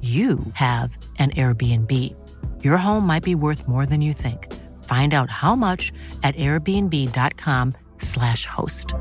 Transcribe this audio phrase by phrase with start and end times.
[0.00, 2.14] you have an Airbnb.
[2.62, 4.46] Your home might be worth more than you think.
[4.84, 8.92] Find out how much at airbnb.com/slash host.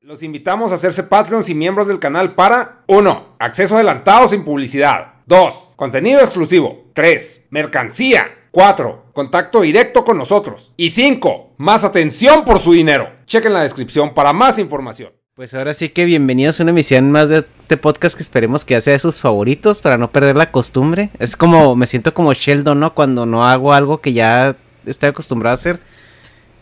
[0.00, 3.36] Los invitamos a hacerse Patreons y miembros del canal para 1.
[3.38, 5.12] Acceso adelantado sin publicidad.
[5.26, 5.74] 2.
[5.76, 6.90] Contenido exclusivo.
[6.92, 7.46] 3.
[7.50, 8.26] Mercancía.
[8.50, 9.12] 4.
[9.14, 10.72] Contacto directo con nosotros.
[10.76, 11.54] Y 5.
[11.56, 13.10] Más atención por su dinero.
[13.26, 15.12] Chequen la descripción para más información.
[15.34, 18.78] Pues ahora sí que bienvenidos a una emisión más de este podcast que esperemos que
[18.82, 21.10] sea de sus favoritos para no perder la costumbre.
[21.18, 22.94] Es como, me siento como Sheldon, ¿no?
[22.94, 25.80] Cuando no hago algo que ya estoy acostumbrado a hacer.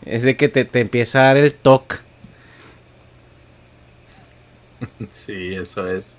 [0.05, 1.97] Es de que te, te empieza a dar el toque.
[5.11, 6.15] Sí, eso es.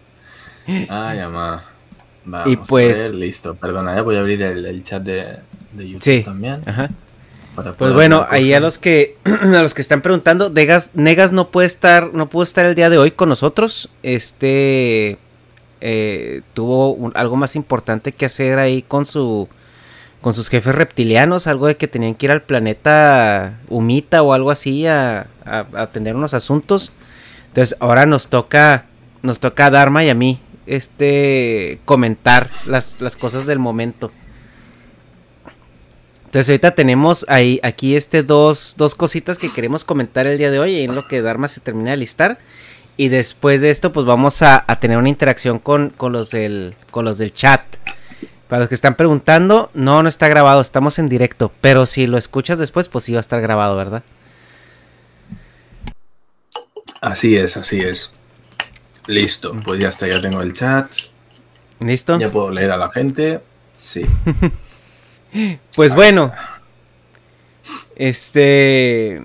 [0.68, 1.64] Ay, mamá.
[2.24, 3.54] Vamos Y pues- a ver, listo.
[3.56, 5.38] Perdona, eh, voy a abrir el, el chat de,
[5.72, 6.22] de YouTube Sí.
[6.22, 6.62] también.
[6.66, 6.90] Ajá.
[7.54, 11.50] Para Pues bueno, ahí a los que a los que están preguntando, Negas, Negas no
[11.50, 13.88] puede estar, no pudo estar el día de hoy con nosotros.
[14.02, 15.18] Este
[15.80, 19.48] eh, tuvo un- algo más importante que hacer ahí con su
[20.20, 24.52] con sus jefes reptilianos, algo de que tenían que ir al planeta Humita o algo
[24.52, 26.92] así a, a- a atender unos asuntos.
[27.48, 28.86] Entonces ahora nos toca
[29.22, 34.10] nos toca a Dharma y a mí este comentar las, las cosas del momento.
[36.32, 40.58] Entonces ahorita tenemos ahí aquí este dos, dos cositas que queremos comentar el día de
[40.58, 42.38] hoy en lo que Dharma se termina de listar.
[42.96, 46.74] Y después de esto pues vamos a, a tener una interacción con, con, los del,
[46.90, 47.60] con los del chat.
[48.48, 51.52] Para los que están preguntando, no, no está grabado, estamos en directo.
[51.60, 54.02] Pero si lo escuchas después pues sí va a estar grabado, ¿verdad?
[57.02, 58.14] Así es, así es.
[59.06, 60.90] Listo, pues ya está, ya tengo el chat.
[61.78, 62.18] ¿Listo?
[62.18, 63.42] Ya puedo leer a la gente.
[63.76, 64.06] Sí.
[65.74, 66.32] Pues bueno.
[67.96, 69.22] Este.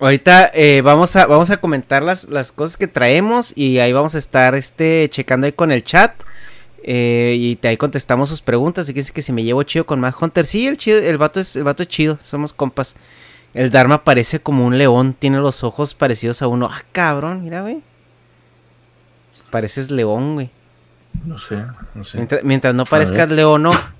[0.00, 4.16] Ahorita eh, vamos, a, vamos a comentar las, las cosas que traemos y ahí vamos
[4.16, 6.12] a estar este, checando ahí con el chat.
[6.82, 8.88] eh, y te- ahí contestamos sus preguntas.
[8.88, 10.44] Y que que si me llevo chido con Mad Hunter.
[10.44, 12.18] Sí, el, chido, el, vato es, el vato es chido.
[12.22, 12.96] Somos compas.
[13.54, 15.14] El Dharma parece como un león.
[15.16, 16.68] Tiene los ojos parecidos a uno.
[16.72, 17.82] Ah, cabrón, mira, güey.
[19.50, 20.50] Pareces león, güey.
[21.26, 21.62] No sé,
[21.94, 22.16] no sé.
[22.16, 23.91] Mientras, mientras no parezcas león, no.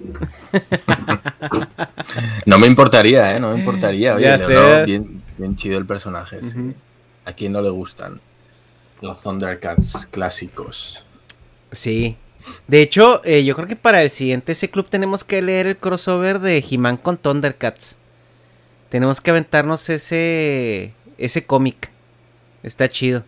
[2.46, 3.40] No me importaría, ¿eh?
[3.40, 4.14] No me importaría.
[4.14, 4.54] Oye, sé.
[4.54, 6.74] verdad, bien, bien chido el personaje, sí.
[7.24, 8.20] ¿A quién no le gustan
[9.00, 11.04] los Thundercats clásicos?
[11.72, 12.16] Sí.
[12.68, 15.76] De hecho, eh, yo creo que para el siguiente ese club tenemos que leer el
[15.76, 17.96] crossover de He-Man con Thundercats.
[18.90, 21.90] Tenemos que aventarnos ese ese cómic.
[22.62, 23.24] Está chido.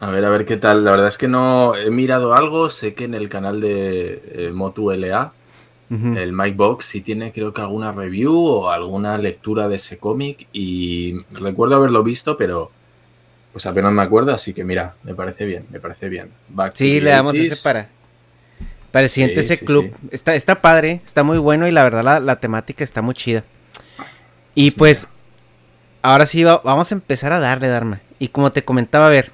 [0.00, 0.84] A ver, a ver qué tal.
[0.84, 2.68] La verdad es que no he mirado algo.
[2.68, 4.90] Sé que en el canal de eh, Motu
[5.88, 10.48] El Mike Box, sí tiene creo que alguna review o alguna lectura de ese cómic.
[10.52, 12.72] Y recuerdo haberlo visto, pero
[13.52, 14.34] pues apenas me acuerdo.
[14.34, 16.30] Así que mira, me parece bien, me parece bien.
[16.48, 17.52] Back Sí, le damos 80s.
[17.52, 17.88] ese para
[18.90, 19.84] para el siguiente Sí, ese sí, club.
[20.00, 20.08] sí.
[20.10, 23.44] Está está padre, está muy bueno y la verdad la, la temática está muy chida.
[24.54, 25.08] Y pues
[26.02, 28.00] ahora sí va- vamos a empezar a darle, Dharma.
[28.18, 29.30] Y como te comentaba, a ver,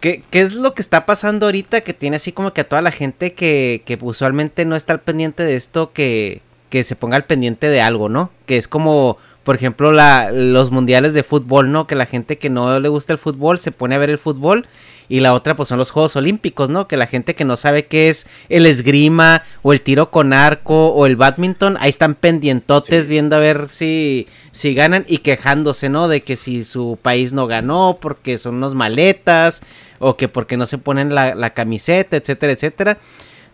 [0.00, 2.82] ¿qué, qué es lo que está pasando ahorita que tiene así como que a toda
[2.82, 7.16] la gente que, que usualmente no está al pendiente de esto, que, que se ponga
[7.16, 8.30] al pendiente de algo, ¿no?
[8.46, 11.86] Que es como por ejemplo, la, los mundiales de fútbol, ¿no?
[11.86, 14.66] Que la gente que no le gusta el fútbol se pone a ver el fútbol.
[15.08, 16.86] Y la otra, pues son los Juegos Olímpicos, ¿no?
[16.86, 20.88] Que la gente que no sabe qué es el esgrima o el tiro con arco
[20.90, 26.06] o el badminton, ahí están pendientotes viendo a ver si, si ganan y quejándose, ¿no?
[26.06, 29.62] De que si su país no ganó porque son unos maletas
[29.98, 32.98] o que porque no se ponen la, la camiseta, etcétera, etcétera.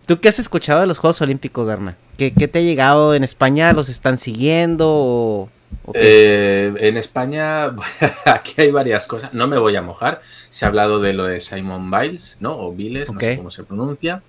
[0.05, 1.95] ¿Tú qué has escuchado de los Juegos Olímpicos, Dharma?
[2.17, 3.73] ¿Qué, ¿Qué, te ha llegado en España?
[3.73, 4.87] ¿Los están siguiendo?
[4.89, 5.49] O,
[5.93, 7.75] eh, en España,
[8.25, 9.33] aquí hay varias cosas.
[9.33, 10.21] No me voy a mojar.
[10.49, 12.57] Se ha hablado de lo de Simon Biles, ¿no?
[12.57, 13.29] O Biles, okay.
[13.29, 14.21] no sé cómo se pronuncia.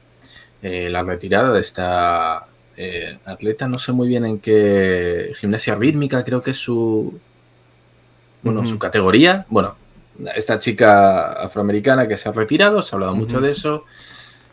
[0.62, 2.46] Eh, la retirada de esta
[2.76, 7.19] eh, atleta, no sé muy bien en qué gimnasia rítmica, creo que es su.
[8.43, 8.69] Bueno, uh -huh.
[8.70, 9.46] su categoría.
[9.49, 9.76] Bueno,
[10.34, 13.20] esta chica afroamericana que se ha retirado, se ha hablado uh -huh.
[13.20, 13.84] mucho de eso.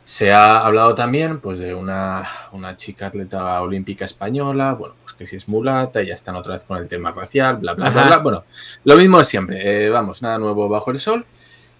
[0.05, 5.25] Se ha hablado también pues, de una, una, chica atleta olímpica española, bueno, pues que
[5.25, 7.93] si es mulata, ya están otra vez con el tema racial, bla, bla, Ajá.
[7.93, 8.17] bla, bla.
[8.19, 8.43] Bueno,
[8.83, 11.25] lo mismo de siempre, eh, vamos, nada nuevo bajo el sol.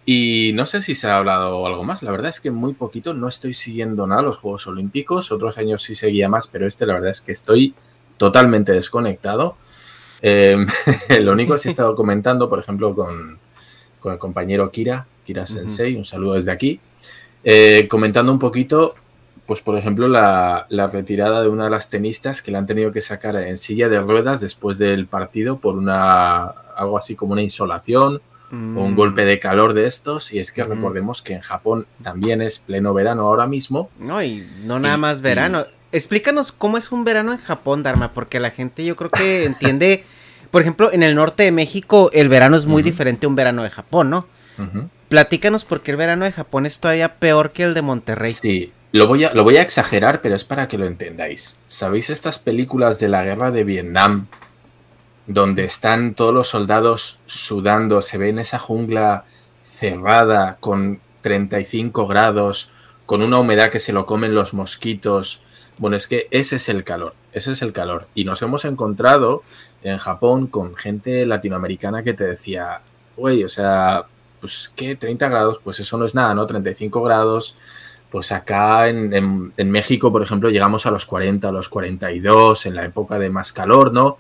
[0.07, 3.13] Y no sé si se ha hablado algo más, la verdad es que muy poquito,
[3.13, 6.94] no estoy siguiendo nada los Juegos Olímpicos, otros años sí seguía más, pero este la
[6.94, 7.75] verdad es que estoy
[8.18, 9.56] totalmente desconectado.
[10.22, 10.66] Eh,
[11.22, 13.38] lo único que he estado comentando, por ejemplo, con,
[14.00, 16.00] con el compañero Kira, Kira Sensei, uh -huh.
[16.00, 16.80] un saludo desde aquí.
[17.48, 18.96] Eh, comentando un poquito,
[19.46, 22.92] pues por ejemplo, la, la, retirada de una de las tenistas que la han tenido
[22.92, 26.46] que sacar en silla de ruedas después del partido por una
[26.76, 28.20] algo así como una insolación
[28.50, 28.78] mm.
[28.78, 30.34] o un golpe de calor de estos.
[30.34, 30.70] Y es que mm.
[30.70, 33.92] recordemos que en Japón también es pleno verano ahora mismo.
[34.00, 35.68] No, y no nada y, más verano.
[35.70, 35.98] Y...
[35.98, 40.04] Explícanos cómo es un verano en Japón, Dharma, porque la gente yo creo que entiende.
[40.50, 42.86] por ejemplo, en el norte de México el verano es muy uh -huh.
[42.86, 44.26] diferente a un verano de Japón, ¿no?
[44.58, 44.90] Uh -huh.
[45.10, 48.31] Platícanos porque el verano de Japón es todavía peor que el de Monterrey.
[48.31, 51.57] Sí, lo voy, a, lo voy a exagerar, pero es para que lo entendáis.
[51.68, 54.28] ¿Sabéis estas películas de la guerra de Vietnam?
[55.28, 59.25] Donde están todos los soldados sudando, se ve en esa jungla
[59.62, 62.72] cerrada con 35 grados,
[63.06, 65.42] con una humedad que se lo comen los mosquitos.
[65.78, 68.08] Bueno, es que ese es el calor, ese es el calor.
[68.16, 69.44] Y nos hemos encontrado
[69.84, 72.81] en Japón con gente latinoamericana que te decía,
[73.18, 74.06] güey, o sea,
[74.46, 74.96] pues, ¿qué?
[74.96, 76.46] 30 grados, pues eso no es nada, ¿no?
[76.46, 77.56] 35 grados.
[78.12, 82.68] Pues acá en, en, en, México, por ejemplo, llegamos a los 40, a los 42,
[82.68, 84.18] en la época de más calor, ¿no?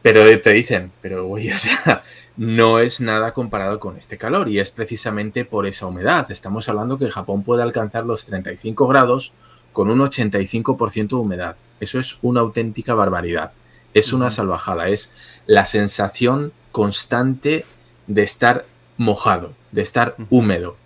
[0.00, 2.02] Pero te dicen, pero güey, o sea,
[2.38, 6.30] no es nada comparado con este calor y es precisamente por esa humedad.
[6.30, 9.34] Estamos hablando que Japón puede alcanzar los 35 grados
[9.74, 11.56] con un 85% de humedad.
[11.78, 13.52] Eso es una auténtica barbaridad.
[13.92, 15.12] Es una salvajada, es
[15.46, 17.66] la sensación constante
[18.06, 18.64] de estar
[19.00, 20.76] mojado, de estar húmedo,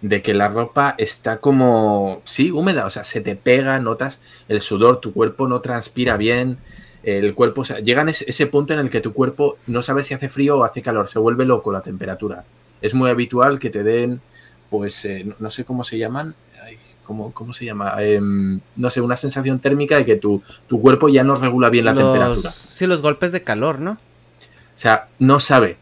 [0.00, 4.62] de que la ropa está como, sí, húmeda, o sea, se te pega, notas el
[4.62, 6.56] sudor, tu cuerpo no transpira bien,
[7.02, 10.02] el cuerpo, o sea, llega a ese punto en el que tu cuerpo no sabe
[10.02, 12.44] si hace frío o hace calor, se vuelve loco la temperatura.
[12.80, 14.22] Es muy habitual que te den,
[14.70, 16.34] pues, eh, no sé cómo se llaman,
[16.64, 17.94] ay, ¿cómo, ¿cómo, se llama?
[17.98, 21.84] Eh, no sé, una sensación térmica de que tu, tu cuerpo ya no regula bien
[21.84, 22.50] la los, temperatura.
[22.50, 23.92] Sí, los golpes de calor, ¿no?
[23.92, 25.76] O sea, no sabe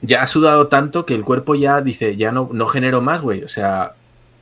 [0.00, 3.42] ya ha sudado tanto que el cuerpo ya dice, ya no, no genero más, güey.
[3.42, 3.94] O sea,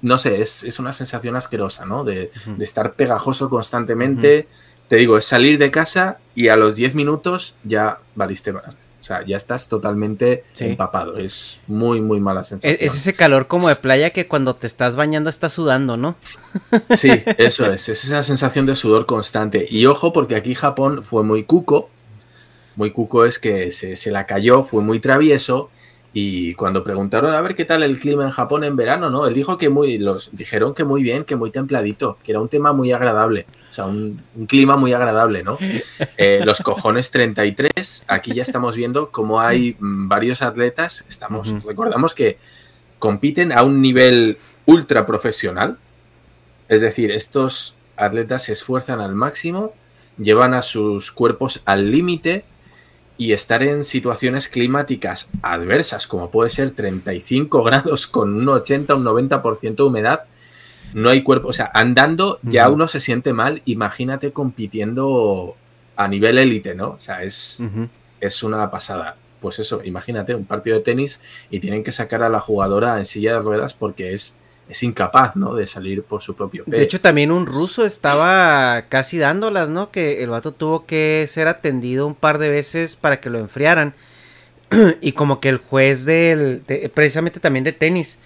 [0.02, 2.04] no sé, es, es, una sensación asquerosa, ¿no?
[2.04, 2.56] De, uh -huh.
[2.56, 4.48] de estar pegajoso constantemente.
[4.48, 4.88] Uh -huh.
[4.88, 8.76] Te digo, es salir de casa y a los 10 minutos ya valiste mal.
[9.00, 10.64] O sea, ya estás totalmente sí.
[10.64, 11.16] empapado.
[11.16, 12.76] Es muy, muy mala sensación.
[12.80, 16.16] Es, ese calor como de playa que cuando te estás bañando estás sudando, ¿no?
[16.96, 17.88] Sí, eso es.
[17.88, 19.64] Es esa sensación de sudor constante.
[19.70, 21.88] Y ojo, porque aquí Japón fue muy cuco
[22.76, 25.70] muy cuco es que se, se, la cayó, fue muy travieso
[26.12, 29.26] y cuando preguntaron a ver qué tal el clima en Japón en verano, ¿no?
[29.26, 32.48] Él dijo que muy, los dijeron que muy bien, que muy templadito, que era un
[32.48, 35.58] tema muy agradable, o sea, un, un clima muy agradable, ¿no?
[36.18, 41.56] Eh, los cojones 33, aquí ya estamos viendo cómo hay mm, varios atletas, estamos, uh
[41.56, 41.66] -huh.
[41.66, 42.38] recordamos que
[42.98, 45.76] compiten a un nivel ultra profesional,
[46.68, 49.74] es decir, estos atletas se esfuerzan al máximo,
[50.18, 52.44] llevan a sus cuerpos al límite,
[53.18, 58.96] y estar en situaciones climáticas adversas, como puede ser 35 grados con un 80 o
[58.98, 60.24] un 90% de humedad,
[60.94, 61.48] no hay cuerpo.
[61.48, 62.74] O sea, andando ya uh -huh.
[62.74, 63.62] uno se siente mal.
[63.64, 65.56] Imagínate compitiendo
[65.96, 66.90] a nivel élite, ¿no?
[66.90, 67.88] O sea, es, uh -huh.
[68.20, 69.16] es una pasada.
[69.40, 71.20] Pues eso, imagínate un partido de tenis
[71.50, 74.36] y tienen que sacar a la jugadora en silla de ruedas porque es
[74.68, 75.54] es incapaz, ¿no?
[75.54, 76.76] De salir por su propio pie.
[76.76, 79.90] De hecho, también un ruso estaba casi dándolas, ¿no?
[79.90, 83.94] Que el vato tuvo que ser atendido un par de veces para que lo enfriaran.
[85.00, 88.18] y como que el juez del, de, precisamente también de tenis,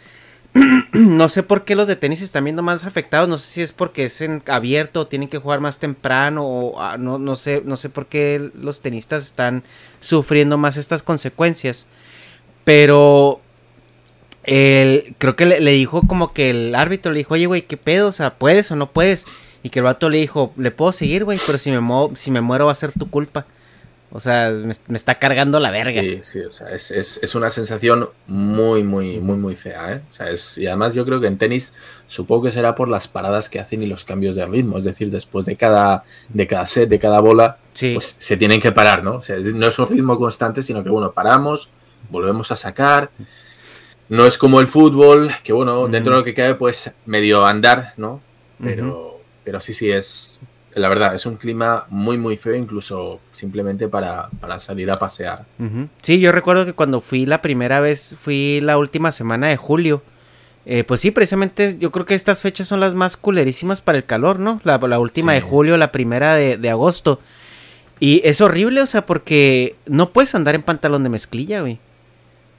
[0.94, 3.28] no sé por qué los de tenis están viendo más afectados.
[3.28, 6.46] No sé si es porque es en abierto o tienen que jugar más temprano.
[6.46, 9.62] O ah, no, no, sé, no sé por qué los tenistas están
[10.00, 11.86] sufriendo más estas consecuencias.
[12.64, 13.40] Pero
[15.18, 18.08] creo que le, dijo como que el árbitro le dijo, oye, güey, ¿qué pedo?
[18.08, 19.26] O sea, ¿puedes o no puedes?
[19.62, 21.80] Y que el vato le dijo, le puedo seguir, güey, pero si me,
[22.16, 23.46] si me muero va a ser tu culpa.
[24.12, 26.00] O sea, me, está cargando la verga.
[26.00, 30.02] Sí, sí, o sea, es, es, es, una sensación muy, muy, muy, muy fea, ¿eh?
[30.10, 31.72] O sea, es, y además yo creo que en tenis
[32.08, 34.78] supongo que será por las paradas que hacen y los cambios de ritmo.
[34.78, 38.72] Es decir, después de cada, de cada set, de cada bola, pues se tienen que
[38.72, 39.16] parar, ¿no?
[39.16, 41.68] O sea, no es un ritmo constante, sino que, bueno, paramos,
[42.10, 43.10] volvemos a sacar.
[44.10, 47.94] No es como el fútbol, que, bueno, dentro de lo que cabe, pues medio andar,
[47.96, 48.20] ¿no?
[48.62, 50.40] Pero, pero sí, sí, es,
[50.74, 55.44] la verdad, es un clima muy, muy feo, incluso simplemente para, salir a pasear.
[56.02, 60.02] Sí, yo recuerdo que cuando fui la primera vez, fui la última semana de julio.
[60.66, 64.04] Eh, pues sí, precisamente yo creo que estas fechas son las más culerísimas para el
[64.04, 64.60] calor, ¿no?
[64.64, 67.20] La, última de julio, la primera de, agosto.
[67.98, 71.78] Y es horrible, o sea, porque no puedes andar en pantalón de mezclilla, güey.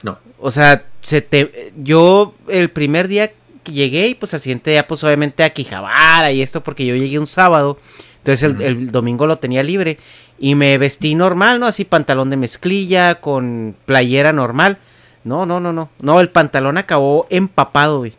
[0.02, 0.18] No.
[0.38, 3.32] O sea, se te, yo el primer día
[3.70, 7.18] llegué y pues al siguiente día pues obviamente a Quijabara y esto porque yo llegué
[7.18, 7.78] un sábado.
[8.18, 9.98] Entonces el, domingo lo tenía libre
[10.38, 11.66] y me vestí normal, ¿no?
[11.66, 14.78] Así pantalón de mezclilla con playera normal.
[15.24, 15.90] No, no, no, no.
[16.00, 18.14] No, el pantalón acabó empapado, güey.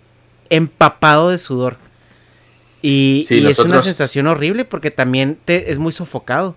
[0.49, 1.77] Empapado de sudor.
[2.81, 6.55] Y, es una sensación horrible porque también te, es muy sofocado.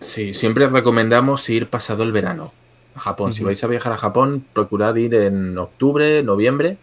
[0.00, 2.52] Sí, siempre recomendamos ir pasado el verano
[2.96, 3.32] a Japón.
[3.32, 6.78] Si vais a viajar a Japón, procurad ir en octubre, noviembre,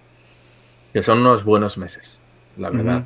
[0.94, 2.22] que son unos buenos meses,
[2.58, 3.06] la verdad.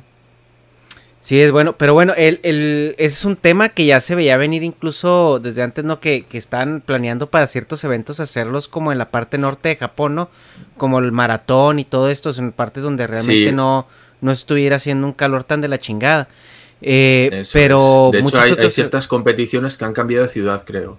[1.20, 4.62] Sí, es bueno, pero bueno, el, el, es un tema que ya se veía venir
[4.62, 5.98] incluso desde antes, ¿no?
[5.98, 10.14] Que, que están planeando para ciertos eventos hacerlos como en la parte norte de Japón,
[10.14, 10.30] ¿no?
[10.76, 13.88] Como el maratón y todo esto, en partes donde realmente no,
[14.20, 16.28] no estuviera haciendo un calor tan de la chingada.
[16.80, 20.98] Eh, pero de hecho hay, ciertas competiciones que han cambiado de ciudad, creo.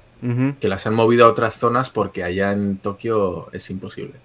[0.60, 4.16] Que las han movido a otras zonas porque allá en Tokio es imposible.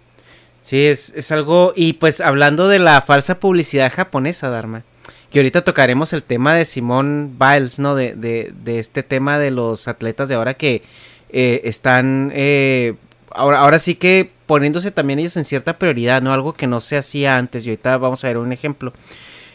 [0.60, 1.72] Sí, es, es algo.
[1.76, 4.82] Y pues hablando de la falsa publicidad japonesa, Dharma.
[5.30, 7.94] Que ahorita tocaremos el tema de Simón Biles, ¿no?
[7.94, 10.82] De, de, este tema de los atletas de ahora que
[11.28, 12.32] eh, están.
[12.34, 12.94] Eh,
[13.30, 16.32] ahora, ahora sí que poniéndose también ellos en cierta prioridad, ¿no?
[16.32, 17.66] Algo que no se hacía antes.
[17.66, 18.92] Y ahorita vamos a ver un ejemplo.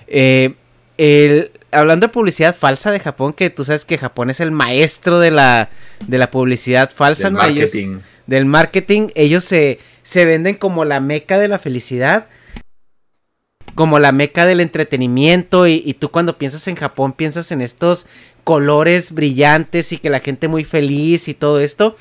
[0.07, 0.53] Eh,
[0.99, 5.19] el, hablando de publicidad falsa de Japón, que tú sabes que Japón es el maestro
[5.19, 5.69] de la,
[6.05, 7.99] de la publicidad falsa, del Marketing.
[8.27, 9.07] del marketing.
[9.15, 12.27] Ellos se, se venden como la meca de la felicidad.
[13.75, 15.67] Como la meca del entretenimiento.
[15.67, 18.05] Y, y, tú cuando piensas en Japón piensas en estos
[18.43, 21.95] colores brillantes y que la gente muy feliz y todo esto.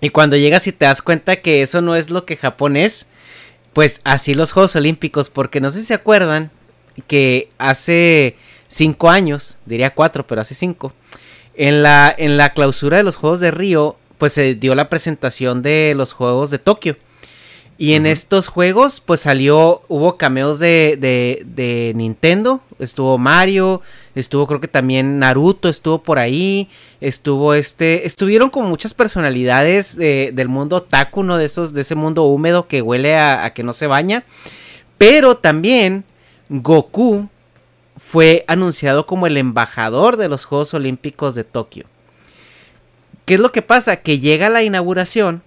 [0.00, 3.08] Y cuando llegas y te das cuenta que eso no es lo que Japón es.
[3.72, 5.30] Pues así los Juegos Olímpicos.
[5.30, 6.52] Porque no sé si se acuerdan
[7.06, 8.36] que hace
[8.68, 10.92] cinco años, diría cuatro, pero hace cinco,
[11.54, 15.62] en la, en la clausura de los Juegos de Río, pues se dio la presentación
[15.62, 16.96] de los Juegos de Tokio.
[17.76, 23.82] Y en estos juegos, pues salió, hubo cameos de, de, de, Nintendo, estuvo Mario,
[24.14, 26.68] estuvo creo que también Naruto, estuvo por ahí,
[27.00, 31.36] estuvo este, estuvieron como muchas personalidades del mundo otaku, ¿no?
[31.36, 34.22] De esos, de ese mundo húmedo que huele a, a que no se baña.
[34.96, 36.04] Pero también
[36.48, 37.28] Goku
[37.96, 41.86] fue anunciado como el embajador de los Juegos Olímpicos de Tokio.
[43.24, 43.96] ¿Qué es lo que pasa?
[43.96, 45.42] Que llega la inauguración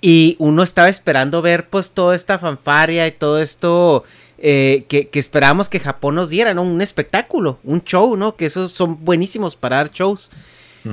[0.00, 4.04] y uno estaba esperando ver pues toda esta fanfaria y todo esto
[4.38, 6.62] eh, que, esperábamos que Japón nos diera, ¿no?
[6.62, 8.36] Un espectáculo, un show, ¿no?
[8.36, 10.30] Que esos son buenísimos para dar shows.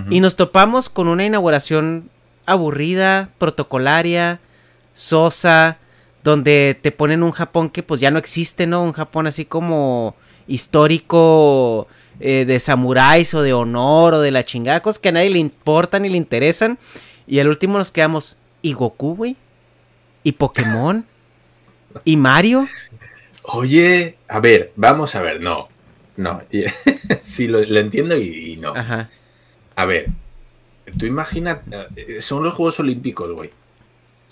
[0.09, 2.09] Y nos topamos con una inauguración
[2.45, 4.39] aburrida, protocolaria,
[4.93, 5.79] sosa,
[6.23, 8.83] donde te ponen un Japón que pues ya no existe, ¿no?
[8.83, 10.15] Un Japón así como
[10.47, 11.87] histórico
[12.19, 15.39] eh, de samuráis o de honor o de la chingada, cosas que a nadie le
[15.39, 16.77] importan ni le interesan.
[17.27, 19.35] Y al último nos quedamos, ¿y Goku, güey?
[20.23, 21.05] ¿Y Pokémon?
[22.05, 22.67] ¿Y Mario?
[23.43, 25.69] Oye, a ver, vamos a ver, no.
[26.17, 26.41] No,
[27.21, 28.75] sí, lo, entiendo y, no.
[28.75, 29.09] Ajá.
[29.75, 30.07] A ver,
[30.97, 31.59] tú imaginas,
[31.95, 33.49] eh, son los Juegos Olímpicos, güey.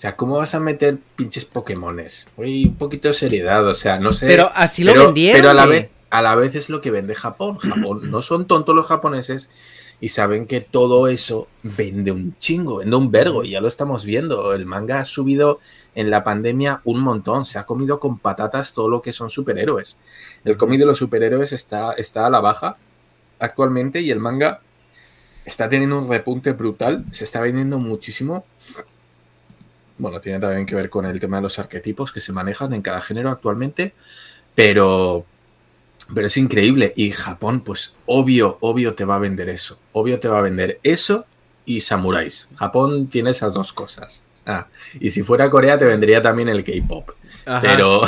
[0.00, 2.26] O sea, ¿cómo vas a meter pinches Pokémones?
[2.36, 4.26] Oye, un poquito de seriedad, o sea, no sé.
[4.26, 5.38] Pero así lo vendieron.
[5.38, 7.58] Pero a la vez, a la vez es lo que vende Japón.
[7.58, 9.50] Japón no son tontos los japoneses
[10.00, 14.06] y saben que todo eso vende un chingo, vende un vergo y ya lo estamos
[14.06, 14.54] viendo.
[14.54, 15.58] El manga ha subido
[15.94, 19.98] en la pandemia un montón, se ha comido con patatas todo lo que son superhéroes.
[20.46, 22.78] El cómic de los superhéroes está, está a la baja
[23.38, 24.62] actualmente y el manga
[25.44, 28.46] está teniendo un repunte brutal, se está vendiendo muchísimo.
[30.00, 32.80] Bueno, tiene también que ver con el tema de los arquetipos que se manejan en
[32.80, 33.92] cada género actualmente,
[34.54, 35.26] pero,
[36.14, 36.94] pero es increíble.
[36.96, 39.78] Y Japón, pues obvio, obvio te va a vender eso.
[39.92, 41.26] Obvio te va a vender eso
[41.66, 42.48] y samuráis.
[42.56, 44.24] Japón tiene esas dos cosas.
[44.46, 47.10] Ah, y si fuera Corea te vendría también el K-pop.
[47.60, 48.00] Pero,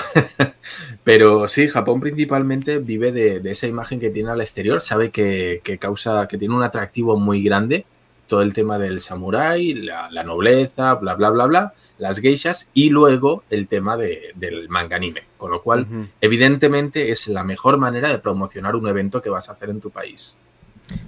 [1.05, 6.27] pero sí, Japón principalmente vive de, esa imagen que tiene al exterior, sabe que, causa,
[6.27, 7.85] que tiene un atractivo muy grande,
[8.33, 13.45] todo el tema del samurái, la, nobleza, bla, bla, bla, bla, las geishas y luego
[13.51, 15.25] el tema del manga anime.
[15.37, 15.87] Con lo cual,
[16.23, 19.91] evidentemente, es la mejor manera de promocionar un evento que vas a hacer en tu
[19.91, 20.39] país.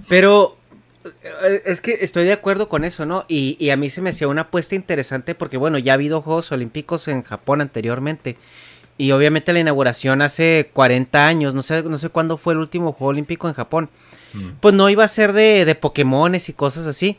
[0.06, 0.58] Pero
[1.06, 3.24] eh, es que estoy de acuerdo con eso, ¿no?
[3.26, 6.52] Y, a mí se me hacía una apuesta interesante porque, bueno, ya ha habido Juegos
[6.52, 8.36] Olímpicos en Japón anteriormente.
[8.96, 12.92] Y obviamente la inauguración hace 40 años, no sé, no sé cuándo fue el último
[12.92, 13.90] Juego Olímpico en Japón.
[14.32, 14.48] Mm.
[14.60, 17.18] Pues no iba a ser de, de Pokémones y cosas así.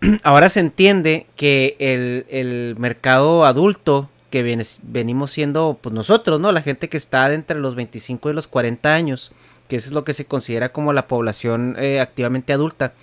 [0.22, 4.42] Ahora se entiende que el, mercado adulto que
[4.82, 6.52] venimos siendo pues nosotros, ¿no?
[6.52, 9.32] La gente que está entre los 25 y los 40 años
[9.68, 12.94] que eso es lo que se considera como la población eh, activamente adulta.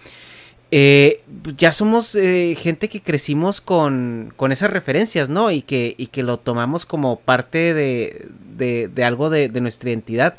[0.77, 1.21] Eh,
[1.55, 5.49] ya somos eh, gente que crecimos con, con, esas referencias, ¿no?
[5.49, 8.27] Y que, y que lo tomamos como parte de,
[8.57, 10.35] de, algo de, nuestra identidad.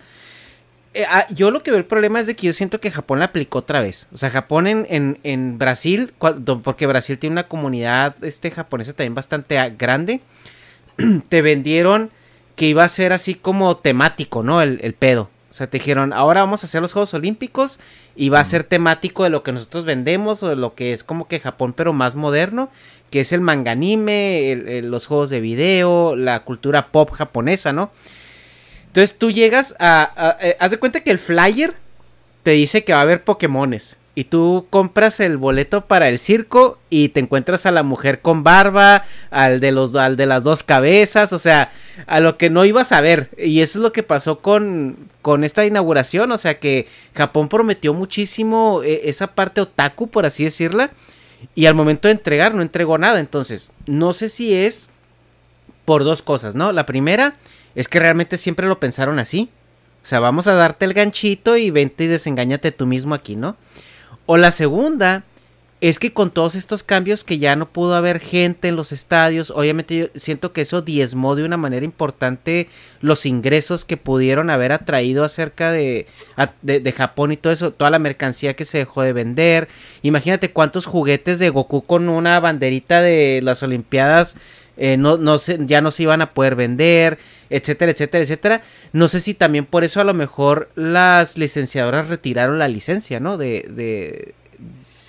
[1.08, 3.24] Ah, yo lo que veo el problema es de que yo siento que Japón la
[3.24, 4.08] aplicó otra vez.
[4.12, 9.14] O sea, Japón en, en, en Brasil, porque Brasil tiene una comunidad este, japonesa también
[9.14, 10.20] bastante ah, grande,
[11.30, 12.10] te vendieron
[12.56, 14.60] que iba a ser así como temático, ¿no?
[14.60, 15.30] El, el pedo.
[15.56, 17.80] O sea, te dijeron, ahora vamos a hacer los Juegos Olímpicos
[18.14, 21.02] y va a ser temático de lo que nosotros vendemos o de lo que es
[21.02, 22.68] como que Japón, pero más moderno,
[23.08, 27.90] que es el manga anime, los juegos de video, la cultura pop japonesa, ¿no?
[28.88, 31.72] Entonces tú llegas a, eh, haz de cuenta que el flyer
[32.42, 36.78] te dice que va a haber Pokémones y tú compras el boleto para el circo
[36.88, 40.62] y te encuentras a la mujer con barba, al de los al de las dos
[40.62, 41.70] cabezas, o sea,
[42.06, 43.28] a lo que no ibas a ver.
[43.36, 47.92] Y eso es lo que pasó con con esta inauguración, o sea, que Japón prometió
[47.92, 50.92] muchísimo eh, esa parte otaku, por así decirla,
[51.54, 53.20] y al momento de entregar no entregó nada.
[53.20, 54.88] Entonces, no sé si es
[55.84, 56.72] por dos cosas, ¿no?
[56.72, 57.36] La primera
[57.74, 59.50] es que realmente siempre lo pensaron así.
[60.02, 63.56] O sea, vamos a darte el ganchito y vente y desengáñate tú mismo aquí, ¿no?
[64.26, 65.24] O la segunda
[65.80, 69.50] es que con todos estos cambios que ya no pudo haber gente en los estadios,
[69.50, 72.68] obviamente yo siento que eso diezmó de una manera importante
[73.02, 76.06] los ingresos que pudieron haber atraído acerca de,
[76.62, 79.68] de, Japón y todo eso, toda la mercancía que se dejó de vender.
[80.02, 84.36] Imagínate cuántos juguetes de Goku con una banderita de las Olimpiadas
[84.76, 87.18] eh, no, no ya no se iban a poder vender,
[87.50, 88.62] etcétera, etcétera, etcétera.
[88.92, 93.36] No sé si también por eso a lo mejor las licenciadoras retiraron la licencia, ¿no?
[93.36, 94.34] De, de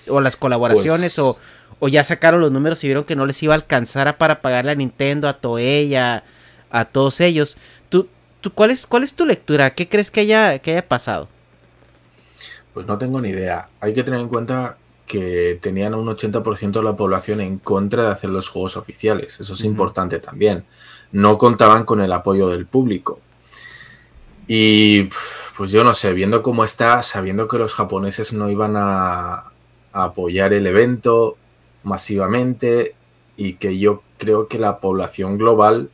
[0.08, 1.38] o las colaboraciones pues o,
[1.80, 4.72] o, ya sacaron los números y vieron que no les iba a alcanzar para pagarle
[4.72, 6.24] a Nintendo, a Toei, a,
[6.70, 7.56] a todos ellos.
[7.88, 8.08] ¿Tú,
[8.40, 9.70] tú, cuál, es, ¿Cuál es tu lectura?
[9.74, 11.28] ¿Qué crees que haya, que haya pasado?
[12.74, 13.68] Pues no tengo ni idea.
[13.80, 18.08] Hay que tener en cuenta que tenían un 80% de la población en contra de
[18.10, 19.40] hacer los juegos oficiales.
[19.40, 20.64] Eso es importante también.
[21.12, 23.20] No contaban con el apoyo del público.
[24.46, 25.08] Y
[25.56, 29.44] pues yo no sé, viendo cómo está, sabiendo que los japoneses no iban a,
[29.92, 31.36] apoyar el evento
[31.82, 32.94] masivamente
[33.36, 35.90] y que yo creo que la población global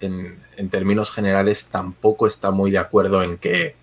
[0.00, 3.74] en, en términos generales tampoco está muy de acuerdo en que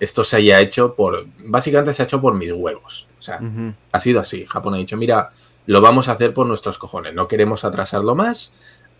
[0.00, 3.06] esto se haya hecho por, básicamente se ha hecho por mis huevos.
[3.18, 3.40] O sea,
[3.92, 4.44] ha sido así.
[4.46, 5.30] Japón ha dicho, mira,
[5.66, 8.52] lo vamos a hacer por nuestros cojones, no queremos atrasarlo más,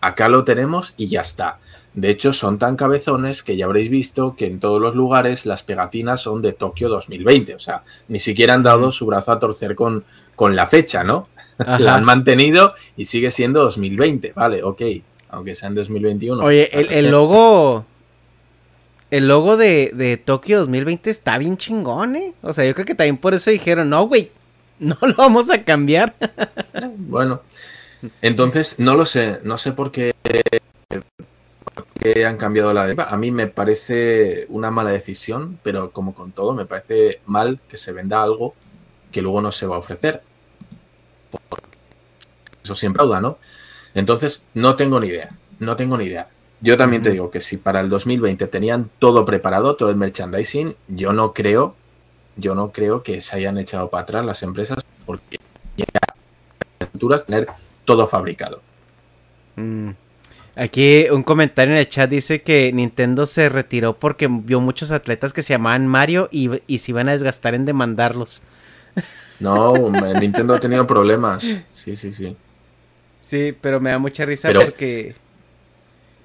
[0.07, 1.59] acá lo tenemos y ya está.
[1.93, 5.61] De hecho, son tan cabezones que ya habréis visto que en todos los lugares las
[5.61, 7.55] pegatinas son de Tokio 2020.
[7.55, 10.03] O sea, ni siquiera han dado su brazo a torcer con,
[10.35, 11.27] con la fecha, ¿no?
[11.57, 14.33] la han mantenido y sigue siendo 2020.
[14.33, 14.81] Vale, ok.
[15.29, 16.43] Aunque sea en 2021.
[16.43, 17.85] Oye, el logo
[19.13, 22.33] el logo de, de Tokio 2020 está bien chingón, ¿eh?
[22.41, 24.31] O sea, yo creo que también por eso dijeron, no, güey,
[24.79, 26.15] no lo vamos a cambiar.
[26.97, 27.41] bueno,
[28.21, 30.13] entonces, no lo sé, no sé por qué,
[32.25, 32.83] han cambiado la...
[33.09, 37.77] A mí me parece una mala decisión, pero como con todo, me parece mal que
[37.77, 38.55] se venda algo
[39.11, 40.21] que luego no se va a ofrecer.
[42.63, 43.37] Eso siempre duda, ¿no?
[43.93, 46.27] Entonces, no tengo ni idea, no tengo ni idea.
[46.61, 50.75] Yo también te digo que si para el 2020 tenían todo preparado, todo el merchandising,
[50.87, 51.75] yo no creo,
[52.37, 55.39] yo no creo que se hayan echado para atrás las empresas porque
[55.75, 55.85] ya
[56.91, 57.47] futuras tener
[57.85, 58.61] todo fabricado.
[59.55, 59.91] Mm.
[60.55, 65.33] Aquí un comentario en el chat dice que Nintendo se retiró porque vio muchos atletas
[65.33, 68.43] que se llamaban Mario y, y se iban a desgastar en demandarlos.
[69.39, 69.73] No,
[70.19, 71.43] Nintendo ha tenido problemas.
[71.73, 72.37] Sí, sí, sí.
[73.19, 75.15] Sí, pero me da mucha risa porque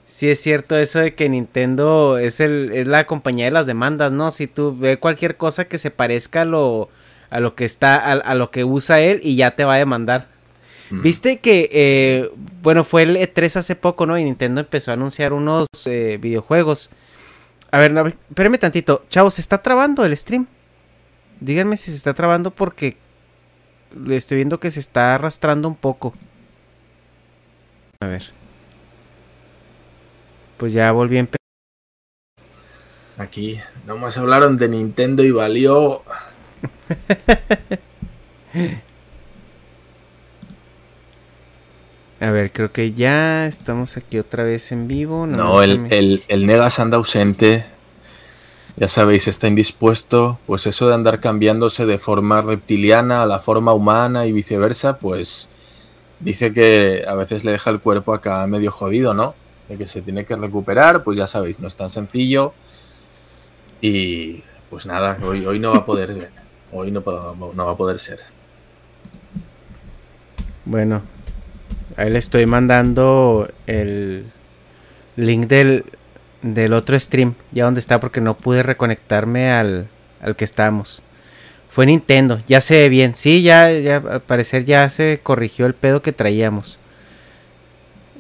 [0.05, 4.11] sí es cierto eso de que Nintendo es el es la compañía de las demandas,
[4.11, 4.31] ¿no?
[4.31, 6.89] Si tú ve cualquier cosa que se parezca a lo
[7.31, 10.27] a lo que está a, lo que usa él y ya te va a demandar.
[10.91, 12.31] Viste que eh,
[12.63, 14.19] bueno fue el E3 hace poco, ¿no?
[14.19, 16.91] Y Nintendo empezó a anunciar unos eh, videojuegos.
[17.71, 19.05] A ver, no, espérame tantito.
[19.11, 20.47] Chavos, ¿se está trabando el stream?
[21.41, 22.97] Díganme si se está trabando porque
[24.09, 26.15] estoy viendo que se está arrastrando un poco.
[28.01, 28.33] A ver.
[30.57, 31.39] Pues ya volví a empezar.
[33.19, 36.03] Aquí nomás hablaron de Nintendo y valió.
[42.21, 45.27] A ver, creo que ya estamos aquí otra vez en vivo.
[45.27, 47.65] No, el, el, Negas anda ausente.
[48.77, 50.41] Ya sabéis, está indispuesto.
[50.47, 55.49] Pues eso de andar cambiándose de forma reptiliana a la forma humana y viceversa, pues
[56.19, 59.37] dice que a veces le deja el cuerpo acá medio jodido, ¿no?
[59.69, 62.53] De que se tiene que recuperar, pues ya sabéis, no es tan sencillo.
[63.81, 66.31] Y pues nada, hoy, hoy no va a poder,
[66.73, 67.05] hoy no,
[67.55, 68.19] no va a poder ser.
[70.65, 71.03] Bueno,
[71.99, 74.25] ahí le estoy mandando el
[75.17, 75.85] link del,
[76.43, 79.89] del otro stream, ya donde está, porque no pude reconectarme al,
[80.23, 81.03] al que estamos.
[81.69, 83.15] Fue Nintendo, ya se ve bien.
[83.15, 86.79] Sí, ya, ya al parecer ya se corrigió el pedo que traíamos.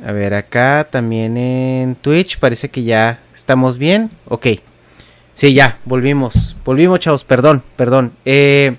[0.05, 4.11] A ver, acá también en Twitch parece que ya estamos bien.
[4.27, 4.47] Ok.
[5.35, 6.57] Sí, ya, volvimos.
[6.64, 8.12] Volvimos, chavos, perdón, perdón.
[8.25, 8.77] Eh,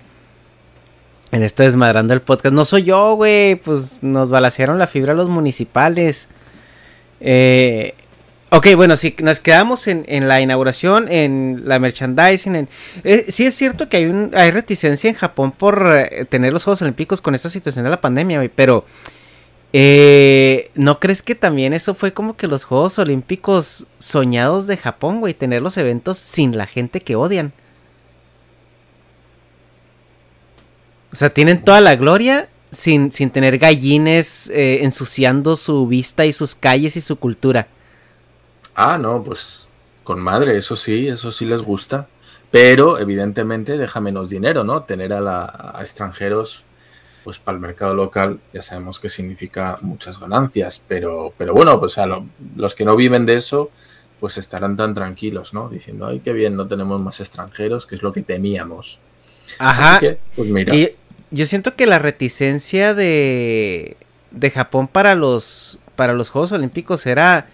[1.31, 2.53] en esto desmadrando el podcast.
[2.53, 3.55] No soy yo, güey.
[3.55, 6.27] Pues nos balacearon la fibra los municipales.
[7.19, 7.95] Eh,
[8.51, 12.69] Ok, bueno, si nos quedamos en, la inauguración, en la merchandising, en,
[13.03, 16.63] eh, sí es cierto que hay, un, hay reticencia en Japón por eh, tener los
[16.63, 18.85] Juegos Olímpicos con esta situación de la pandemia, güey, pero
[19.71, 25.19] eh, ¿no crees que también eso fue como que los Juegos Olímpicos soñados de Japón,
[25.19, 27.53] güey, tener los eventos sin la gente que odian?
[31.11, 36.55] O sea, tienen toda la gloria sin, sin tener gallines ensuciando su vista y sus
[36.55, 37.67] calles y su cultura.
[38.75, 39.67] Ah, no, pues
[40.03, 42.07] con madre, eso sí, eso sí les gusta.
[42.51, 44.83] Pero evidentemente deja menos dinero, ¿no?
[44.83, 46.63] Tener a, la, extranjeros,
[47.23, 50.81] pues para el mercado local ya sabemos que significa muchas ganancias.
[50.87, 52.07] Pero, pero bueno, pues a
[52.55, 53.69] los que no viven de eso,
[54.19, 55.69] pues estarán tan tranquilos, ¿no?
[55.69, 58.99] Diciendo, ay, qué bien, no tenemos más extranjeros, que es lo que temíamos.
[59.59, 59.99] Ajá.
[60.35, 60.73] pues mira.
[60.75, 60.95] Y
[61.31, 63.97] yo siento que la reticencia de,
[64.31, 67.47] de Japón para los, para los Juegos Olímpicos era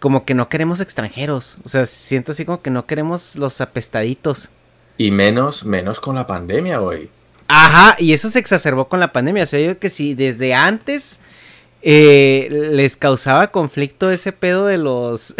[0.00, 1.58] como que no queremos extranjeros.
[1.64, 4.50] O sea, siento así como que no queremos los apestaditos.
[4.98, 7.10] Y menos, menos con la pandemia, güey.
[7.48, 9.44] Ajá, y eso se exacerbó con la pandemia.
[9.44, 11.20] O sea, yo que si desde antes
[11.82, 15.34] eh, les causaba conflicto ese pedo de los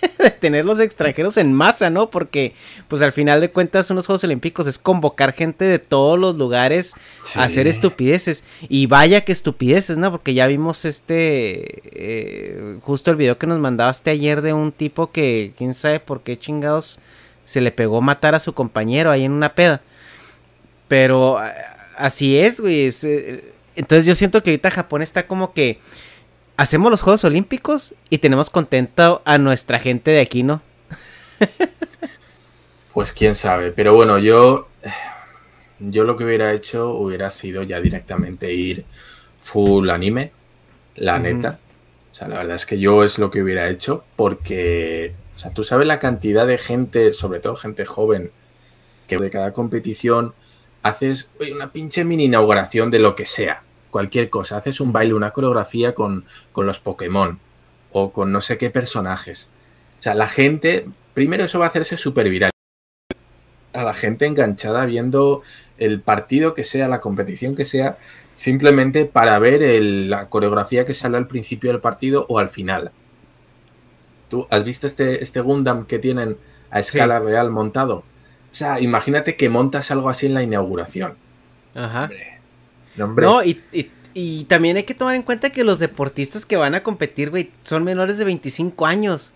[0.18, 2.10] de tener los extranjeros en masa, ¿no?
[2.10, 2.54] Porque,
[2.88, 6.94] pues al final de cuentas, unos Juegos Olímpicos es convocar gente de todos los lugares
[7.34, 8.44] a hacer estupideces.
[8.68, 10.10] Y vaya que estupideces, ¿no?
[10.10, 15.10] Porque ya vimos este, eh, justo el video que nos mandaste ayer de un tipo
[15.10, 17.00] que, quién sabe por qué chingados
[17.44, 19.80] se le pegó matar a su compañero ahí en una peda.
[20.88, 21.38] Pero
[21.96, 22.90] así es, güey.
[23.02, 25.78] Eh, entonces yo siento que ahorita Japón está como que
[26.56, 30.62] hacemos los Juegos Olímpicos y tenemos contento a nuestra gente de aquí, ¿no?
[32.94, 34.68] pues quién sabe, pero bueno, yo
[35.78, 38.86] yo lo que hubiera hecho hubiera sido ya directamente ir
[39.42, 40.32] full anime,
[40.94, 41.58] la neta.
[42.10, 45.50] O sea, la verdad es que yo es lo que hubiera hecho porque, o sea,
[45.50, 48.30] tú sabes la cantidad de gente, sobre todo gente joven,
[49.06, 50.32] que de cada competición
[50.82, 53.65] haces una pinche mini inauguración de lo que sea
[53.96, 57.38] cualquier cosa, haces un baile, una coreografía con, los Pokémon
[57.92, 59.48] o con no sé qué personajes.
[59.98, 62.50] O sea, la gente, primero eso va a hacerse súper viral.
[63.72, 65.40] A la gente enganchada viendo
[65.78, 67.96] el partido que sea, la competición que sea,
[68.34, 72.90] simplemente para ver la coreografía que sale al principio del partido o al final.
[74.28, 76.36] ¿Tú has visto este, este Gundam que tienen
[76.70, 78.00] a escala real montado?
[78.52, 81.14] O sea, imagínate que montas algo así en la inauguración.
[81.74, 82.10] Ajá.
[82.96, 87.30] No, y, también hay que tomar en cuenta que los deportistas que van a competir,
[87.30, 89.32] güey, son menores de 25 años.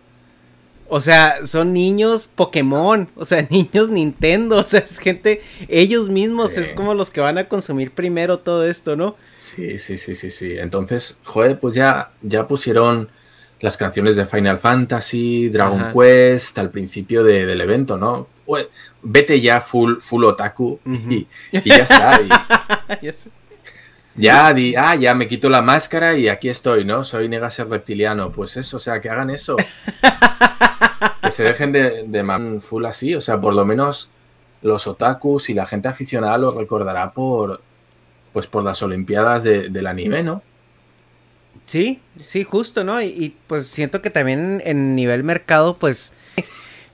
[0.88, 6.56] O sea, son niños Pokémon, o sea, niños Nintendo, o sea, es gente, ellos mismos
[6.56, 9.16] es como los que van a consumir primero todo esto, ¿no?
[9.38, 10.54] Sí, sí, sí, sí, sí.
[10.58, 13.10] Entonces, joder, pues ya, ya pusieron
[13.60, 18.26] las canciones de Final Fantasy, Dragon Quest al principio del evento, ¿no?
[19.02, 21.26] vete ya full, full otaku y,
[21.64, 22.20] ya está.
[24.20, 27.04] Ya, di, ah, ya me quito la máscara y aquí estoy, ¿no?
[27.04, 28.30] Soy Negas el reptiliano.
[28.30, 29.56] Pues eso, o sea, que hagan eso.
[31.22, 33.14] que se dejen de, de man full así.
[33.14, 34.10] O sea, por lo menos
[34.62, 37.62] los otakus y la gente aficionada lo recordará por,
[38.34, 40.42] pues por las Olimpiadas de- del anime, ¿no?
[41.64, 43.00] Sí, sí, justo, ¿no?
[43.00, 46.12] Y, y, pues siento que también en nivel mercado, pues,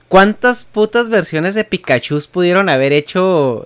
[0.07, 3.65] ¿cuántas putas versiones de Pikachu pudieron haber hecho?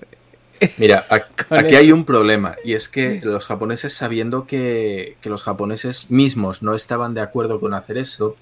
[0.78, 1.06] Mira,
[1.50, 6.62] aquí hay un problema y es que los japoneses sabiendo que, que los japoneses mismos
[6.62, 8.36] no estaban de acuerdo con hacer esto,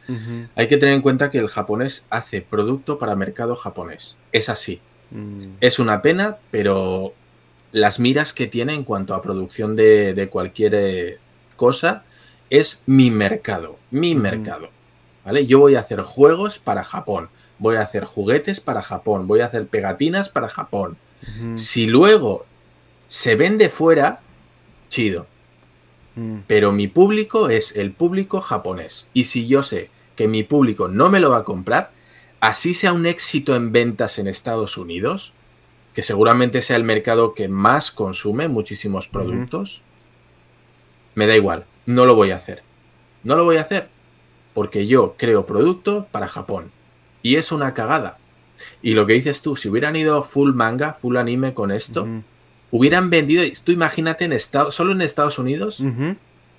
[0.56, 4.18] hay que tener en cuenta que el japonés hace producto para mercado japonés.
[4.32, 4.82] Es así.
[5.12, 7.14] Mm, Es una pena, pero
[7.72, 11.18] las miras que tiene en cuanto a producción de, de cualquier eh,
[11.56, 12.04] cosa
[12.50, 14.70] es mi mercado, mi mercado.
[15.26, 15.46] ¿Vale?
[15.46, 17.30] Yo voy a hacer juegos para Japón,
[17.60, 20.98] voy a hacer juguetes para Japón, voy a hacer pegatinas para Japón.
[21.56, 22.46] Si luego
[23.08, 24.22] se vende fuera,
[24.90, 25.28] chido.
[26.16, 29.08] mm, Pero mi público es el público japonés.
[29.14, 31.92] Y si yo sé que mi público no me lo va a comprar,
[32.40, 35.34] así sea un éxito en ventas en Estados Unidos,
[35.94, 39.82] que seguramente sea el mercado que más consume muchísimos productos,
[41.16, 42.64] me da igual, no lo voy a hacer.
[43.24, 43.90] No lo voy a hacer
[44.54, 46.72] porque yo creo producto para Japón.
[47.22, 48.18] Y es una cagada.
[48.82, 52.08] Y lo que dices tú, si hubieran ido full manga, full anime con esto,
[52.72, 55.82] hubieran vendido, tú imagínate en Estados, solo en Estados Unidos.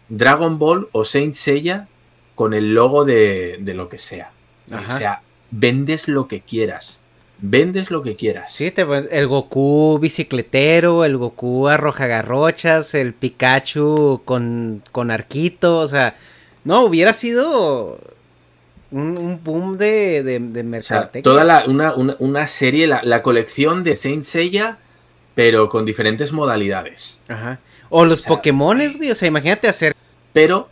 [0.09, 1.87] Dragon Ball o Saint Seiya
[2.35, 4.33] con el logo de, de lo que sea.
[4.71, 4.95] Ajá.
[4.95, 6.99] O sea, vendes lo que quieras.
[7.43, 8.53] Vendes lo que quieras.
[8.53, 8.83] Sí, te-
[9.13, 16.17] el Goku bicicletero, el Goku arroja garrochas, el Pikachu con, con arquito, o sea,
[16.65, 17.99] no, hubiera sido
[18.93, 21.23] un, un boom de, de, de O sea, mercadotecnia.
[21.23, 24.79] toda la, una, una- una serie, la, la colección de Saint Seiya,
[25.35, 27.21] pero con diferentes modalidades.
[27.29, 27.61] Ajá.
[27.89, 29.95] O los O sea, Pokémones, güey, o sea, imagínate hacer...
[30.33, 30.69] Pero,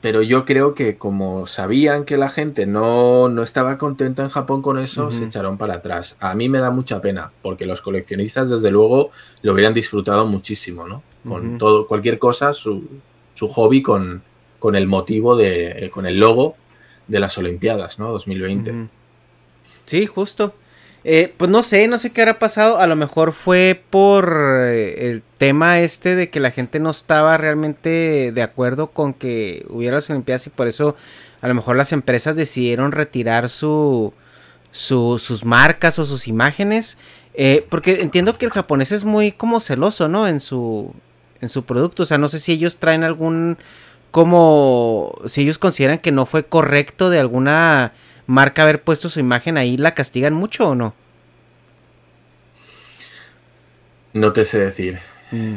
[0.00, 4.62] pero yo creo que como sabían que la gente no, no estaba contenta en Japón
[4.62, 6.16] con eso, se echaron para atrás.
[6.20, 9.10] A mí me da mucha pena, porque los coleccionistas, desde luego,
[9.42, 11.02] lo hubieran disfrutado muchísimo, ¿no?
[11.28, 12.84] Con todo, cualquier cosa, su,
[13.34, 14.22] su hobby con,
[14.58, 16.56] con el motivo de, eh, con el logo
[17.10, 18.08] de las Olimpiadas, ¿no?
[18.12, 18.70] 2020.
[18.70, 18.88] Ujú.
[19.84, 20.54] Sí, justo.
[21.02, 22.78] Eh, pues no sé, no sé qué habrá pasado.
[22.78, 24.32] A lo mejor fue por
[24.68, 29.64] eh, el tema este de que la gente no estaba realmente de acuerdo con que
[29.70, 30.96] hubiera las Olimpiadas y por eso
[31.40, 34.12] a lo mejor las empresas decidieron retirar su,
[34.72, 36.98] su- sus marcas o sus imágenes.
[37.34, 40.28] Eh, porque entiendo que el japonés es muy como celoso, ¿no?
[40.28, 40.92] En su,
[41.40, 42.02] en su producto.
[42.02, 43.56] O sea, no sé si ellos traen algún
[44.10, 47.92] como si ellos consideran que no fue correcto de alguna
[48.26, 50.94] marca haber puesto su imagen ahí, ¿la castigan mucho o no?
[54.12, 54.98] No te sé decir.
[55.30, 55.56] Mm.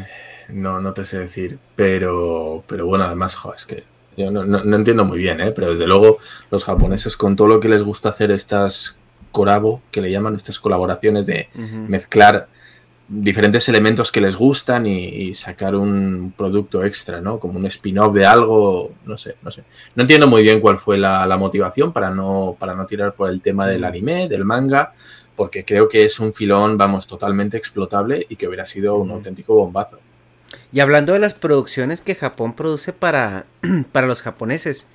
[0.50, 3.84] No, no te sé decir, pero, pero bueno, además, jo, es que
[4.18, 5.52] yo no, no- no entiendo muy bien, ¿eh?
[5.52, 6.18] pero desde luego
[6.52, 8.98] los japoneses con todo lo que les gusta hacer estas
[9.32, 11.50] corabo, que le llaman estas colaboraciones de
[11.88, 12.48] mezclar
[13.08, 17.40] diferentes elementos que les gustan y, y sacar un producto extra, ¿no?
[17.40, 19.64] Como un spin-off de algo, no sé, no sé.
[19.96, 23.30] No entiendo muy bien cuál fue la, la motivación para no, para no tirar por
[23.30, 23.86] el tema del Mm.
[23.86, 24.94] anime, del manga,
[25.36, 29.56] porque creo que es un filón, vamos, totalmente explotable y que hubiera sido un auténtico
[29.56, 30.00] bombazo.
[30.72, 33.46] Y hablando de las producciones que Japón produce para,
[33.92, 34.88] para los japoneses,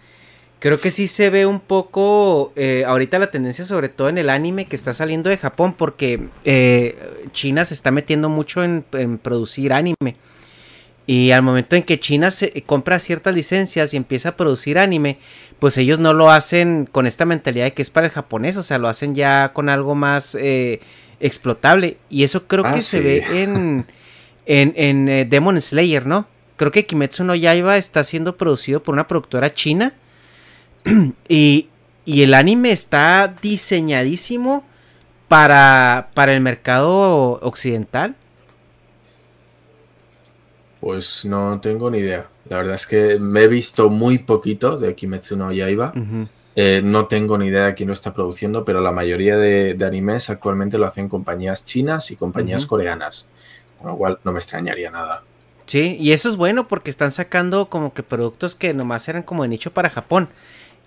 [0.58, 4.30] creo que sí se ve un poco eh, ahorita la tendencia sobre todo en el
[4.30, 9.18] anime que está saliendo de Japón porque eh, China se está metiendo mucho en, en
[9.18, 10.16] producir anime.
[11.06, 15.16] Y al momento en que China se compra ciertas licencias y empieza a producir anime,
[15.58, 18.62] pues ellos no lo hacen con esta mentalidad de que es para el japonés, o
[18.62, 20.80] sea, lo hacen ya con algo más eh,
[21.18, 21.96] explotable.
[22.10, 23.86] Y eso creo Ah, que se ve en,
[24.44, 26.26] en, en, eh, Demon Slayer, ¿no?
[26.56, 29.94] Creo que Kimetsu no Yaiba está siendo producido por una productora china.
[31.28, 31.68] y,
[32.04, 34.64] y el anime está diseñadísimo
[35.28, 38.14] para, para el mercado occidental.
[40.80, 42.28] Pues no tengo ni idea.
[42.48, 45.92] La verdad es que me he visto muy poquito de Kimetsu no Yaiba.
[46.56, 49.86] Eh, no tengo ni idea de quién lo está produciendo, pero la mayoría de, de
[49.86, 53.26] animes actualmente lo hacen compañías chinas y compañías coreanas.
[53.78, 55.22] Con lo cual no me extrañaría nada.
[55.66, 59.42] Sí, y eso es bueno porque están sacando como que productos que nomás eran como
[59.42, 60.30] de nicho para Japón.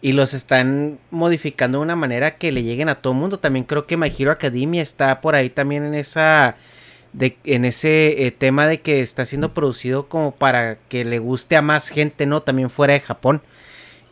[0.02, 3.40] Y los están modificando de una manera que le lleguen a todo el mundo.
[3.40, 6.56] También creo que My Hero Academia está por ahí también en esa.
[7.14, 11.58] De, en ese eh, tema de que está siendo producido como para que le guste
[11.58, 12.42] a más gente, ¿no?
[12.42, 13.42] También fuera de Japón.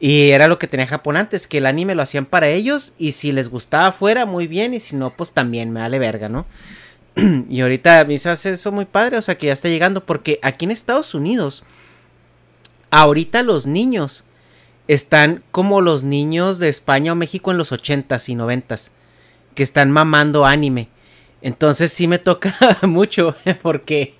[0.01, 2.93] Y era lo que tenía Japón antes, que el anime lo hacían para ellos.
[2.97, 4.73] Y si les gustaba fuera, muy bien.
[4.73, 6.45] Y si no, pues también me vale verga, ¿no?
[7.49, 10.65] y ahorita me hace eso muy padre, o sea que ya está llegando, porque aquí
[10.65, 11.63] en Estados Unidos,
[12.91, 14.23] ahorita los niños
[14.89, 18.89] están como los niños de España o México en los 80s y 90s,
[19.53, 20.87] que están mamando anime.
[21.43, 24.15] Entonces sí me toca mucho, porque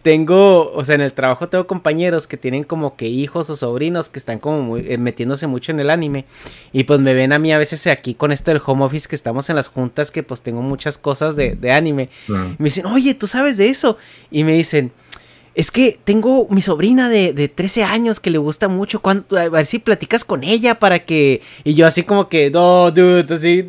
[0.00, 4.08] tengo, o sea, en el trabajo tengo compañeros que tienen como que hijos o sobrinos
[4.08, 6.24] que están como eh, metiéndose mucho en el anime.
[6.72, 9.16] Y pues me ven a mí a veces aquí con esto del home office que
[9.16, 12.08] estamos en las juntas que pues tengo muchas cosas de, anime.
[12.26, 13.98] Y me dicen, oye, ¿tú sabes de eso?
[14.30, 14.92] Y me dicen,
[15.54, 19.02] es que tengo mi sobrina de, de 13 años que le gusta mucho.
[19.04, 21.42] a ver si platicas con ella para que.
[21.64, 23.68] Y yo así como que, no, dude, así.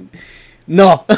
[0.65, 1.05] No.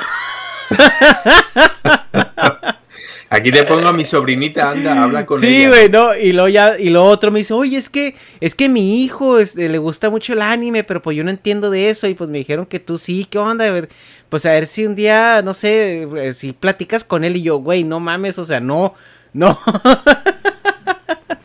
[3.30, 5.48] Aquí te pongo a mi sobrinita, anda, habla con ella.
[5.48, 8.56] Sí, güey, no, y luego ya, y lo otro me dice, oye, es que, es
[8.56, 11.90] que mi hijo este, le gusta mucho el anime, pero pues yo no entiendo de
[11.90, 13.66] eso, y pues me dijeron que tú sí, ¿qué onda?
[13.66, 13.90] A ver,
[14.30, 17.58] pues a ver si un día, no sé, eh, si platicas con él y yo,
[17.58, 18.94] güey, no mames, o sea, no,
[19.34, 19.60] no.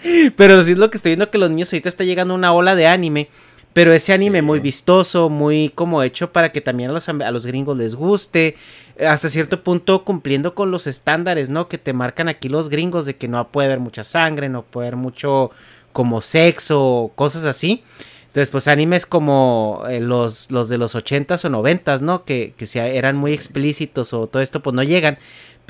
[0.36, 2.74] pero sí es lo que estoy viendo que los niños ahorita está llegando una ola
[2.74, 3.28] de anime
[3.72, 7.46] pero ese anime muy vistoso, muy como hecho para que también a los, a los
[7.46, 8.56] gringos les guste,
[8.98, 11.68] hasta cierto punto cumpliendo con los estándares, ¿no?
[11.68, 14.88] Que te marcan aquí los gringos de que no puede haber mucha sangre, no puede
[14.88, 15.52] haber mucho
[15.92, 17.84] como sexo, cosas así.
[18.26, 22.24] Entonces, pues animes como eh, los, los de los 80s o 90s, ¿no?
[22.24, 25.18] Que, que eran muy explícitos o todo esto, pues no llegan.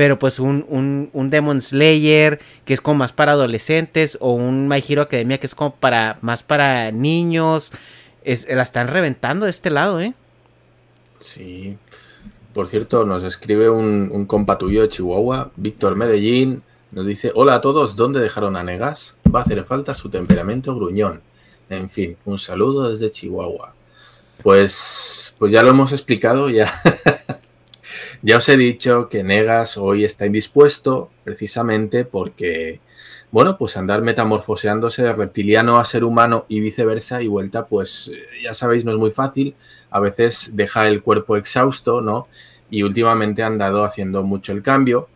[0.00, 4.66] Pero pues un, un, un, Demon Slayer, que es como más para adolescentes, o un
[4.66, 7.70] My Hero Academia, que es como para más para niños.
[8.24, 10.14] Es, la están reventando de este lado, ¿eh?
[11.18, 11.76] Sí.
[12.54, 16.62] Por cierto, nos escribe un, un compa tuyo de Chihuahua, Víctor Medellín.
[16.92, 19.16] Nos dice: Hola a todos, ¿dónde dejaron a Negas?
[19.26, 21.20] Va a hacer falta su temperamento gruñón.
[21.68, 23.74] En fin, un saludo desde Chihuahua.
[24.42, 26.72] Pues, pues ya lo hemos explicado, ya,
[28.22, 32.80] ya os he dicho que Negas hoy está indispuesto precisamente porque,
[33.30, 38.10] bueno, pues andar metamorfoseándose de reptiliano a ser humano y viceversa y vuelta, pues
[38.42, 39.54] ya sabéis, no es muy fácil.
[39.90, 42.28] A veces deja el cuerpo exhausto, ¿no?
[42.70, 45.08] Y últimamente ha andado haciendo mucho el cambio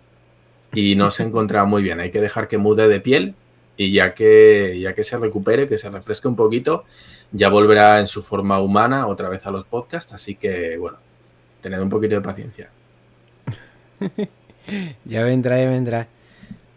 [0.72, 2.00] y no se encontraba muy bien.
[2.00, 3.34] Hay que dejar que mude de piel
[3.76, 6.84] y ya que, ya que se recupere, que se refresque un poquito,
[7.32, 10.98] ya volverá en su forma humana otra vez a los podcasts, así que bueno,
[11.60, 12.70] tened un poquito de paciencia.
[15.04, 16.08] ya vendrá, ya vendrá.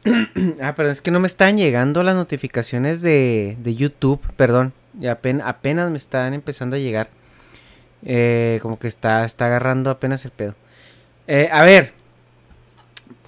[0.62, 5.14] ah, pero es que no me están llegando las notificaciones de, de YouTube, perdón, ya
[5.14, 7.10] apenas, apenas, me están empezando a llegar.
[8.06, 10.56] Eh, como que está, está agarrando apenas el pedo.
[11.28, 11.94] Eh, a ver,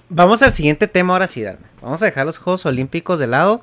[0.08, 1.66] vamos al siguiente tema ahora sí, Darme.
[1.82, 3.62] Vamos a dejar los Juegos Olímpicos de lado.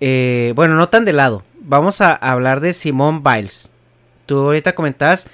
[0.00, 1.44] Eh, bueno, no tan de lado.
[1.60, 3.72] Vamos a hablar de Simone Biles.
[4.26, 5.26] Tú ahorita comentabas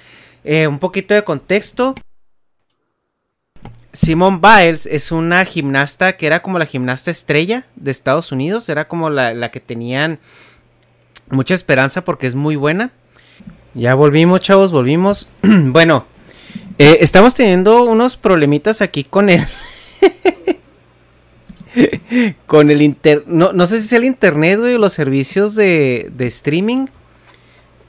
[0.43, 1.95] un poquito de contexto.
[3.93, 8.69] Simone Biles es una gimnasta que era como la gimnasta estrella de Estados Unidos.
[8.69, 10.19] Era como la, que tenían
[11.29, 12.91] mucha esperanza porque es muy buena.
[13.73, 15.29] Ya volvimos, chavos, volvimos.
[15.41, 16.05] bueno,
[16.77, 19.41] eh, estamos teniendo unos problemitas aquí con el...
[22.47, 23.23] con el inter...
[23.27, 26.87] No, no, sé si es el internet, güey, o los servicios de, de, streaming.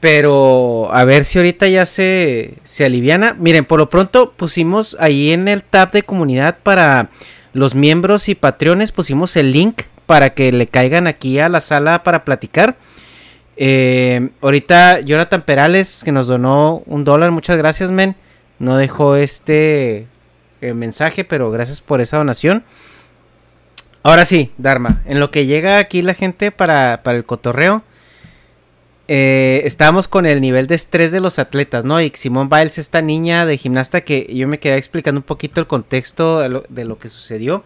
[0.03, 3.37] Pero a ver si ahorita ya se, se aliviana.
[3.38, 7.09] Miren, por lo pronto pusimos ahí en el tab de comunidad para
[7.53, 12.03] los miembros y patrones, pusimos el link para que le caigan aquí a la sala
[12.03, 12.77] para platicar.
[13.57, 18.17] Eh, ahorita Jonathan Perales, que nos donó un dólar, muchas gracias, men.
[18.59, 20.09] No dejó este
[20.61, 22.65] eh, mensaje, pero gracias por esa donación.
[24.03, 27.85] Ahora sí, Dharma, en lo que llega aquí la gente para, el cotorreo,
[29.09, 32.01] eh, estábamos con el nivel de estrés de los atletas, ¿no?
[32.01, 35.67] Y Simón Biles, esta niña de gimnasta que yo me quedé explicando un poquito el
[35.67, 37.65] contexto de lo, que sucedió.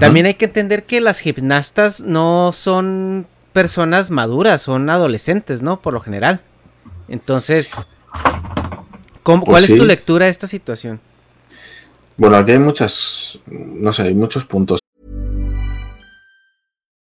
[0.00, 5.80] También hay que entender que las gimnastas no son personas maduras, son adolescentes, ¿no?
[5.80, 6.40] Por lo general.
[7.08, 7.72] Entonces,
[9.22, 11.00] ¿cuál pues es tu lectura de esta situación?
[12.16, 14.80] Bueno, aquí hay muchas, no sé, hay muchos puntos.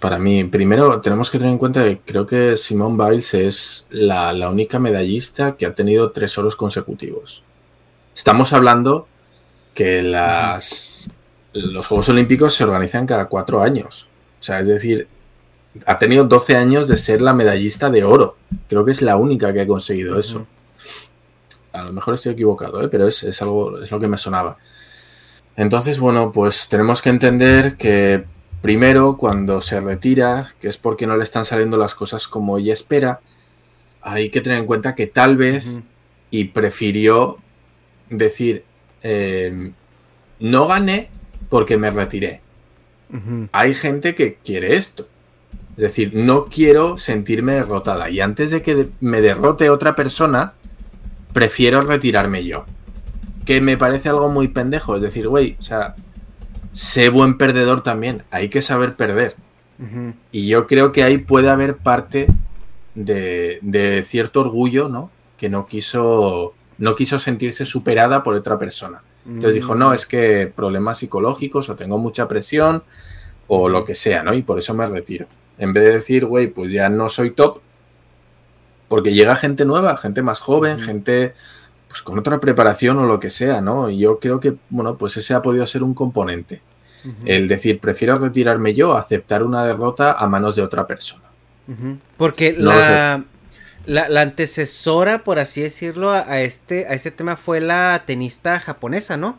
[0.00, 4.32] Para mí, primero tenemos que tener en cuenta que creo que Simone Biles es la,
[4.32, 7.42] la única medallista que ha tenido tres oros consecutivos.
[8.14, 9.06] Estamos hablando
[9.74, 11.10] que las,
[11.52, 14.08] los Juegos Olímpicos se organizan cada cuatro años.
[14.40, 15.06] O sea, es decir,
[15.86, 18.36] ha tenido 12 años de ser la medallista de oro.
[18.68, 20.46] Creo que es la única que ha conseguido eso.
[21.72, 22.88] A lo mejor estoy equivocado, ¿eh?
[22.88, 24.56] pero es, es algo, es lo que me sonaba.
[25.56, 28.24] Entonces, bueno, pues tenemos que entender que
[28.62, 32.72] primero, cuando se retira, que es porque no le están saliendo las cosas como ella
[32.72, 33.20] espera,
[34.02, 35.82] hay que tener en cuenta que tal vez,
[36.30, 37.38] y prefirió
[38.08, 38.64] decir,
[39.02, 39.72] eh,
[40.38, 41.10] no gané
[41.48, 42.40] porque me retiré.
[43.52, 45.08] Hay gente que quiere esto.
[45.76, 48.08] Es decir, no quiero sentirme derrotada.
[48.10, 50.52] Y antes de que me derrote otra persona,
[51.32, 52.66] prefiero retirarme yo.
[53.44, 54.96] Que me parece algo muy pendejo.
[54.96, 55.96] Es decir, güey, o sea,
[56.72, 58.22] sé buen perdedor también.
[58.30, 59.36] Hay que saber perder.
[60.30, 62.26] Y yo creo que ahí puede haber parte
[62.94, 65.10] de, de, cierto orgullo, ¿no?
[65.38, 69.02] Que no quiso, no quiso sentirse superada por otra persona.
[69.24, 72.82] Entonces dijo, no, es que problemas psicológicos o tengo mucha presión
[73.48, 74.34] o lo que sea, ¿no?
[74.34, 75.26] Y por eso me retiro.
[75.58, 77.60] En vez de decir, güey, pues ya no soy top,
[78.88, 81.34] porque llega gente nueva, gente más joven, gente
[81.90, 83.90] pues con otra preparación o lo que sea, ¿no?
[83.90, 86.62] Y yo creo que, bueno, pues ese ha podido ser un componente.
[87.24, 91.24] El decir, prefiero retirarme yo a aceptar una derrota a manos de otra persona.
[92.16, 93.24] Porque No la,
[93.86, 98.60] la, la antecesora, por así decirlo, a a este, a este tema fue la tenista
[98.60, 99.36] japonesa, ¿no?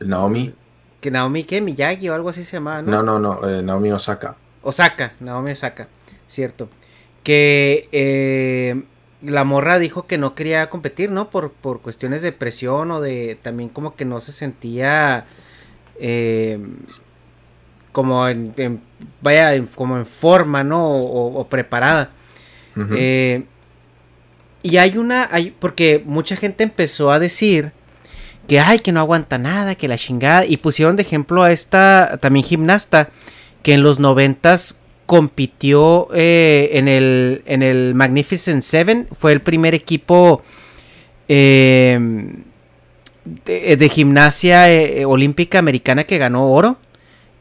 [0.00, 0.54] Naomi.
[1.00, 1.60] Que Naomi, ¿qué?
[1.60, 3.02] Miyagi o algo así se llamaba, ¿no?
[3.02, 4.36] No, no, no, eh, Naomi Osaka.
[4.62, 5.88] Osaka, Naomi Osaka,
[6.26, 6.68] cierto.
[7.22, 8.82] Que eh,
[9.22, 11.30] la morra dijo que no quería competir, ¿no?
[11.30, 15.24] Por, por cuestiones de presión o de también como que no se sentía
[16.00, 16.58] eh,
[17.92, 18.80] como en, en-
[19.22, 20.86] vaya, en- como en forma, ¿no?
[20.90, 22.10] O, o preparada.
[22.96, 23.44] Eh,
[24.62, 27.72] y hay una, hay, porque mucha gente empezó a decir
[28.48, 30.44] que ay, que no aguanta nada, que la chingada.
[30.44, 33.08] Y pusieron de ejemplo a esta también gimnasta
[33.62, 39.08] que en los noventas compitió eh, en, el, en el Magnificent Seven.
[39.18, 40.42] Fue el primer equipo
[41.28, 41.98] eh,
[43.24, 46.78] de, de gimnasia eh, olímpica americana que ganó oro.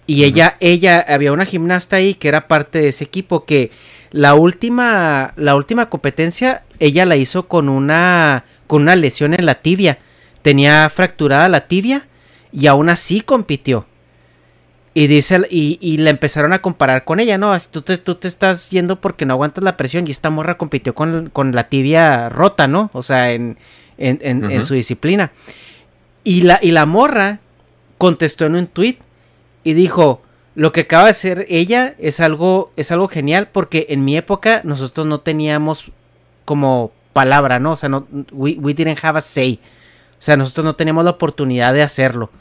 [0.08, 3.72] Y ella, ella, había una gimnasta ahí que era parte de ese equipo que
[4.12, 9.56] la última, la última competencia, ella la hizo con una, con una lesión en la
[9.56, 9.98] tibia.
[10.44, 12.08] Tenía fracturada la tibia
[12.52, 13.88] y aún así compitió.
[14.98, 17.52] Y dice, y, y la empezaron a comparar con ella, ¿no?
[17.52, 20.58] Así, Tú te, tú te estás yendo porque no aguantas la presión y esta morra
[20.58, 22.90] compitió con, con la tibia rota, ¿no?
[22.94, 23.58] O sea, en,
[23.98, 25.34] en, en- su disciplina.
[26.24, 27.40] Y la, y la morra
[27.98, 28.98] contestó en un tweet
[29.66, 30.22] y dijo,
[30.56, 34.62] lo que acaba de hacer ella es algo, es algo genial porque en mi época
[34.64, 35.92] nosotros no teníamos
[36.46, 37.72] como palabra, ¿no?
[37.74, 39.60] O sea, no, we, we didn't have a say.
[40.18, 42.32] O sea, nosotros no teníamos la oportunidad de hacerlo.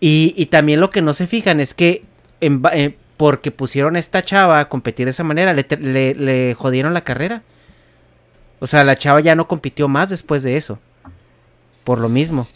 [0.00, 2.02] Y, y también lo que no se fijan es que
[2.40, 6.14] en eh, porque pusieron a esta chava a competir de esa manera, le, te- le-
[6.14, 7.42] le jodieron la carrera.
[8.60, 10.78] O sea, la chava ya no compitió más después de eso.
[11.84, 12.48] Por lo mismo.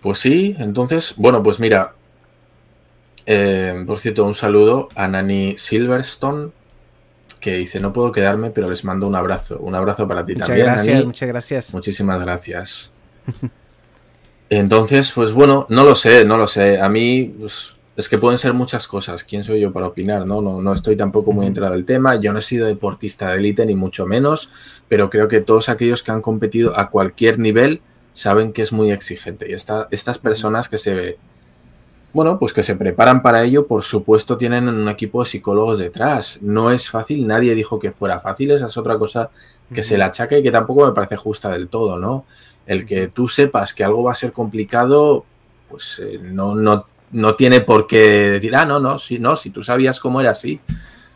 [0.00, 1.92] Pues sí, entonces, bueno, pues mira,
[3.26, 6.50] eh, por cierto, un saludo a Nani Silverstone,
[7.40, 9.58] que dice, no puedo quedarme, pero les mando un abrazo.
[9.60, 11.06] Un abrazo para ti Muchas también, gracias, Nani.
[11.06, 11.74] muchas gracias.
[11.74, 12.92] Muchísimas gracias.
[14.48, 16.80] Entonces, pues bueno, no lo sé, no lo sé.
[16.80, 19.24] A mí pues, es que pueden ser muchas cosas.
[19.24, 20.26] ¿Quién soy yo para opinar?
[20.26, 22.16] No, no, no estoy tampoco muy enterado del tema.
[22.16, 24.50] Yo no he sido deportista de élite, ni mucho menos,
[24.88, 27.80] pero creo que todos aquellos que han competido a cualquier nivel
[28.12, 29.50] saben que es muy exigente.
[29.50, 31.18] Y esta- estas personas que se,
[32.12, 36.38] bueno, pues que se preparan para ello, por supuesto, tienen un equipo de psicólogos detrás.
[36.40, 39.30] No es fácil, nadie dijo que fuera fácil, esa es otra cosa
[39.74, 42.24] que se le achaca y que tampoco me parece justa del todo, ¿no?
[42.66, 45.24] El que tú sepas que algo va a ser complicado,
[45.68, 49.50] pues eh, no, no, no tiene por qué decir, ah, no, no, sí, no, si
[49.50, 50.60] tú sabías cómo era así.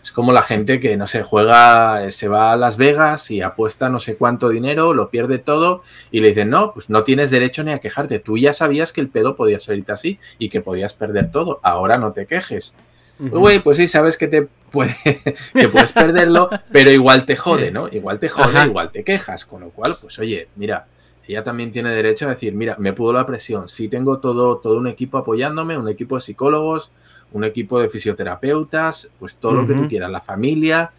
[0.03, 3.43] Es como la gente que, no sé, juega, eh, se va a Las Vegas y
[3.43, 7.31] apuesta no sé cuánto dinero, lo pierde todo y le dicen, no, pues no tienes
[7.31, 8.19] derecho ni a quejarte.
[8.19, 11.61] Tú ya sabías que el pedo podía salirte así y que podías perder todo.
[11.63, 12.75] Ahora no te quejes.
[13.19, 14.97] Güey, pues sí, sabes que te puede,
[15.53, 17.87] que puedes perderlo, pero igual te jode, ¿no?
[17.89, 19.45] Igual te jode, igual te quejas.
[19.45, 20.87] Con lo cual, pues oye, mira,
[21.31, 23.69] ella también tiene derecho a decir, mira, me pudo la presión.
[23.69, 26.91] Sí tengo todo, todo un equipo apoyándome, un equipo de psicólogos,
[27.33, 30.93] un equipo de fisioterapeutas, pues todo lo que tú quieras, la familia,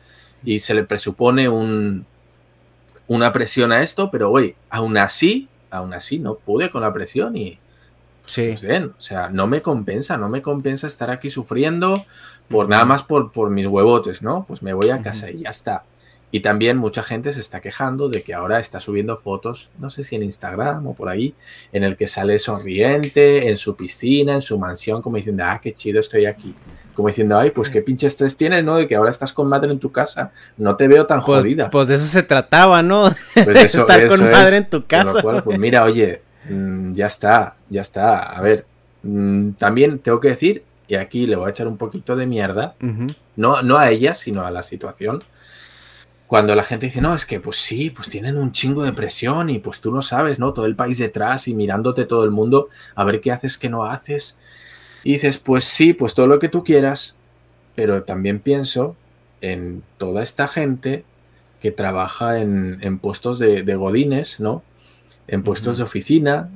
[0.43, 2.05] y se le presupone un,
[3.07, 7.35] una presión a esto, pero oye, aún así, aún así no pude con la presión
[7.35, 7.59] y,
[8.25, 8.55] Sí.
[8.57, 12.05] pues o sea, no me compensa, no me compensa estar aquí sufriendo
[12.47, 14.45] por nada más por, por mis huevotes, ¿no?
[14.47, 15.83] Pues me voy a casa y ya está.
[16.33, 20.03] Y también mucha gente se está quejando de que ahora está subiendo fotos, no sé
[20.05, 21.35] si en Instagram o por ahí,
[21.73, 25.73] en el que sale sonriente, en su piscina, en su mansión, como diciendo, ah, qué
[25.73, 26.55] chido estoy aquí.
[26.93, 28.77] Como diciendo, ay, pues qué pinche estrés tienes, ¿no?
[28.77, 30.31] De que ahora estás con madre en tu casa.
[30.57, 31.69] No te veo tan Pues, jodida.
[31.69, 33.13] pues de eso se trataba, ¿no?
[33.33, 34.31] Pues de eso- estar eso con es.
[34.31, 35.21] madre en tu lo casa.
[35.21, 38.19] cual, pues mira, oye, mm, ya está, ya está.
[38.37, 38.65] A ver,
[39.03, 42.75] mm, también tengo que decir, y aquí le voy a echar un poquito de mierda,
[43.37, 45.23] no, no a ella, sino a la situación.
[46.31, 49.49] Cuando la gente dice, no, es que pues sí, pues tienen un chingo de presión
[49.49, 50.53] y pues tú no sabes, ¿no?
[50.53, 53.83] Todo el país detrás y mirándote todo el mundo a ver qué haces, qué no
[53.83, 54.37] haces.
[55.03, 57.15] Y dices, pues sí, pues todo lo que tú quieras,
[57.75, 58.95] pero también pienso
[59.41, 61.03] en toda esta gente
[61.59, 64.63] que trabaja en, en puestos de, de godines, ¿no?
[65.27, 66.49] En puestos de oficina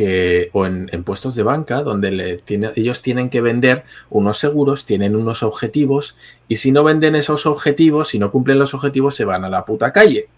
[0.00, 4.38] que, o en, en puestos de banca, donde le tiene- ellos tienen que vender unos
[4.38, 6.16] seguros, tienen unos objetivos,
[6.48, 9.66] y si no venden esos objetivos, si no cumplen los objetivos, se van a la
[9.66, 10.28] puta calle.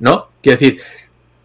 [0.00, 0.26] ¿no?
[0.42, 0.80] Quiero decir,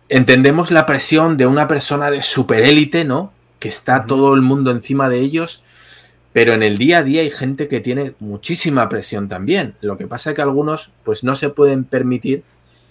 [0.09, 3.31] entendemos la presión de una persona de superélite, ¿no?
[3.59, 5.61] Que está todo el mundo encima de ellos,
[6.33, 9.75] pero en el día a día hay gente que tiene muchísima presión también.
[9.81, 12.41] Lo que pasa es que algunos, pues no se pueden permitir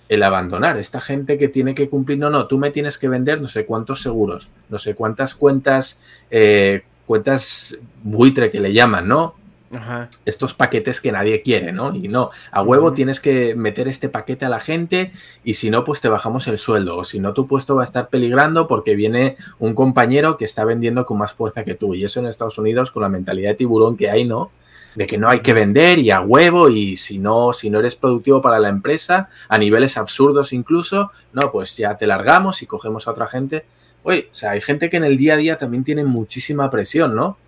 [0.09, 0.76] el abandonar.
[0.76, 3.66] Esta gente que tiene que cumplir, no, no, tú me tienes que vender no sé
[3.66, 5.98] cuántos seguros, no sé cuántas cuentas,
[6.30, 9.34] eh, cuentas buitre que le llaman, ¿no?
[9.72, 10.09] Ajá.
[10.24, 11.92] estos paquetes que nadie quiere, ¿no?
[11.96, 15.11] Y no, a huevo tienes que meter este paquete a la gente
[15.42, 16.96] y si no, pues te bajamos el sueldo.
[16.98, 20.64] O si no, tu puesto va a estar peligrando porque viene un compañero que está
[20.64, 21.94] vendiendo con más fuerza que tú.
[21.94, 24.52] Y eso en Estados Unidos, con la mentalidad de tiburón que hay, ¿no?
[24.95, 27.97] De que no hay que vender y a huevo y si no, si no eres
[27.97, 33.09] productivo para la empresa, a niveles absurdos incluso, no, pues ya te largamos y cogemos
[33.09, 33.64] a otra gente.
[34.05, 37.14] Oye, o sea, hay gente que en el día a día también tiene muchísima presión,
[37.16, 37.38] ¿no?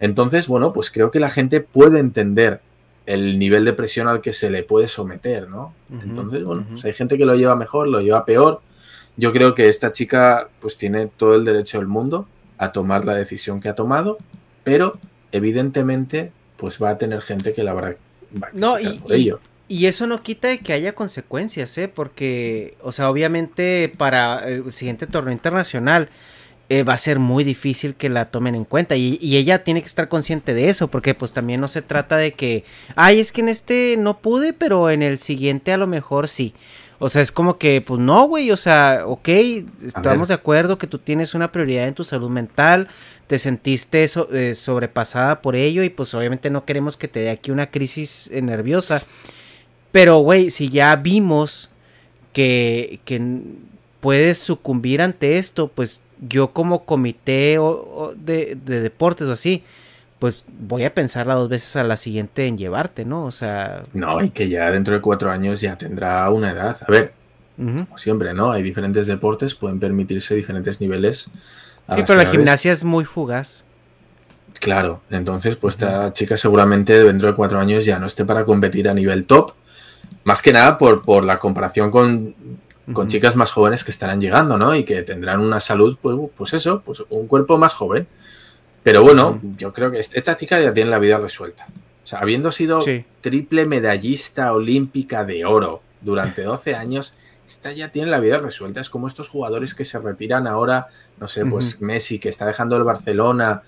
[0.00, 2.60] Entonces, bueno, pues creo que la gente puede entender
[3.04, 5.74] el nivel de presión al que se le puede someter, ¿no?
[5.90, 8.60] Entonces, bueno, pues hay gente que lo lleva mejor, lo lleva peor.
[9.16, 12.28] Yo creo que esta chica pues tiene todo el derecho del mundo
[12.58, 14.18] a tomar la decisión que ha tomado,
[14.62, 14.98] pero
[15.32, 17.96] evidentemente pues va a tener gente que la habrá
[18.42, 19.40] va a No, y, por y- ello.
[19.68, 21.88] y eso no quita de que haya consecuencias, ¿eh?
[21.88, 26.10] Porque, o sea, obviamente para el siguiente torneo internacional
[26.70, 28.94] eh, va a ser muy difícil que la tomen en cuenta.
[28.96, 32.18] Y, y ella tiene que estar consciente de eso, porque pues también no se trata
[32.18, 35.86] de que, ay, es que en este no pude, pero en el siguiente a lo
[35.86, 36.52] mejor sí.
[37.00, 39.28] O sea, es como que, pues no, güey, o sea, ok,
[39.86, 42.88] estamos de acuerdo que tú tienes una prioridad en tu salud mental,
[43.28, 47.30] te sentiste so- eh, sobrepasada por ello y pues obviamente no queremos que te dé
[47.30, 49.02] aquí una crisis eh, nerviosa.
[49.92, 51.70] Pero, güey, si ya vimos
[52.32, 53.20] que, que
[54.00, 59.62] puedes sucumbir ante esto, pues yo como comité o- o de, de deportes o así,
[60.18, 63.24] pues voy a pensarla dos veces a la siguiente en llevarte, ¿no?
[63.24, 63.82] O sea...
[63.92, 66.76] No, y que ya dentro de cuatro años ya tendrá una edad.
[66.86, 67.12] A ver,
[67.56, 68.50] como siempre, ¿no?
[68.50, 71.30] Hay diferentes deportes, pueden permitirse diferentes niveles.
[71.94, 73.64] Sí, pero la gimnasia es muy fugaz.
[74.60, 78.88] Claro, entonces pues esta chica seguramente dentro de cuatro años ya no esté para competir
[78.88, 79.52] a nivel top.
[80.24, 82.34] Más que nada por, por la comparación con,
[82.92, 84.74] con chicas más jóvenes que estarán llegando, ¿no?
[84.74, 88.08] Y que tendrán una salud, pues, pues eso, pues un cuerpo más joven.
[88.88, 91.66] Pero bueno, yo creo que est- esta chica ya tiene la vida resuelta.
[92.02, 93.04] O sea, habiendo sido Sí.
[93.20, 97.12] triple medallista olímpica de oro durante 12 años,
[97.46, 98.80] esta ya tiene la vida resuelta.
[98.80, 100.86] Es como estos jugadores que se retiran ahora,
[101.20, 101.82] no sé, pues.
[101.82, 103.60] Messi que está dejando el Barcelona.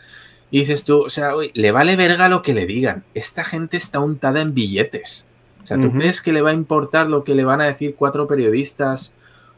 [0.51, 3.05] Y dices tú, o sea, uy, le vale verga lo que le digan.
[3.12, 5.27] Esta gente está untada en billetes.
[5.62, 7.95] O sea, ¿tú crees que le va a importar lo que le van a decir
[7.95, 9.12] cuatro periodistas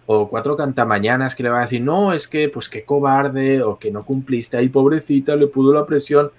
[0.07, 3.79] o cuatro cantamañanas que le van a decir, no, es que, pues qué cobarde o
[3.79, 6.31] que no cumpliste, ahí pobrecita, le pudo la presión?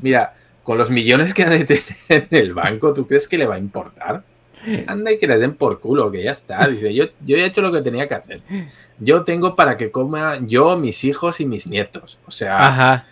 [0.00, 3.46] Mira, con los millones que ha de tener en el banco, ¿tú crees que le
[3.46, 4.22] va a importar?
[4.86, 6.66] Anda y que le den por culo, que ya está.
[6.66, 8.40] Dice, yo, yo he hecho lo que tenía que hacer.
[8.98, 12.18] Yo tengo para que coma yo, mis hijos y mis nietos.
[12.26, 13.06] O sea, Ajá.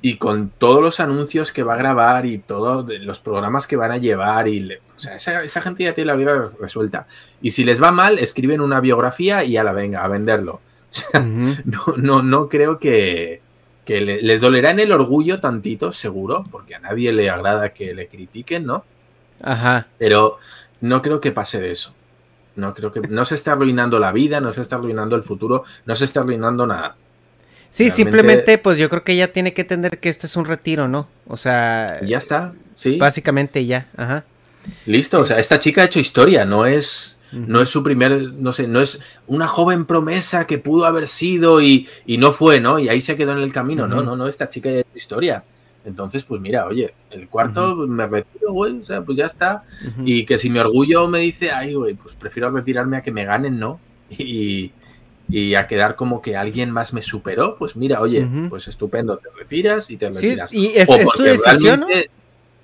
[0.00, 3.90] Y con todos los anuncios que va a grabar y todos los programas que van
[3.92, 7.06] a llevar y le- o sea, esa, esa gente ya tiene la vida resuelta
[7.42, 10.94] y si les va mal escriben una biografía y a la venga a venderlo O
[10.94, 13.42] sea, no, no, no creo que,
[13.84, 17.94] que le- les dolerá en el orgullo tantito, seguro, porque a nadie le agrada que
[17.94, 18.84] le critiquen, ¿no?
[19.42, 19.86] Ajá.
[19.98, 20.38] Pero
[20.80, 21.94] no creo que pase de eso.
[22.56, 25.62] No creo que no se está arruinando la vida, no se está arruinando el futuro,
[25.86, 26.96] no se está arruinando nada.
[27.70, 30.44] Sí, Realmente- simplemente, pues yo creo que ella tiene que entender que este es un
[30.46, 31.08] retiro, ¿no?
[31.26, 32.96] O sea, ya está, sí.
[32.96, 34.24] básicamente ya, ajá.
[34.86, 38.52] Listo, o sea, esta chica ha hecho historia, no es, no es su primer, no
[38.52, 42.78] sé, no es una joven promesa que pudo haber sido y, y no fue, ¿no?
[42.78, 44.90] Y ahí se quedó en el camino, no, no, no, esta chica ya ha hecho
[44.94, 45.44] historia.
[45.84, 49.62] Entonces, pues mira, oye, el cuarto me retiro, güey, o sea, pues ya está.
[50.04, 53.24] Y que si mi orgullo me dice, ay, güey, pues prefiero retirarme a que me
[53.24, 53.80] ganen, ¿no?
[54.10, 54.72] Y,
[55.28, 59.28] y a quedar como que alguien más me superó, pues mira, oye, pues estupendo, te
[59.38, 60.52] retiras y te Sí, retiras.
[60.52, 61.84] y es- es tu decisión,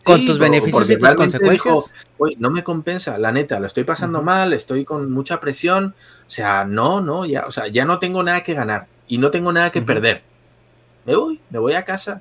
[0.03, 1.75] Con Sí, tus beneficios y tus consecuencias.
[1.75, 1.85] dijo,
[2.19, 5.95] Oye, no me compensa, la neta, lo estoy pasando mal, estoy con mucha presión.
[6.27, 9.31] O sea, no, no, ya, o sea, ya no tengo nada que ganar y no
[9.31, 10.23] tengo nada que perder.
[11.07, 12.21] Me voy, me voy a casa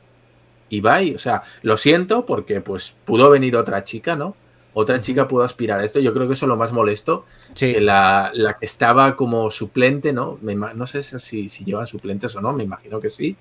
[0.69, 1.13] y bye.
[1.13, 4.33] O sea, lo siento porque pues pudo venir otra chica, ¿no?
[4.73, 5.99] Otra chica pudo aspirar a esto.
[5.99, 7.25] Yo creo que eso es lo más molesto.
[7.53, 7.73] Sí.
[7.73, 10.37] Que la, la que estaba como suplente, ¿no?
[10.41, 13.35] Me no sé si, si llevan suplentes o no, me imagino que sí.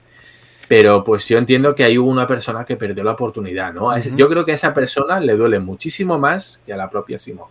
[0.69, 3.95] Pero pues yo entiendo que hubo una persona que perdió la oportunidad, ¿no?
[3.95, 4.19] Ese- Ujú.
[4.19, 7.49] Yo creo que a esa persona le duele muchísimo más que a la propia Simón.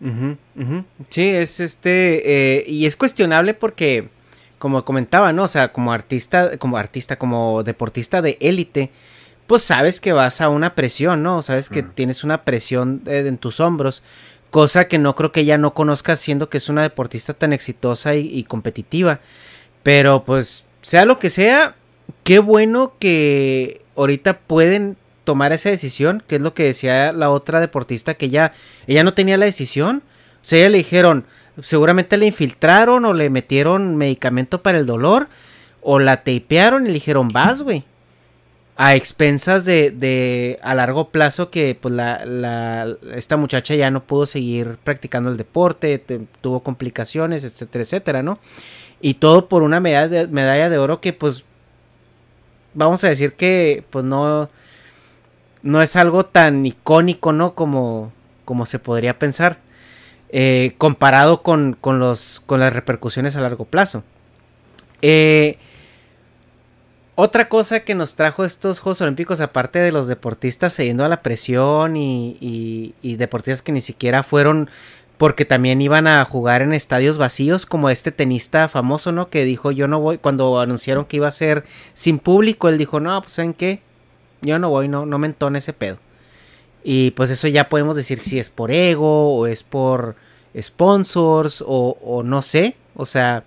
[0.00, 0.84] Ujú, ujú.
[1.10, 4.08] Sí, es este, eh, y es cuestionable porque,
[4.58, 5.44] como comentaba, ¿no?
[5.44, 8.90] O sea, como artista, como artista, como deportista de élite,
[9.46, 11.42] pues sabes que vas a una presión, ¿no?
[11.42, 14.02] Sabes que tienes una presión eh, en tus hombros,
[14.50, 18.14] cosa que no creo que ella no conozca siendo que es una deportista tan exitosa
[18.14, 19.20] y, y competitiva.
[19.82, 21.76] Pero pues, sea lo que sea,
[22.24, 27.60] qué bueno que ahorita pueden tomar esa decisión, que es lo que decía la otra
[27.60, 28.52] deportista, que ella,
[28.86, 30.02] ella no tenía la decisión.
[30.42, 31.24] O sea, ella le dijeron,
[31.62, 35.28] seguramente le infiltraron o le metieron medicamento para el dolor,
[35.80, 37.84] o la tapearon y le dijeron, vas, güey.
[38.76, 44.02] A expensas de, de a largo plazo que pues la, la- esta muchacha ya no
[44.02, 48.38] pudo seguir practicando el deporte, te- tuvo complicaciones, etcétera, etcétera, ¿no?
[49.00, 51.44] Y todo por una medalla de, medalla de oro que pues
[52.74, 54.48] vamos a decir que pues no
[55.62, 57.54] no es algo tan icónico, ¿no?
[57.54, 58.12] Como,
[58.44, 59.58] como se podría pensar.
[60.30, 64.02] eh, comparado con, con, los, con las repercusiones a largo plazo.
[65.02, 65.58] Eh,
[67.14, 71.22] otra cosa que nos trajo estos Juegos Olímpicos, aparte de los deportistas cediendo a la
[71.22, 74.70] presión y, y- y deportistas que ni siquiera fueron
[75.18, 79.28] porque también iban a jugar en estadios vacíos, como este tenista famoso, ¿no?
[79.28, 82.98] Que dijo, yo no voy, cuando anunciaron que iba a ser sin público, él dijo,
[82.98, 83.82] no, pues ¿saben qué?
[84.40, 85.98] Yo no voy, no, no me entone ese pedo.
[86.82, 90.16] Y pues eso ya podemos decir si es por ego o es por
[90.60, 92.74] sponsors o, o no sé.
[92.96, 93.44] O sea,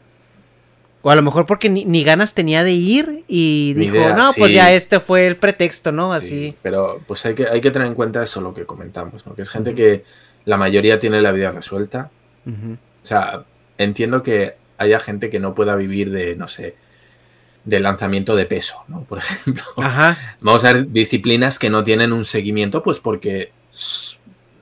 [1.06, 4.16] o a lo mejor porque ni, ni ganas tenía de ir y Ni dijo, idea,
[4.16, 6.12] no, pues ya este fue el pretexto, ¿no?
[6.12, 6.30] Así.
[6.30, 9.36] Sí, pero pues hay que, hay que tener en cuenta eso lo que comentamos, ¿no?
[9.36, 10.03] Que es gente que
[10.45, 12.10] la mayoría tiene la vida resuelta.
[12.47, 13.43] O sea,
[13.78, 16.76] entiendo que haya gente que no pueda vivir de, no sé,
[17.66, 19.03] de lanzamiento de peso, ¿no?
[19.03, 19.64] Por ejemplo.
[19.78, 20.18] Ajá.
[20.41, 23.51] Vamos a ver disciplinas que no tienen un seguimiento, pues porque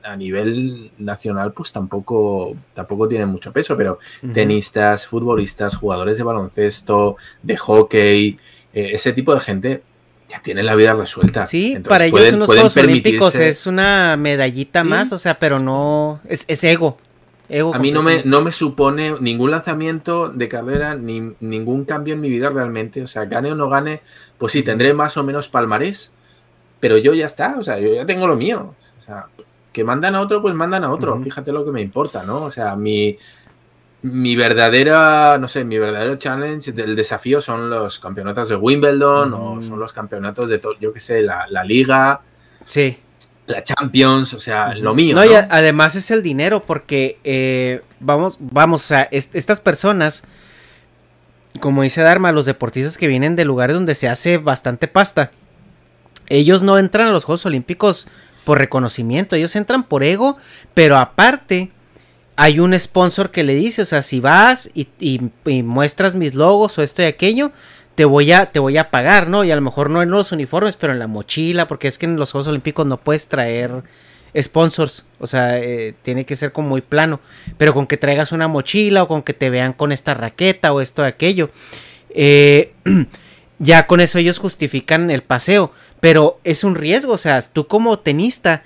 [0.03, 3.99] a nivel nacional, pues tampoco, tampoco tienen mucho peso, pero
[4.33, 8.37] tenistas, futbolistas, jugadores de baloncesto, de hockey,
[8.73, 9.83] eh, ese tipo de gente
[10.29, 11.45] ya tiene la vida resuelta.
[11.45, 14.89] Sí, Entonces para ellos pueden- unos pueden Juegos Olímpicos permitirse- es una medallita Sí.
[14.89, 16.19] más, o sea, pero no.
[16.27, 16.97] Es, es ego.
[17.49, 22.13] Ego A mí no me, no me supone ningún lanzamiento de carrera, ni ningún cambio
[22.15, 23.03] en mi vida realmente.
[23.03, 24.01] O sea, gane o no gane,
[24.37, 26.11] pues sí, tendré más o menos palmarés,
[26.79, 28.73] pero yo ya está, o sea, yo ya tengo lo mío.
[29.01, 29.27] O sea,
[29.73, 31.19] que mandan a otro, pues mandan a otro.
[31.21, 32.43] Fíjate lo que me importa, ¿no?
[32.43, 33.17] O sea, mi,
[34.03, 39.55] mi verdadera, no sé, mi verdadero challenge del desafío son los campeonatos de Wimbledon o
[39.55, 39.61] Mm.
[39.63, 42.21] son los campeonatos de, to- yo qué sé, la, la Liga,
[42.65, 42.97] Sí.
[43.47, 45.15] la Champions, o sea, lo mío.
[45.15, 45.31] No, ¿no?
[45.31, 50.23] y además es el dinero, porque eh, vamos, vamos, o sea, est- estas personas,
[51.59, 55.31] como dice Dharma, los deportistas que vienen de lugares donde se hace bastante pasta,
[56.27, 58.07] ellos no entran a los Juegos Olímpicos
[58.43, 60.37] por reconocimiento, ellos entran por ego,
[60.73, 61.71] pero aparte
[62.35, 66.77] hay un sponsor que le dice, o sea, si vas y, y- muestras mis logos
[66.77, 67.51] o esto y aquello,
[67.95, 69.43] te voy a, te voy a pagar, ¿no?
[69.43, 72.07] Y a lo mejor no en los uniformes, pero en la mochila, porque es que
[72.07, 73.83] en los Juegos Olímpicos no puedes traer
[74.35, 77.19] sponsors, o sea, eh, tiene que ser como muy plano,
[77.57, 80.81] pero con que traigas una mochila o con que te vean con esta raqueta o
[80.81, 81.51] esto de aquello,
[82.09, 82.73] eh,
[83.59, 85.71] ya con eso ellos justifican el paseo,
[86.03, 88.63] pero es un riesgo, o sea, tú como tenista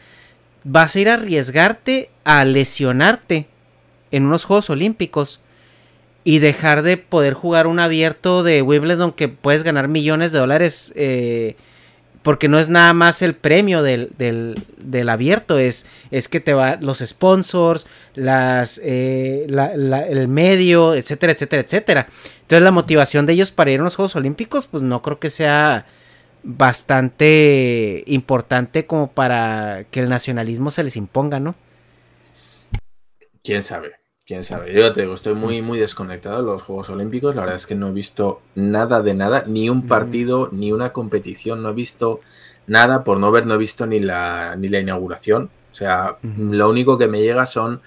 [0.63, 3.45] vas a ir a arriesgarte a lesionarte
[4.09, 5.39] en unos Juegos Olímpicos
[6.23, 10.91] y dejar de poder jugar un abierto de Wimbledon que puedes ganar millones de dólares
[10.95, 11.57] eh,
[12.23, 16.79] porque no es nada más el premio del, del, abierto, es, es que te va
[16.81, 17.85] los sponsors,
[18.15, 22.07] las, eh, el medio, etcétera, etcétera, etcétera.
[22.41, 25.29] Entonces la motivación de ellos para ir a los Juegos Olímpicos, pues no creo que
[25.29, 25.85] sea
[26.47, 31.55] bastante importante como para que el nacionalismo se les imponga, ¿no?
[33.43, 33.97] ¿Quién sabe?
[34.27, 34.73] quién sabe.
[34.73, 37.33] Yo te digo, estoy muy, muy desconectado de los Juegos Olímpicos.
[37.33, 40.91] La verdad es que no he visto nada de nada, ni un partido, ni una
[40.91, 41.63] competición.
[41.63, 42.19] No he visto
[42.67, 43.05] nada.
[43.05, 45.49] Por no ver, no he visto ni la, ni la inauguración.
[45.71, 47.81] O sea, lo único que me llega son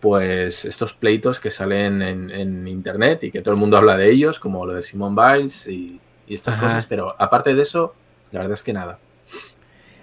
[0.00, 4.38] pues estos pleitos que salen en, internet y que todo el mundo habla de ellos,
[4.38, 6.00] como lo de Simon Biles y,
[6.34, 7.94] estas cosas, pero aparte de eso,
[8.32, 8.98] la verdad es que nada.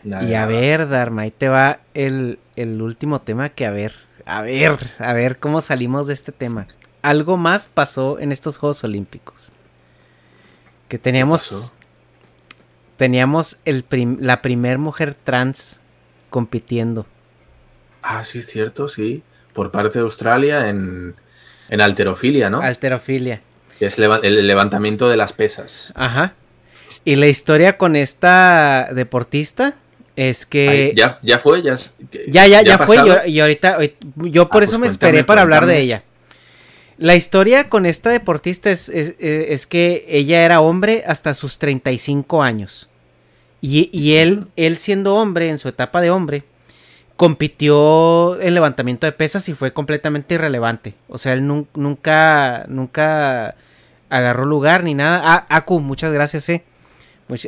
[0.04, 3.94] y a ver, Dharma, ahí te va el, el último tema que a ver,
[4.26, 6.68] a ver, a ver cómo salimos de este tema.
[7.02, 9.52] Algo más pasó en estos Juegos Olímpicos.
[10.88, 11.74] Que teníamos.
[12.98, 13.84] Teníamos el
[14.20, 15.82] la primer mujer trans
[16.30, 17.06] compitiendo.
[18.02, 19.22] Ah, sí, cierto, sí.
[19.54, 21.16] Por parte de Australia en,
[21.70, 22.62] en alterofilia, ¿no?
[22.62, 23.42] Alterofilia.
[23.80, 25.92] Que es el levantamiento de las pesas.
[25.96, 26.34] Ajá.
[27.04, 29.76] Y la historia con esta deportista
[30.16, 30.94] es que.
[30.96, 31.78] ya, ya fue, ya.
[32.28, 32.98] Ya, ya, ya, fue.
[33.28, 33.78] Y, ahorita,
[34.16, 36.04] yo por ah, eso pues me esperé para hablar de ella.
[36.98, 42.88] La historia con esta deportista es, es, que ella era hombre hasta sus 35 años.
[43.60, 46.44] Y, y él, él siendo hombre, en su etapa de hombre,
[47.16, 50.94] compitió en levantamiento de pesas y fue completamente irrelevante.
[51.08, 53.56] O sea, él nunca, nunca
[54.10, 55.22] agarró lugar ni nada.
[55.24, 56.64] Ah, Aku, muchas gracias, eh.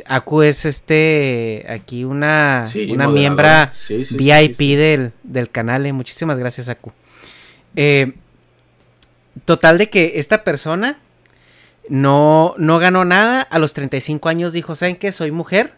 [0.06, 5.86] Aku es este aquí una, una miembra VIP del, del, canal.
[5.86, 5.92] Eh.
[5.92, 6.92] Muchísimas gracias, Aku.
[7.76, 8.14] Eh,
[9.44, 10.98] total de que esta persona
[11.88, 13.42] no, no ganó nada.
[13.42, 15.12] A los 35 años dijo, ¿saben qué?
[15.12, 15.70] Soy mujer.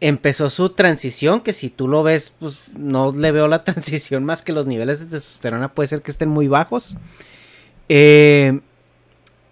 [0.00, 4.42] Empezó su transición, que si tú lo ves, pues no le veo la transición más
[4.42, 6.96] que los niveles de testosterona puede ser que estén muy bajos.
[7.88, 8.60] Eh,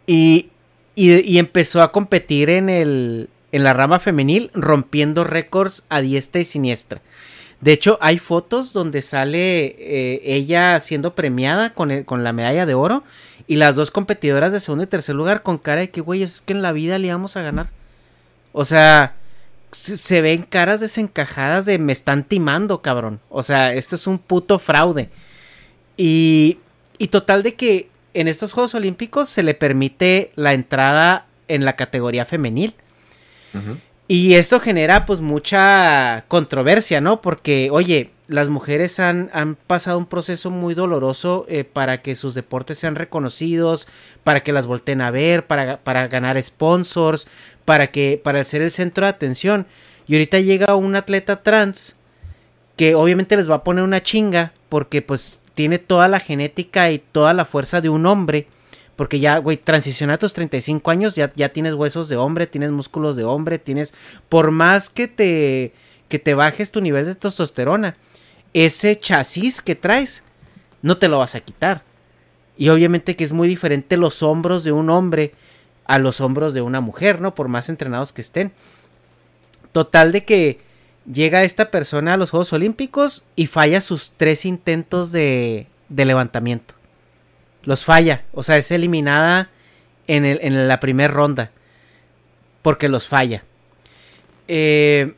[0.06, 0.50] y,
[0.96, 6.44] y, empezó a competir en el, en la rama femenil rompiendo récords a diestra y
[6.44, 7.00] siniestra.
[7.60, 12.74] De hecho, hay fotos donde sale eh, ella siendo premiada con, con, la medalla de
[12.74, 13.04] oro
[13.46, 16.42] y las dos competidoras de segundo y tercer lugar con cara de que, güey, es
[16.42, 17.70] que en la vida le íbamos a ganar.
[18.52, 19.14] O sea,
[19.74, 23.20] se, ven caras desencajadas de me están timando, cabrón.
[23.28, 25.10] O sea, esto es un puto fraude.
[25.96, 26.58] Y,
[26.98, 31.76] y total de que en estos Juegos Olímpicos se le permite la entrada en la
[31.76, 32.74] categoría femenil.
[34.06, 37.22] Y esto genera pues mucha controversia, ¿no?
[37.22, 42.34] Porque, oye, las mujeres han, han pasado un proceso muy doloroso eh, para que sus
[42.34, 43.86] deportes sean reconocidos,
[44.22, 47.26] para que las volteen a ver, para, para ganar sponsors,
[47.64, 49.66] para que, para ser el centro de atención.
[50.06, 51.96] Y ahorita llega un atleta trans
[52.76, 56.98] que obviamente les va a poner una chinga porque pues tiene toda la genética y
[56.98, 58.48] toda la fuerza de un hombre
[58.96, 62.70] porque ya, güey, transiciona a tus 35 años, ya, ya tienes huesos de hombre, tienes
[62.70, 63.94] músculos de hombre, tienes...
[64.28, 65.72] Por más que te,
[66.08, 67.96] que te bajes tu nivel de testosterona,
[68.52, 70.22] ese chasis que traes,
[70.82, 71.82] no te lo vas a quitar.
[72.56, 75.34] Y obviamente que es muy diferente los hombros de un hombre
[75.86, 77.34] a los hombros de una mujer, ¿no?
[77.34, 78.52] Por más entrenados que estén.
[79.72, 80.60] Total de que
[81.12, 86.74] llega esta persona a los Juegos Olímpicos y falla sus tres intentos de, de levantamiento
[87.64, 88.24] los falla.
[88.32, 89.50] O sea, es eliminada
[90.06, 91.50] en, el, en la primera ronda.
[92.62, 93.44] Porque los falla.
[94.48, 95.14] Eh,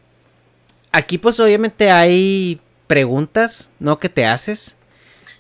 [0.93, 3.99] aquí pues obviamente hay preguntas, ¿no?
[3.99, 4.77] Que te haces.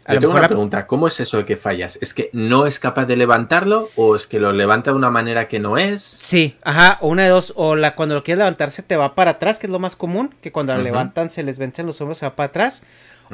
[0.08, 1.98] Yo tengo una pregunta, ¿cómo es eso de que fallas?
[2.00, 5.48] ¿Es que no es capaz de levantarlo o es que lo levanta de una manera
[5.48, 6.00] que no es?
[6.00, 9.58] Sí, ajá, una de dos, o la cuando lo quieres levantarse te va para atrás,
[9.58, 12.26] que es lo más común, que cuando la levantan se les vencen los hombros, se
[12.26, 12.84] va para atrás,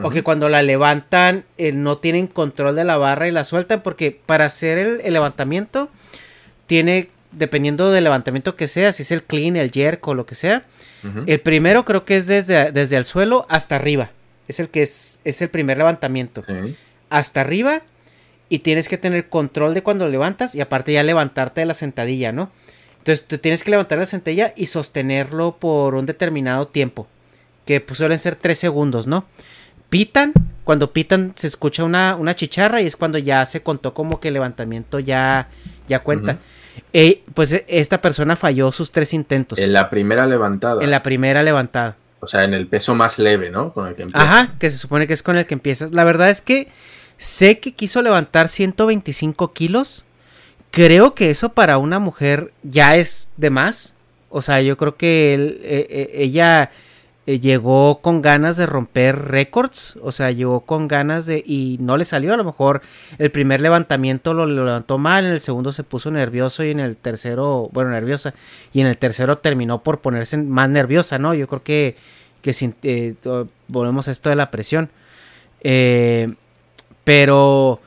[0.01, 3.83] o que cuando la levantan eh, no tienen control de la barra y la sueltan.
[3.83, 5.91] Porque para hacer el, levantamiento,
[6.67, 10.35] tiene, dependiendo del levantamiento que sea, si es el clean, el jerk o lo que
[10.35, 10.65] sea.
[11.27, 14.13] El primero creo que es desde, desde el suelo hasta arriba.
[14.47, 16.45] Es el que es, es el primer levantamiento.
[17.11, 17.83] Hasta arriba.
[18.49, 20.55] Y tienes que tener control de cuando lo levantas.
[20.55, 22.53] Y aparte ya levantarte de la sentadilla, ¿no?
[22.99, 27.09] Entonces tú tienes que levantar la sentadilla y sostenerlo por un determinado tiempo.
[27.67, 29.27] Que pues, suelen ser tres segundos, ¿no?
[29.93, 30.33] Pitan.
[30.65, 34.29] Cuando pitan se escucha una, una chicharra y es cuando ya se contó como que
[34.29, 35.51] el levantamiento ya,
[35.87, 36.39] ya cuenta.
[36.95, 39.59] Eh, pues e, esta persona falló sus tres intentos.
[39.59, 40.83] En la primera levantada.
[40.83, 41.97] En la primera levantada.
[42.21, 43.75] O sea, en el peso más leve, ¿no?
[43.75, 44.27] Con el que empiezas.
[44.27, 45.93] Ajá, que se supone que es con el que empiezas.
[45.93, 46.69] La verdad es que
[47.19, 50.07] sé que quiso levantar 125 kilos,
[50.71, 53.95] creo que eso para una mujer ya es de más.
[54.31, 56.71] O sea, yo creo que él, eh, eh, ella
[57.27, 59.99] eh, llegó con ganas de romper récords.
[60.03, 61.43] O sea, llegó con ganas de...
[61.47, 62.35] Y no le salió.
[62.35, 62.83] A lo mejor
[63.19, 65.25] el primer levantamiento lo, lo levantó mal.
[65.25, 66.65] En el segundo se puso nervioso.
[66.65, 67.69] Y en el tercero...
[67.73, 68.35] Bueno, nerviosa.
[68.73, 71.35] Y en el tercero terminó por ponerse más nerviosa, ¿no?
[71.35, 71.97] Yo creo que...
[72.41, 73.15] que sin, eh,
[73.69, 74.91] volvemos a esto de la presión.
[75.61, 76.35] Eh,
[77.05, 77.81] pero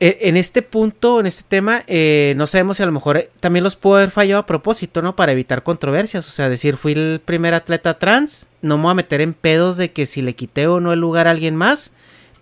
[0.00, 3.64] en este punto, en este tema, eh, no sabemos si a lo mejor eh, también
[3.64, 5.16] los pudo haber fallado a propósito, ¿no?
[5.16, 6.28] Para evitar controversias.
[6.28, 9.76] O sea, decir, fui el primer atleta trans, no me voy a meter en pedos
[9.76, 11.92] de que si le quité o no el lugar a alguien más,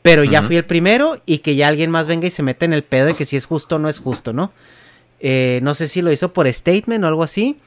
[0.03, 2.75] pero ya fui el primero y que ya alguien más venga y se mete en
[2.75, 4.53] el pedo de que si es justo o no es justo, ¿no?
[5.19, 7.59] Eh, no sé si lo hizo por statement o algo así,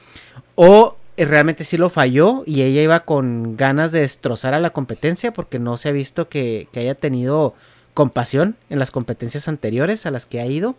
[0.54, 4.70] o eh, realmente sí lo falló y ella iba con ganas de destrozar a la
[4.70, 7.54] competencia porque no se ha visto que, que haya tenido
[7.94, 10.76] compasión en las competencias anteriores a las que ha ido.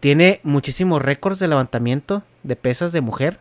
[0.00, 3.38] Tiene muchísimos récords de levantamiento de pesas de mujer.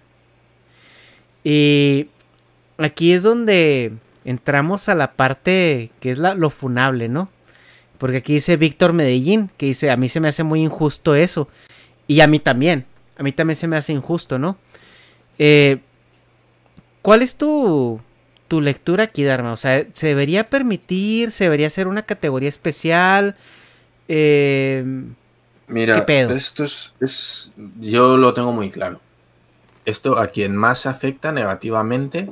[1.43, 2.07] Y
[2.77, 3.93] aquí es donde
[4.25, 7.29] entramos a la parte que es la, lo funable, ¿no?
[7.97, 11.47] Porque aquí dice Víctor Medellín, que dice, a mí se me hace muy injusto eso.
[12.07, 12.85] Y a mí también.
[13.17, 14.57] A mí también se me hace injusto, ¿no?
[15.37, 15.79] Eh,
[17.01, 17.99] ¿Cuál es tu,
[18.51, 19.53] tu lectura aquí, Dharma?
[19.53, 21.31] O sea, ¿se debería permitir?
[21.31, 23.37] ¿Se debería hacer una categoría especial?
[24.09, 24.83] Eh,
[25.69, 26.35] Mira, ¿Qué pedo?
[26.35, 28.99] esto es, es- Yo lo tengo muy claro.
[29.85, 32.29] Esto a quien más afecta negativamente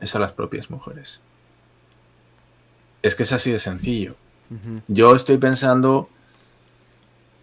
[0.00, 1.20] es a las propias mujeres.
[3.02, 4.16] Es que es así de sencillo.
[4.88, 6.08] Yo estoy pensando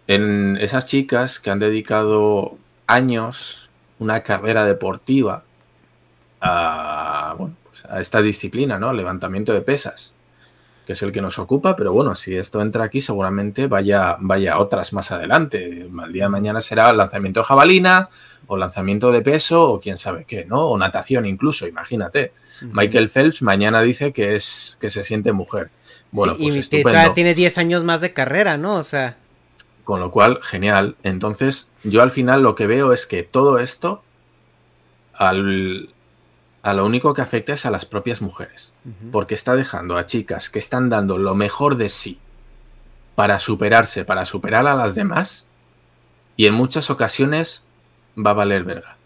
[0.06, 5.44] en esas chicas que han dedicado años, una carrera deportiva
[6.42, 7.54] a, bueno,
[7.90, 8.92] a esta disciplina, ¿no?
[8.92, 10.12] Levantamiento de pesas,
[10.86, 14.58] que es el que nos ocupa, pero bueno, si esto entra aquí, seguramente vaya, vaya
[14.58, 15.88] otras más adelante.
[16.04, 18.08] El día de mañana será lanzamiento de jabalina,
[18.46, 20.66] o lanzamiento de peso, o quién sabe qué, ¿no?
[20.66, 22.32] O natación incluso, imagínate.
[22.60, 25.70] Michael Phelps mañana dice que es que se siente mujer.
[26.12, 28.76] Bueno, sí, pues y tiene 10 años más de carrera, ¿no?
[28.76, 29.16] O sea,
[29.84, 30.96] Con lo cual, genial.
[31.02, 34.02] Entonces, yo al final lo que veo es que todo esto
[35.14, 35.90] al,
[36.66, 38.72] a lo único que afecta es a las propias mujeres.
[39.12, 42.18] Porque está dejando a chicas que están dando lo mejor de sí
[43.14, 45.46] para superarse, para superar a las demás.
[46.34, 47.62] Y en muchas ocasiones
[48.18, 48.96] va a valer verga.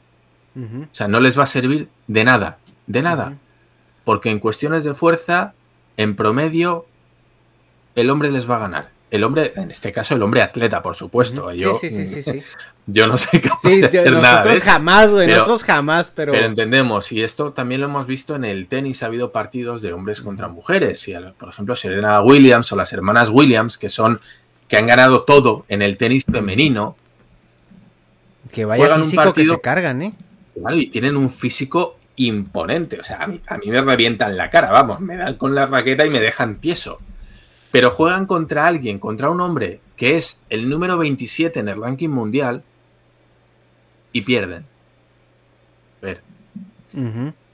[0.57, 2.57] O sea, no les va a servir de nada.
[2.87, 3.35] De nada.
[4.07, 5.53] Porque en cuestiones de fuerza,
[5.99, 6.87] en promedio,
[7.95, 8.91] el hombre les va a ganar.
[9.11, 11.53] El hombre, en este caso, el hombre atleta, por supuesto.
[11.53, 12.43] Yo, sí, sí, sí, sí,
[12.87, 16.33] yo no soy capaz Sí, de hacer nada nosotros jamás, güey, Pero- nosotros jamás, pero...
[16.33, 19.93] Pero entendemos, y esto también lo hemos visto en el tenis, ha habido partidos de
[19.93, 21.09] hombres contra mujeres.
[21.09, 24.21] Y, por ejemplo, Serena Williams o las hermanas Williams, que son
[24.69, 26.97] que han ganado todo en el tenis femenino,
[28.53, 30.15] que vaya juegan un partido- que se cargan, ¿eh?
[30.55, 33.01] Claro, y tienen un físico imponente.
[33.01, 35.67] O sea, a mí, a mí me revientan la cara, vamos, me dan con la
[35.67, 37.01] raqueta y me dejan tieso.
[37.71, 42.09] Pero juegan contra alguien, contra un hombre que es el número 27 en el ranking
[42.09, 42.65] mundial
[44.13, 44.65] y pierden.
[46.03, 46.23] A ver,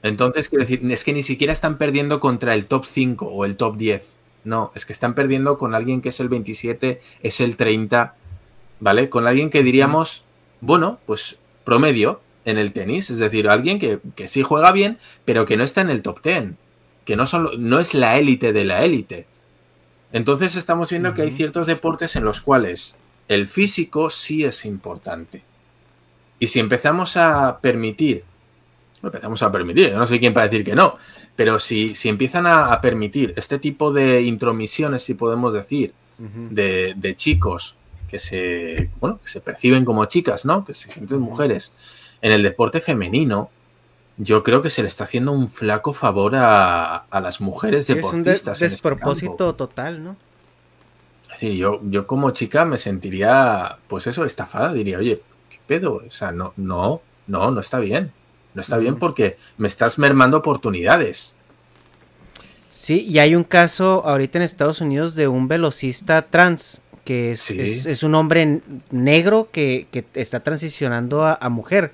[0.03, 3.57] entonces, quiero decir, es que ni siquiera están perdiendo contra el top 5 o el
[3.57, 4.17] top 10.
[4.45, 8.15] No, es que están perdiendo con alguien que es el 27, es el 30,
[8.79, 9.09] ¿vale?
[9.09, 10.23] Con alguien que diríamos,
[10.61, 15.45] bueno, pues promedio en el tenis, es decir, alguien que, que sí juega bien, pero
[15.45, 16.51] que no está en el top 10,
[17.03, 19.25] que no, son, no es la élite de la élite.
[20.11, 22.95] Entonces estamos viendo que hay ciertos deportes en los cuales
[23.27, 25.43] el físico sí es importante.
[26.39, 28.23] Y si empezamos a permitir,
[29.03, 30.97] empezamos a permitir, yo no soy quien para decir que no,
[31.35, 36.93] pero si, si empiezan a, a permitir este tipo de intromisiones, si podemos decir, de,
[36.95, 37.75] de chicos
[38.07, 40.65] que se, bueno, que se perciben como chicas, ¿no?
[40.65, 41.73] Que se sienten mujeres
[42.21, 43.49] en el deporte femenino,
[44.17, 47.89] yo creo que se le está haciendo un flaco favor a, a las mujeres Es
[47.89, 48.01] un de-
[48.31, 48.53] deportistas.
[48.61, 50.15] este despropósito total, ¿no?
[51.23, 54.73] Es decir, yo, yo como chica me sentiría, pues eso, estafada.
[54.73, 56.01] Diría, oye, ¿qué pedo?
[56.07, 58.11] O sea, no, no, no, no está bien.
[58.55, 61.35] No está bien porque me estás mermando oportunidades.
[62.71, 67.41] Sí, y hay un caso ahorita en Estados Unidos de un velocista trans, que es,
[67.41, 67.59] Sí.
[67.59, 68.61] es- es un hombre
[68.91, 71.91] negro que, que está transicionando a, a mujer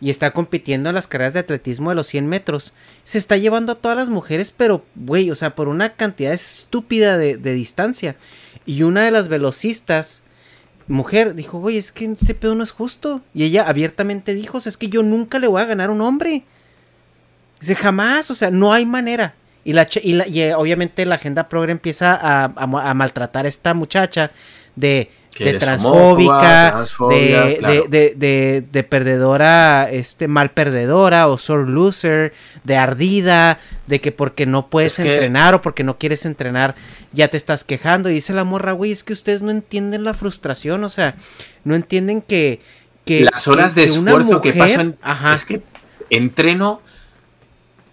[0.00, 2.72] y está compitiendo en las carreras de atletismo de los 100 metros.
[3.04, 7.18] Se está llevando a todas las mujeres, pero, güey, o sea, por una cantidad estúpida
[7.18, 8.16] de, distancia.
[8.64, 10.22] Y una de las velocistas,
[10.88, 13.20] mujer, dijo, güey, es que este pedo no es justo.
[13.34, 16.44] Y ella abiertamente dijo, es que yo nunca le voy a ganar a un hombre.
[17.60, 19.34] Dice, jamás, o sea, no hay manera.
[19.64, 23.48] Y, la, y, eh, obviamente la agenda progre empieza a, a ma- a maltratar a
[23.50, 24.30] esta muchacha
[24.76, 27.84] de, de transfóbica, de, claro.
[27.84, 32.32] de, de, de- de perdedora, este, mal perdedora o sore loser,
[32.64, 36.74] de ardida, de que porque no puedes Es que- entrenar o porque no quieres entrenar
[37.12, 38.10] ya te estás quejando.
[38.10, 41.14] Y dice la morra, güey, es que ustedes no entienden la frustración, o sea,
[41.64, 42.60] no entienden que...
[43.04, 45.32] que Las horas que- de esfuerzo que mujer- Ajá.
[45.32, 45.62] Es que
[46.10, 46.82] entreno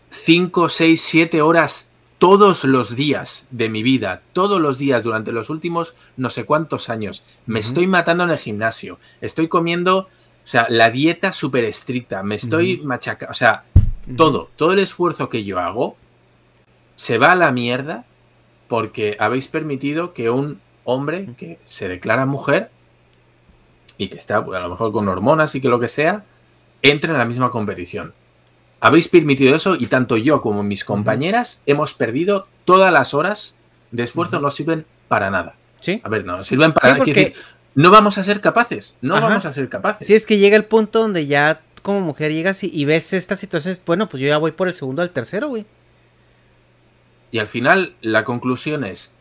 [0.10, 5.50] 5, 6, 7 horas todos los días de mi vida, todos los días durante los
[5.50, 7.24] últimos no sé cuántos años.
[7.46, 9.00] Me estoy matando en el gimnasio.
[9.22, 10.08] Estoy comiendo, o
[10.44, 12.24] sea, la dieta súper estricta.
[12.24, 13.32] Me estoy machacando.
[13.32, 13.66] O sea,
[14.16, 15.96] todo, todo el esfuerzo que yo hago
[16.96, 18.06] se va a la mierda
[18.68, 22.72] porque habéis permitido que un hombre que se declara mujer
[23.98, 26.24] y que está pues, a lo mejor con hormonas y que lo que sea,
[26.82, 28.14] entre en la misma competición.
[28.80, 33.56] Habéis permitido eso y tanto yo como mis compañeras hemos perdido todas las horas
[33.92, 35.56] de esfuerzo, no sirven para nada.
[35.82, 36.02] Sí.
[36.04, 36.98] A ver, no sirven para Sí, nada.
[36.98, 37.36] Porque- decir,
[37.76, 39.28] no vamos a ser capaces, no Ajá.
[39.30, 40.06] vamos a ser capaces.
[40.08, 43.40] Sí, es que llega el punto donde ya como mujer llegas y, y ves estas
[43.40, 45.66] situaciones, bueno, pues yo ya voy por el segundo al tercero, güey.
[47.32, 49.12] Y al final la conclusión es,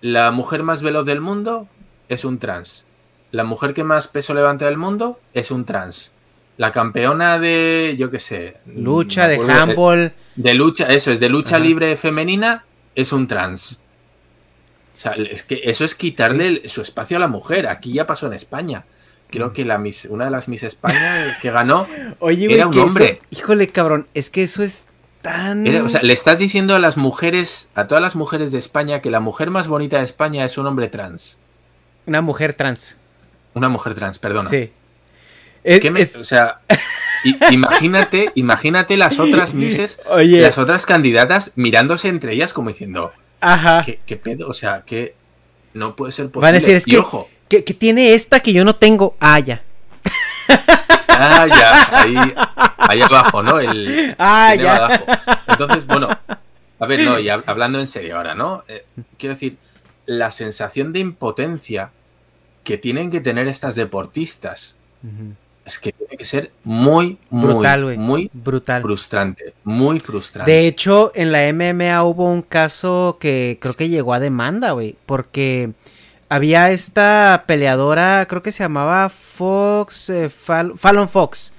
[0.00, 1.68] la mujer más veloz del mundo
[2.08, 2.84] es un trans.
[3.32, 6.12] La mujer que más peso levanta del mundo es un trans.
[6.56, 10.12] La campeona de, yo qué sé, Lucha, de acuerdo, handball.
[10.36, 11.64] De lucha, eso es, de lucha Ajá.
[11.64, 13.80] libre femenina es un trans.
[14.96, 17.66] O sea, es que eso es quitarle su espacio a la mujer.
[17.66, 18.84] Aquí ya pasó en España.
[19.28, 21.86] Creo que la Miss- una de las Miss España que ganó
[22.20, 23.20] Oye, güey, era un que eso- hombre.
[23.30, 24.86] híjole, cabrón, es que eso es
[25.20, 25.66] tan...
[25.66, 29.02] Era- o sea, le estás diciendo a las mujeres, a todas las mujeres de España,
[29.02, 31.36] que la mujer más bonita de España es un hombre trans.
[32.06, 32.96] Una mujer trans.
[33.52, 34.48] Una mujer trans, perdona.
[34.48, 34.70] Sí.
[35.66, 36.60] Es- ¿Qué me- es- O sea,
[37.50, 40.40] imagínate, imagínate las otras misses, Oye.
[40.40, 43.82] las otras candidatas mirándose entre ellas como diciendo, Ajá.
[43.84, 44.48] ¿qué, qué pedo?
[44.48, 45.14] O sea, que
[45.74, 46.46] no puede ser posible.
[46.46, 49.16] Van a decir, es Y que, ojo, que, que tiene esta que yo no tengo.
[49.20, 49.62] Ah, ya.
[51.08, 52.34] ah, ya, ahí,
[52.78, 53.58] ahí abajo, ¿no?
[53.60, 54.76] El, Ah, tiene ya.
[54.76, 55.04] abajo.
[55.48, 56.08] Entonces, bueno,
[56.78, 58.64] a ver, no, y hab- hablando en serio ahora, ¿no?
[58.68, 58.84] Eh,
[59.18, 59.56] quiero decir,
[60.06, 61.90] la sensación de impotencia
[62.64, 64.76] que tienen que tener estas deportistas
[65.66, 68.80] es que tiene que ser muy, muy, Brutal, muy Brutal.
[68.82, 70.50] frustrante, muy frustrante.
[70.50, 74.96] De hecho, en la MMA hubo un caso que creo que llegó a demanda, güey,
[75.06, 75.72] porque
[76.28, 81.52] había esta peleadora, creo que se llamaba Fox, eh, Fal- Fallon Fox.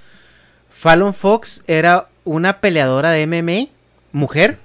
[0.70, 3.68] Fallon Fox era una peleadora de MMA,
[4.12, 4.58] mujer.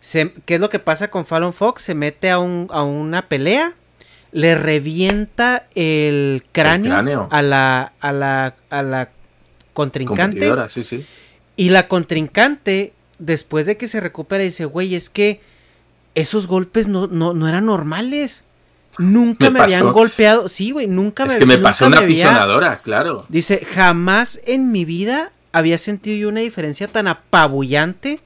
[0.00, 1.82] Se- ¿Qué es lo que pasa con Fallon Fox?
[1.82, 3.72] Se mete a, un- a una pelea,
[4.32, 7.28] le revienta el cráneo, cráneo.
[7.30, 9.08] A, la, a, la, a la
[9.72, 10.22] contrincante.
[10.22, 11.04] Competidora, sí, sí.
[11.56, 15.40] Y la contrincante, después de que se recupera, dice, güey, es que
[16.14, 18.44] esos golpes no, no, no eran normales.
[18.98, 20.48] Nunca Me me, habían golpeado.
[20.48, 23.24] Sí, güey, nunca Es me que me pasó una había- pisonadora, claro.
[23.28, 28.20] Dice, jamás en mi vida había sentido yo una diferencia tan apabullante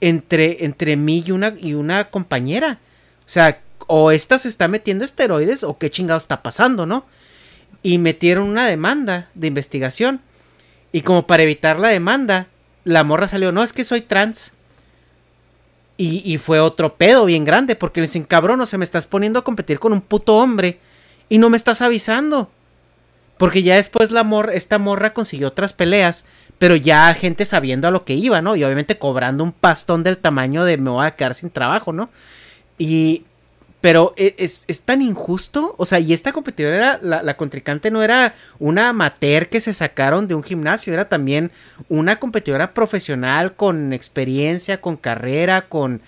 [0.00, 2.80] entre, entre mí y una, y una compañera.
[3.20, 7.04] O sea, o esta se está metiendo esteroides o qué chingado está pasando, ¿no?
[7.82, 10.20] Y metieron una demanda de investigación.
[10.92, 12.48] Y como para evitar la demanda,
[12.84, 14.52] la morra salió, no, es que soy trans.
[15.96, 19.06] Y, y fue otro pedo bien grande, porque le dicen, cabrón, o sea, me estás
[19.06, 20.80] poniendo a competir con un puto hombre
[21.28, 22.50] y no me estás avisando.
[23.38, 26.24] Porque ya después la morra, esta morra consiguió otras peleas,
[26.58, 28.54] pero ya gente sabiendo a lo que iba, ¿no?
[28.54, 32.10] Y obviamente cobrando un pastón del tamaño de me voy a quedar sin trabajo, ¿no?
[32.78, 33.24] Y...
[33.82, 37.90] Pero e- es, es tan injusto, o sea, y esta competidora era, la, la contrincante
[37.90, 41.50] no era una amateur que se sacaron de un gimnasio, era también
[41.88, 46.00] una competidora profesional con experiencia, con carrera, con...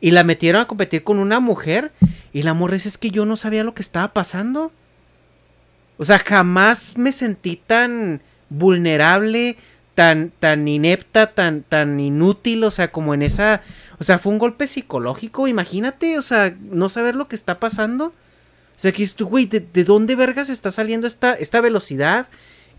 [0.00, 1.92] Y la metieron a competir con una mujer
[2.32, 4.72] y la morra es que yo no sabía lo que estaba pasando.
[5.98, 9.56] O sea, jamás me sentí tan vulnerable,
[9.94, 13.62] tan, tan inepta, tan, tan inútil, o sea, como en esa...
[14.00, 18.06] O sea, fue un golpe psicológico, imagínate, o sea, no saber lo que está pasando.
[18.06, 18.12] O
[18.82, 22.28] sea, que dices tú, güey, ¿de, de dónde vergas está saliendo esta, esta velocidad,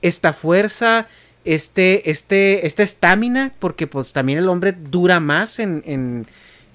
[0.01, 1.07] esta fuerza,
[1.45, 3.53] este, este, esta estamina?
[3.59, 6.25] Porque pues también el hombre dura más en, en,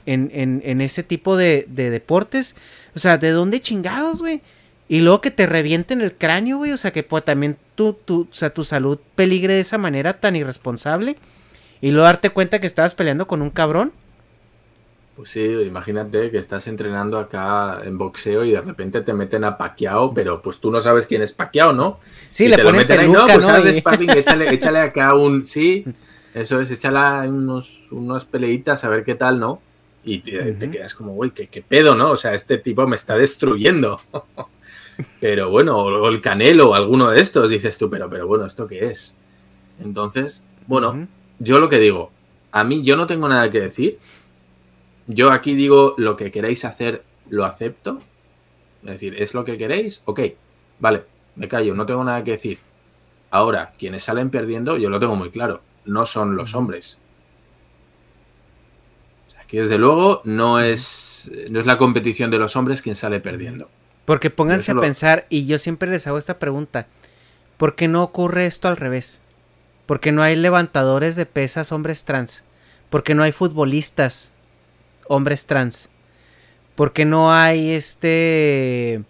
[0.06, 2.54] en, en, ese tipo de, de deportes.
[2.94, 4.42] O sea, ¿de dónde chingados, güey?
[4.88, 6.70] Y luego que te revienten el cráneo, güey.
[6.70, 10.20] O sea, que pues, también tu, tu, o sea, tu salud peligre de esa manera
[10.20, 11.16] tan irresponsable.
[11.80, 13.92] Y luego darte cuenta que estabas peleando con un cabrón.
[15.16, 19.56] Pues sí, imagínate que estás entrenando acá en boxeo y de repente te meten a
[19.56, 21.98] Paquiao, pero pues tú no sabes quién es Paquiao, ¿no?
[22.30, 23.70] Sí, Y le te lo ponen meten ahí, peluca, no, pues ¿no?
[23.70, 25.86] Y- sparring, échale, échale acá un, sí,
[26.34, 29.62] eso es, échale unos, unas peleitas a ver qué tal, ¿no?
[30.04, 32.10] Y te, te quedas como, güey, ¿qué, ¿qué, pedo, ¿no?
[32.10, 33.98] O sea, este tipo me está destruyendo.
[35.20, 38.66] pero bueno, o el Canelo o alguno de estos, dices tú, pero, pero bueno, ¿esto
[38.66, 39.16] qué es?
[39.80, 41.08] Entonces, bueno,
[41.38, 42.12] yo lo que digo,
[42.52, 43.98] a mí yo no tengo nada que decir.
[45.06, 47.98] Yo aquí digo lo que queréis hacer, lo acepto.
[48.82, 50.02] Es decir, ¿es lo que queréis?
[50.04, 50.20] Ok,
[50.78, 51.04] vale,
[51.36, 52.58] me callo, no tengo nada que decir.
[53.30, 56.98] Ahora, quienes salen perdiendo, yo lo tengo muy claro, no son los hombres.
[59.26, 62.96] O sea, aquí desde luego no es, no es la competición de los hombres quien
[62.96, 63.68] sale perdiendo.
[64.04, 66.86] Porque pónganse a pensar, y yo siempre les hago esta pregunta,
[67.56, 69.20] ¿por qué no ocurre esto al revés?
[69.86, 72.44] Porque no hay levantadores de pesas hombres trans.
[72.88, 74.32] Porque no hay futbolistas
[75.08, 75.88] hombres trans.
[76.74, 79.02] Porque no hay este.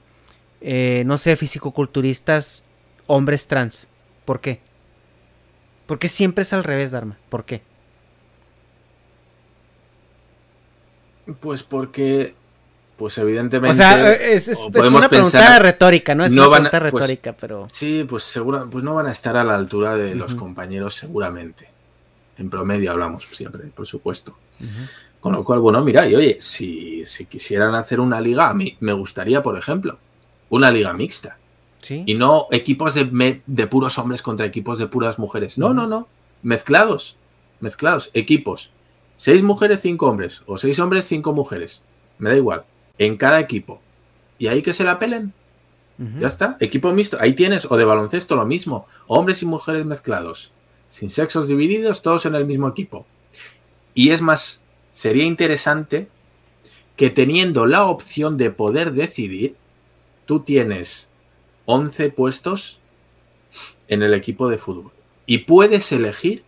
[0.61, 2.65] Eh, no sé, fisicoculturistas
[3.07, 3.89] hombres trans.
[4.25, 4.61] ¿Por qué?
[5.87, 7.19] Porque siempre es al revés, Dharma.
[7.29, 7.63] ¿Por qué?
[11.41, 12.35] Pues porque.
[12.97, 13.75] Pues evidentemente.
[13.75, 16.25] O sea, es, es, es una pregunta retórica, ¿no?
[16.25, 17.67] Es no una pregunta a, pues, retórica, pero.
[17.71, 20.39] Sí, pues seguro, pues no van a estar a la altura de los uh -huh.
[20.39, 21.69] compañeros, seguramente.
[22.39, 24.37] En promedio hablamos siempre, por supuesto.
[24.61, 24.89] Uh -huh.
[25.27, 28.77] Con lo cual, bueno, mira, y oye, si, si, quisieran hacer una liga, a mí
[28.79, 29.99] me gustaría, por ejemplo,
[30.51, 31.37] una liga mixta.
[31.83, 32.05] ¿Sí?
[32.07, 35.59] Y no equipos de, de, puros hombres contra equipos de puras mujeres.
[35.59, 36.07] No, no, no.
[36.45, 37.17] Mezclados.
[37.59, 38.13] Mezclados.
[38.15, 38.71] Equipos.
[39.17, 40.45] Seis mujeres, cinco hombres.
[40.47, 41.83] O seis hombres, cinco mujeres.
[42.19, 42.63] Me da igual.
[42.97, 43.81] En cada equipo.
[44.39, 45.33] Y ahí que se la pelen.
[45.99, 46.21] Uh -huh.
[46.21, 46.57] Ya está.
[46.61, 47.17] Equipo mixto.
[47.19, 47.69] Ahí tienes.
[47.69, 48.87] O de baloncesto lo mismo.
[49.09, 50.53] Hombres y mujeres mezclados.
[50.89, 53.07] Sin sexos divididos, todos en el mismo equipo.
[53.93, 54.63] Y es más,
[54.97, 56.09] sería interesante
[56.97, 59.55] que teniendo la opción de poder decidir,
[60.25, 61.11] tú tienes
[61.67, 62.81] 11 puestos
[63.89, 64.93] en el equipo de fútbol
[65.27, 66.45] y puedes elegir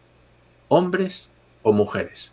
[0.68, 1.28] hombres
[1.62, 2.32] o mujeres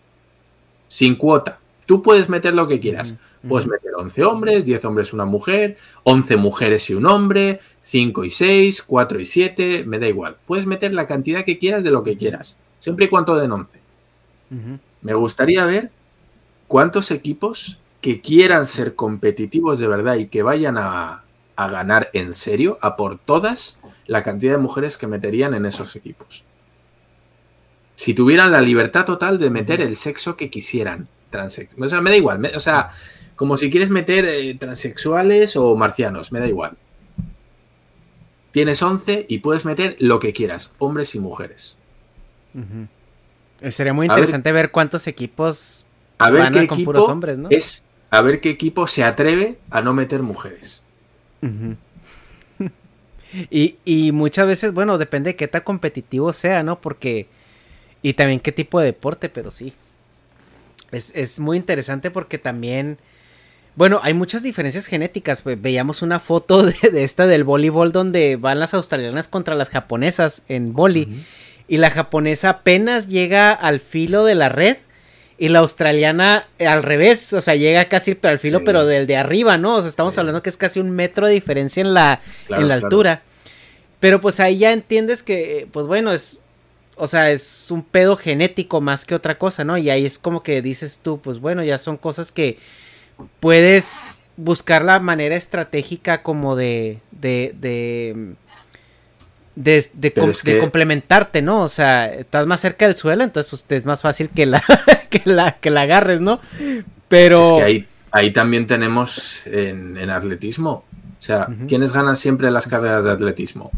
[0.88, 1.60] sin cuota.
[1.86, 3.16] Tú puedes meter lo que quieras.
[3.46, 8.30] Puedes meter 11 hombres, 10 hombres, una mujer, 11 mujeres y un hombre, 5 y
[8.30, 10.38] 6, 4 y 7, me da igual.
[10.48, 13.80] Puedes meter la cantidad que quieras de lo que quieras, siempre y cuando den 11.
[14.50, 14.80] Uh -huh.
[15.02, 15.92] Me gustaría ver
[16.68, 21.24] cuántos equipos que quieran ser competitivos de verdad y que vayan a,
[21.56, 25.96] a ganar en serio, a por todas, la cantidad de mujeres que meterían en esos
[25.96, 26.44] equipos.
[27.96, 31.08] Si tuvieran la libertad total de meter el sexo que quisieran,
[31.78, 32.92] o sea, me da igual, me, o sea,
[33.36, 36.78] como si quieres meter eh, transexuales o marcianos, me da igual.
[38.52, 41.78] Tienes 11 y puedes meter lo que quieras, hombres y mujeres.
[42.54, 43.72] Uh -huh.
[43.72, 45.88] Sería muy interesante ver, ver, cuántos equipos
[46.18, 47.50] a ver qué equipo puros hombres, ¿no?
[47.50, 50.82] Es a ver qué equipo se atreve a no meter mujeres.
[51.42, 51.78] Uh -huh.
[53.50, 56.80] y, y, muchas veces, bueno, depende de qué tan competitivo sea, ¿no?
[56.80, 57.28] Porque.
[58.02, 59.74] Y también qué tipo de deporte, pero sí.
[60.92, 62.98] Es, es muy interesante porque también.
[63.76, 65.42] Bueno, hay muchas diferencias genéticas.
[65.42, 69.70] Pues, veíamos una foto de, de, esta del voleibol donde van las australianas contra las
[69.70, 70.70] japonesas en.
[70.70, 71.24] Uh -huh.
[71.68, 74.78] Y la japonesa apenas llega al filo de la red
[75.38, 78.64] y la australiana eh, al revés, o sea, llega casi al filo, sí.
[78.66, 79.76] pero del de arriba, ¿no?
[79.76, 80.20] O sea, estamos sí.
[80.20, 83.22] hablando que es casi un metro de diferencia en la, claro, en la altura.
[83.22, 83.36] Claro.
[84.00, 86.42] Pero pues ahí ya entiendes que, pues bueno, es,
[86.96, 89.78] o sea, es un pedo genético más que otra cosa, ¿no?
[89.78, 92.58] Y ahí es como que dices tú, pues bueno, ya son cosas que
[93.40, 94.04] puedes
[94.38, 98.36] buscar la manera estratégica como de, de, de
[99.56, 100.56] de, de, com es que...
[100.56, 101.64] de, complementarte, ¿no?
[101.64, 104.62] O sea, estás más cerca del suelo, entonces pues es más fácil que la,
[105.10, 106.40] que la, que la agarres, ¿no?
[107.08, 107.44] Pero...
[107.44, 110.86] Es que ahí, ahí también tenemos en, en, atletismo.
[111.20, 111.68] O sea, uh -huh.
[111.68, 113.72] ¿quiénes ganan siempre las carreras de atletismo?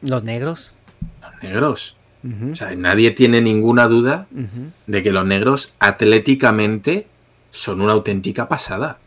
[0.00, 0.74] Los negros.
[1.22, 1.96] Los negros.
[2.22, 2.52] Uh -huh.
[2.52, 4.70] O sea, nadie tiene ninguna duda uh -huh.
[4.86, 7.06] de que los negros atléticamente
[7.50, 8.98] son una auténtica pasada.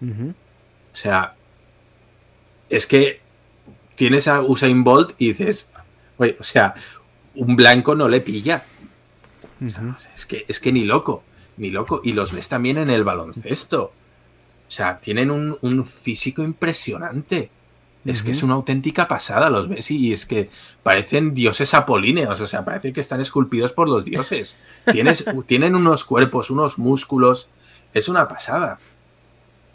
[0.00, 1.34] O sea,
[2.68, 3.20] es que
[3.96, 5.68] tienes a Usain Bolt y dices,
[6.18, 6.74] oye, o sea,
[7.34, 8.62] un blanco no le pilla.
[9.64, 11.22] O sea, es, que, es que ni loco,
[11.56, 12.00] ni loco.
[12.04, 13.92] Y los ves también en el baloncesto.
[14.68, 17.50] O sea, tienen un, un físico impresionante.
[18.04, 18.26] Es uh -huh.
[18.26, 20.48] que es una auténtica pasada, los ves y es que
[20.84, 24.56] parecen dioses apolíneos, o sea, parece que están esculpidos por los dioses.
[24.92, 27.48] Tienes, tienen unos cuerpos, unos músculos,
[27.94, 28.78] es una pasada.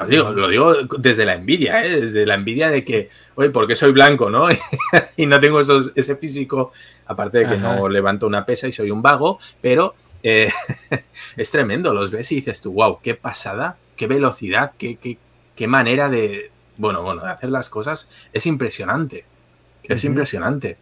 [0.03, 2.02] Lo digo, lo digo desde la envidia, ¿eh?
[2.02, 4.48] desde la envidia de que, oye, ¿por qué soy blanco, no?
[5.18, 6.72] y no tengo esos, ese físico,
[7.06, 7.76] aparte de que Ajá.
[7.76, 10.52] no levanto una pesa y soy un vago, pero eh,
[11.38, 15.18] es tremendo, los ves y dices tú, wow, qué pasada, qué velocidad, qué, qué,
[15.56, 19.26] qué manera de, bueno, bueno, de hacer las cosas, es impresionante,
[19.84, 20.10] es uh -huh.
[20.10, 20.78] impresionante.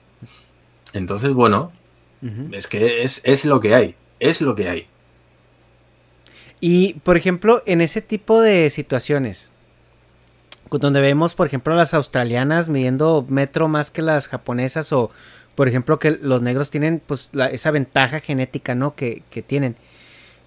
[0.94, 1.72] Entonces, bueno,
[2.22, 2.56] uh -huh.
[2.56, 4.88] es que es, es lo que hay, es lo que hay.
[6.62, 9.52] Y, por ejemplo, en ese tipo de situaciones,
[10.70, 15.10] donde vemos, por ejemplo, las australianas midiendo metro más que las japonesas, o,
[15.56, 18.96] por ejemplo, que los negros tienen, pues, esa ventaja genética, ¿no?
[18.96, 19.78] Que, tienen.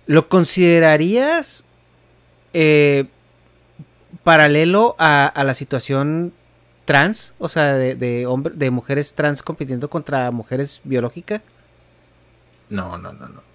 [0.07, 1.65] ¿Lo considerarías
[2.53, 3.07] eh,
[4.23, 6.35] paralelo a, la situación
[6.85, 7.35] trans?
[7.39, 11.41] O sea, de, de, de mujeres trans compitiendo contra mujeres biológicas.
[12.69, 13.52] No, no, no, no.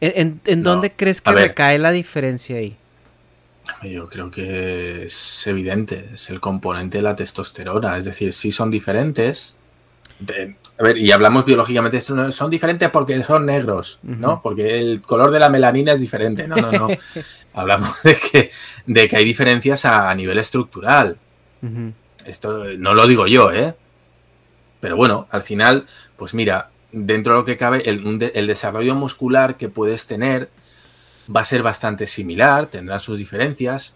[0.00, 2.76] ¿En, dónde crees que recae la diferencia ahí?
[3.82, 7.96] Yo creo que es evidente, es el componente de la testosterona.
[7.98, 9.54] Es decir, si son diferentes.
[10.78, 14.40] a ver, y hablamos biológicamente, son diferentes porque son negros, ¿no?
[14.42, 16.48] Porque el color de la melanina es diferente.
[16.48, 16.88] No, no, no.
[17.52, 18.50] hablamos de que,
[18.86, 21.18] de que hay diferencias a, nivel estructural.
[22.24, 23.74] Esto no lo digo yo, ¿eh?
[24.80, 29.68] Pero bueno, al final, pues mira, dentro de lo que cabe, el, desarrollo muscular que
[29.68, 30.48] puedes tener
[31.34, 33.94] va a ser bastante similar, tendrá sus diferencias,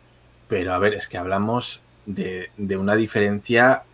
[0.48, 3.84] pero a ver, es que hablamos de, una diferencia,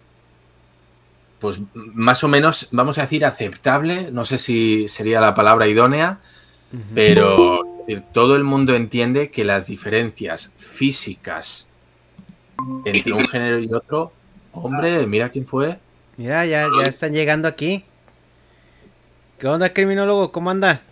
[1.38, 6.18] pues más o menos, vamos a decir, aceptable, no sé si sería la palabra idónea,
[6.94, 7.62] pero
[8.12, 11.68] todo el mundo entiende que las diferencias físicas
[12.84, 14.12] entre un género y otro,
[14.52, 15.78] hombre, mira quién fue.
[16.16, 17.84] Mira, ya, ya están llegando aquí.
[19.38, 20.32] ¿Qué onda, criminólogo?
[20.32, 20.82] ¿Cómo anda?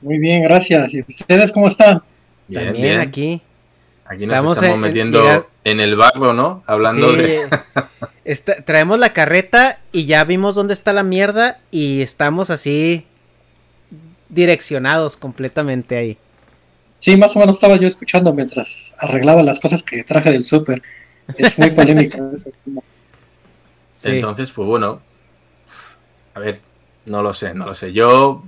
[0.00, 0.94] Muy bien, gracias.
[0.94, 2.02] ¿Y ustedes cómo están?
[2.48, 3.42] Bien, También aquí.
[4.06, 6.62] Aquí nos estamos metiendo en el barro, ¿no?
[6.66, 7.46] Hablando de...
[8.64, 13.04] traemos la carreta y ya vimos dónde está la mierda y estamos así
[14.30, 16.18] direccionados completamente ahí.
[16.94, 20.82] Sí, más o menos estaba yo escuchando mientras arreglaba las cosas que traje del súper.
[21.36, 22.50] Es muy polémico eso.
[24.04, 25.02] Entonces, pues bueno,
[26.32, 26.60] a ver,
[27.06, 27.92] no lo sé, no lo sé.
[27.92, 28.44] Yo,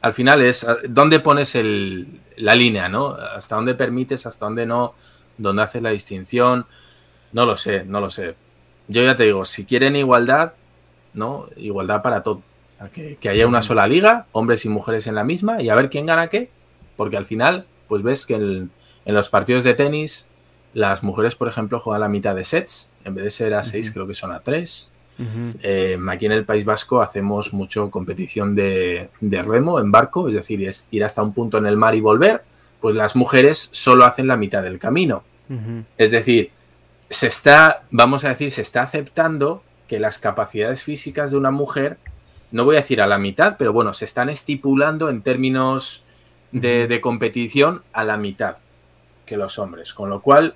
[0.00, 3.08] al final es, ¿dónde pones el, la línea, no?
[3.08, 4.94] ¿Hasta dónde permites, hasta dónde no?
[5.38, 6.66] ¿Dónde haces la distinción?
[7.32, 8.34] No lo sé, no lo sé.
[8.88, 10.54] Yo ya te digo, si quieren igualdad,
[11.14, 11.48] ¿no?
[11.56, 12.42] Igualdad para todo.
[12.92, 16.06] que, haya una sola liga, hombres y mujeres en la misma, y a ver quién
[16.06, 16.50] gana qué.
[16.96, 18.70] Porque al final, pues ves que en,
[19.06, 20.28] los partidos de tenis,
[20.74, 22.90] las mujeres, por ejemplo, juegan la mitad de sets.
[23.04, 24.91] En vez de ser a seis, creo que son a tres.
[25.18, 30.66] Eh, aquí en el País Vasco hacemos mucho competición de, remo en barco, es decir,
[30.66, 32.42] es ir hasta un punto en el mar y volver.
[32.80, 35.22] Pues las mujeres solo hacen la mitad del camino.
[35.98, 36.50] Es decir,
[37.10, 41.98] se está, vamos a decir, se está aceptando que las capacidades físicas de una mujer,
[42.50, 46.04] no voy a decir a la mitad, pero bueno, se están estipulando en términos
[46.52, 48.56] de, de competición a la mitad
[49.26, 49.92] que los hombres.
[49.92, 50.54] Con lo cual,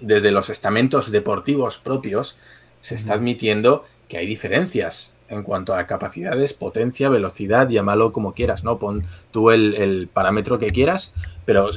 [0.00, 2.36] desde los estamentos deportivos propios,
[2.82, 8.64] se está admitiendo que hay diferencias en cuanto a capacidades, potencia, velocidad, llámalo como quieras,
[8.64, 8.78] ¿no?
[8.78, 11.14] Pon tú el, parámetro que quieras,
[11.46, 11.70] pero,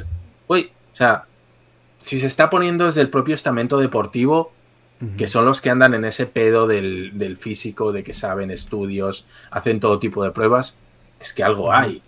[0.48, 1.23] uy, o sea,
[1.99, 4.52] si se está poniendo desde el propio estamento deportivo,
[5.18, 9.80] que son los que andan en ese pedo del, físico, de que saben estudios, hacen
[9.80, 10.76] todo tipo de pruebas,
[11.19, 12.02] es que algo hay.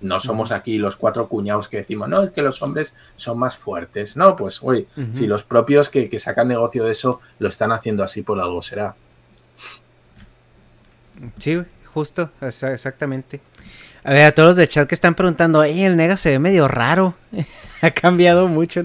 [0.00, 3.56] No somos aquí los cuatro cuñados que decimos, no, es que los hombres son más
[3.56, 4.16] fuertes.
[4.16, 8.22] No, pues, uy, si los propios que, sacan negocio de eso lo están haciendo así,
[8.22, 8.94] por algo será.
[11.38, 11.60] Sí,
[11.92, 13.40] justo, exactamente.
[14.04, 16.68] A ver, a todos los de chat que están preguntando, el nega se ve medio
[16.68, 17.14] raro.
[17.82, 18.84] ha cambiado mucho.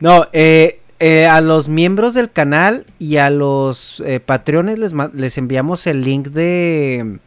[0.00, 5.38] No, eh, eh, a los miembros del canal y a los eh, patrones les, les
[5.38, 7.20] enviamos el link de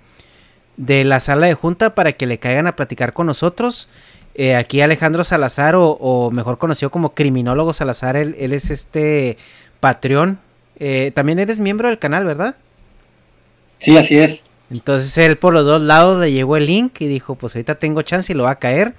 [0.81, 3.87] de la sala de junta para que le caigan a platicar con nosotros.
[4.33, 9.37] Eh, aquí Alejandro Salazar, o, mejor conocido como Criminólogo Salazar, él, es este
[9.79, 10.39] Patreon.
[10.79, 12.55] Eh, también eres miembro del canal, ¿verdad?
[13.77, 14.43] Sí, así es.
[14.71, 18.01] Entonces él por los dos lados le llegó el link y dijo, pues ahorita tengo
[18.01, 18.95] chance y lo va a caer.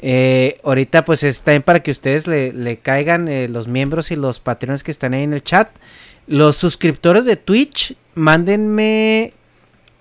[0.00, 4.82] Eh, ahorita pues está bien para que ustedes le, caigan los miembros y los patrones
[4.82, 5.70] que están ahí en el chat.
[6.26, 9.32] Los suscriptores de Twitch, mándenme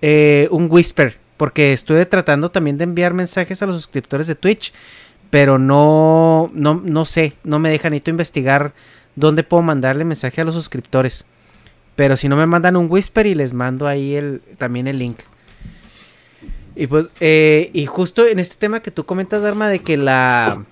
[0.06, 4.74] eh, un whisper, porque estuve tratando también de enviar mensajes a los suscriptores de Twitch,
[5.30, 8.74] pero no, no, no sé, no me deja necesito investigar
[9.16, 11.26] dónde puedo mandarle mensaje a los suscriptores.
[11.96, 15.20] Pero si no me mandan un whisper y les mando ahí el, también el link.
[16.76, 20.66] Y pues, eh, y justo en este tema que tú comentas, Dharma, de que la,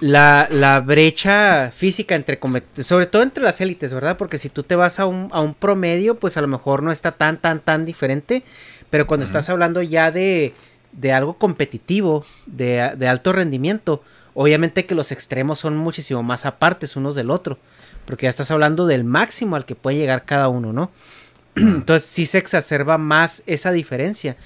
[0.00, 2.38] la, la brecha física entre,
[2.80, 4.16] sobre todo entre las élites, ¿verdad?
[4.16, 6.92] Porque si tú te vas a un, a un promedio, pues a lo mejor no
[6.92, 8.42] está tan, tan, tan diferente,
[8.90, 10.54] pero cuando estás hablando ya de,
[10.92, 14.02] de algo competitivo, de, de, alto rendimiento,
[14.34, 17.58] obviamente que los extremos son muchísimo más apartes unos del otro,
[18.04, 20.90] porque ya estás hablando del máximo al que puede llegar cada uno, ¿no?
[21.56, 24.36] Entonces sí se exacerba más esa diferencia.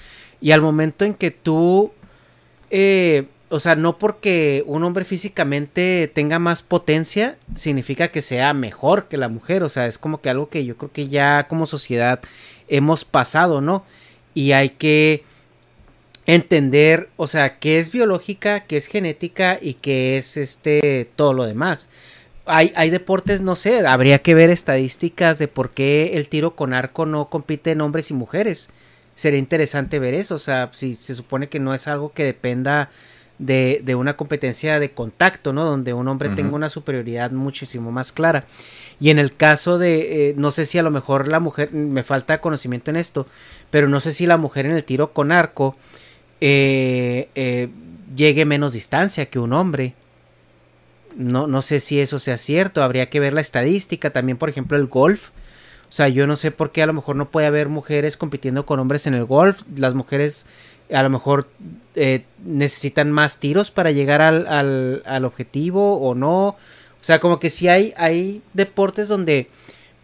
[0.41, 1.93] Y al momento en que tú...
[2.71, 9.09] Eh, o sea, no porque un hombre físicamente tenga más potencia, significa que sea mejor
[9.09, 9.65] que la mujer.
[9.65, 12.21] O sea, es como que algo que yo creo que ya como sociedad
[12.69, 13.85] hemos pasado, ¿no?
[14.35, 15.25] Y hay que
[16.27, 21.45] entender, o sea, qué es biológica, qué es genética y qué es este todo lo
[21.45, 21.89] demás.
[22.47, 26.73] Hay, hay deportes, no sé, habría que ver estadísticas de por qué el tiro con
[26.73, 28.71] arco no compite en hombres y mujeres.
[29.17, 32.91] Sería interesante ver eso, o sea, si se supone que no es algo que dependa
[33.41, 35.65] de, de una competencia de contacto, ¿no?
[35.65, 38.45] Donde un hombre tenga una superioridad muchísimo más clara.
[39.01, 42.05] Y en el caso de, eh, no sé si a lo mejor la mujer, me
[42.05, 43.27] falta conocimiento en esto,
[43.71, 45.75] pero no sé si la mujer en el tiro con arco
[46.43, 47.69] eh, eh,
[48.15, 49.95] llegue menos distancia que un hombre.
[51.17, 54.77] No, no sé si eso sea cierto, habría que ver la estadística, también por ejemplo
[54.77, 55.31] el golf.
[55.89, 58.65] O sea, yo no sé por qué a lo mejor no puede haber mujeres compitiendo
[58.67, 59.63] con hombres en el golf.
[59.75, 60.47] Las mujeres
[60.93, 61.49] a lo mejor
[61.95, 66.49] eh, necesitan más tiros para llegar al, al, al, objetivo o no.
[66.49, 66.57] O
[67.03, 69.49] sea, como que si hay, hay deportes donde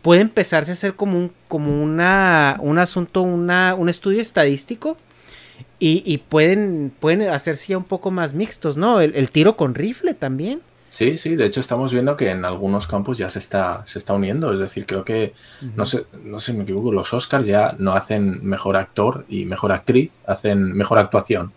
[0.02, 4.96] puede empezarse a hacer como un, como una, un asunto, una, un estudio estadístico
[5.78, 9.00] y, y, pueden, pueden hacerse ya un poco más mixtos, ¿no?
[9.00, 10.62] El, el, tiro con rifle también.
[10.90, 14.14] Sí, sí, de hecho estamos viendo que en algunos campos ya se está, se está
[14.14, 14.52] uniendo.
[14.52, 15.74] Es decir, creo que, uh -huh.
[15.74, 19.72] no sé, no sé, me equivoco, los Oscars ya no hacen mejor actor y mejor
[19.72, 21.52] actriz, hacen mejor actuación.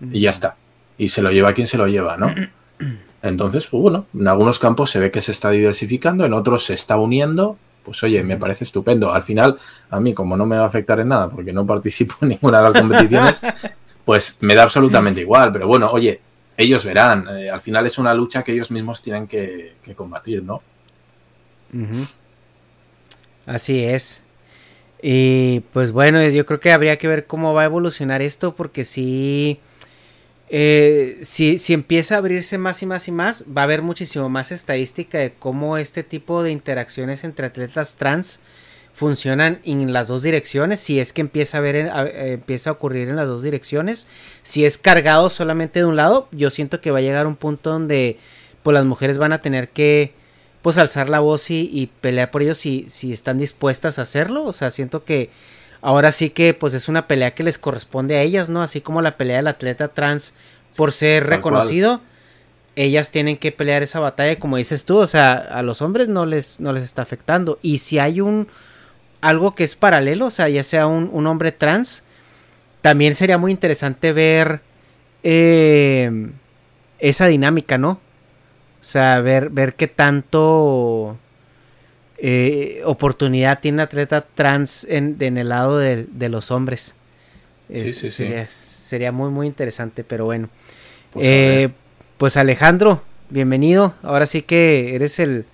[0.00, 0.56] Y ya está.
[0.98, 2.34] Y se lo lleva quien se lo lleva, ¿no?
[3.22, 6.74] Entonces, pues bueno, en algunos campos se ve que se está diversificando, en otros se
[6.74, 9.12] está uniendo pues oye, me parece estupendo.
[9.12, 9.56] Al final,
[9.90, 12.58] a mí, como no me va a afectar en nada, porque no participo en ninguna
[12.58, 13.40] de las competiciones,
[14.04, 15.52] pues me da absolutamente igual.
[15.52, 16.20] Pero bueno, oye,
[16.56, 17.28] ellos verán.
[17.38, 20.56] Eh, al final es una lucha que ellos mismos tienen que, que combatir, ¿no?
[21.72, 22.08] Uh -huh.
[23.46, 24.24] Así es.
[25.00, 28.82] Y pues bueno, yo creo que habría que ver cómo va a evolucionar esto, porque
[28.82, 29.60] si,
[30.48, 34.28] eh, si, si empieza a abrirse más y más y más, va a haber muchísimo
[34.28, 38.40] más estadística de cómo este tipo de interacciones entre atletas trans
[38.92, 43.08] funcionan en las dos direcciones, si es que empieza a ver a, empieza a ocurrir
[43.08, 44.06] en las dos direcciones,
[44.42, 47.70] si es cargado solamente de un lado, yo siento que va a llegar un punto
[47.70, 48.18] donde
[48.62, 50.14] pues las mujeres van a tener que
[50.62, 54.44] pues alzar la voz y, y pelear por ellos si, si están dispuestas a hacerlo,
[54.44, 55.28] o sea, siento que
[55.86, 58.60] ahora sí que pues es una pelea que les corresponde a ellas, ¿no?
[58.60, 60.34] Así como la pelea del atleta trans
[60.74, 62.08] por ser Tal reconocido, cual.
[62.74, 66.26] ellas tienen que pelear esa batalla, como dices tú, o sea, a los hombres no
[66.26, 67.60] les, no les está afectando.
[67.62, 68.48] Y si hay un
[69.20, 72.02] algo que es paralelo, o sea, ya sea un, un hombre trans,
[72.80, 74.62] también sería muy interesante ver
[75.22, 76.30] eh,
[76.98, 77.90] esa dinámica, ¿no?
[77.90, 81.16] O sea, ver, ver qué tanto
[82.18, 86.94] eh, oportunidad tiene atleta trans en, en el lado de, de los hombres.
[87.72, 88.54] Sí, sí, sería, sí.
[88.54, 90.48] sería, muy, muy interesante, pero bueno.
[91.12, 91.68] Pues, eh,
[92.16, 93.94] pues, Alejandro, bienvenido.
[94.02, 95.44] Ahora sí que eres el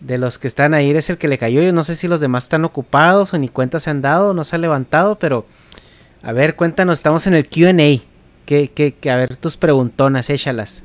[0.00, 1.60] de los que están ahí, eres el que le cayó.
[1.62, 4.44] Yo no sé si los demás están ocupados o ni cuentas se han dado, no
[4.44, 5.44] se ha levantado, pero
[6.22, 8.04] a ver, cuéntanos, estamos en el QA.
[8.46, 10.84] Que, que, que, a ver tus preguntonas, échalas.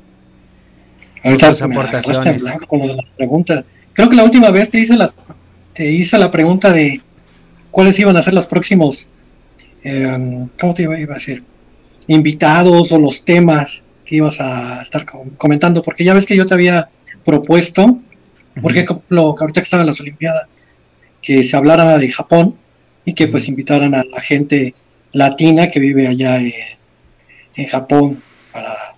[1.24, 2.44] Ahorita tus aportaciones.
[2.68, 3.64] Con las preguntas.
[3.96, 5.10] Creo que la última vez te hice la,
[5.72, 7.00] te hice la pregunta de
[7.70, 9.10] cuáles iban a ser los próximos,
[9.82, 11.42] eh, ¿cómo te iba, a decir?
[12.06, 15.06] Invitados o los temas que ibas a estar
[15.38, 16.90] comentando, porque ya ves que yo te había
[17.24, 17.98] propuesto,
[18.60, 20.46] por ejemplo, que ahorita que estaban las Olimpiadas,
[21.22, 22.54] que se hablara de Japón
[23.06, 24.74] y que pues invitaran a la gente
[25.12, 26.52] latina que vive allá en,
[27.56, 28.95] en Japón para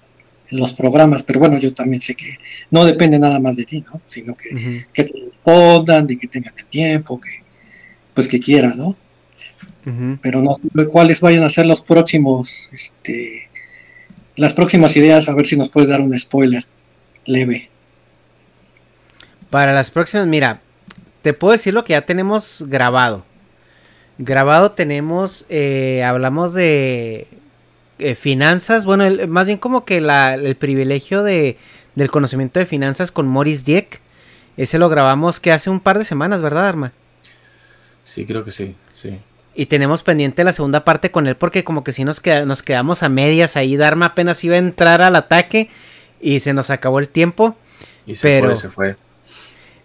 [0.51, 2.39] los programas, pero bueno, yo también sé que
[2.71, 4.01] no depende nada más de ti, ¿no?
[4.07, 4.87] Sino que, uh -huh.
[4.93, 7.43] que te respondan, de que tengan el tiempo, que
[8.15, 8.89] pues que quieran, ¿no?
[9.87, 10.19] Uh -huh.
[10.23, 13.49] Pero no sé cuáles vayan a ser los próximos, este,
[14.37, 16.65] las próximas ideas, a ver si nos puedes dar un spoiler
[17.27, 17.69] leve.
[19.51, 20.61] Para las próximas, mira,
[21.23, 23.25] te puedo decir lo que ya tenemos grabado.
[24.19, 27.29] Grabado tenemos, eh, hablamos de
[27.99, 31.57] eh, finanzas, bueno, el, más bien como que la, el privilegio de,
[31.95, 34.01] del conocimiento de finanzas con Morris Dieck.
[34.57, 36.93] Ese lo grabamos que hace un par de semanas, ¿verdad, Arma?
[38.03, 39.21] Sí, creo que sí, sí.
[39.55, 42.63] Y tenemos pendiente la segunda parte con él porque como que si nos, queda, nos
[42.63, 43.77] quedamos a medias ahí.
[43.77, 45.69] Dharma apenas iba a entrar al ataque
[46.21, 47.57] y se nos acabó el tiempo.
[48.07, 48.97] Y se pero, fue, se fue.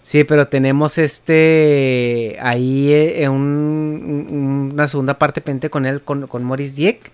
[0.03, 6.43] Sí, pero tenemos este ahí eh, un, una segunda parte pendiente con él, con, con
[6.43, 7.11] Morris Dieck.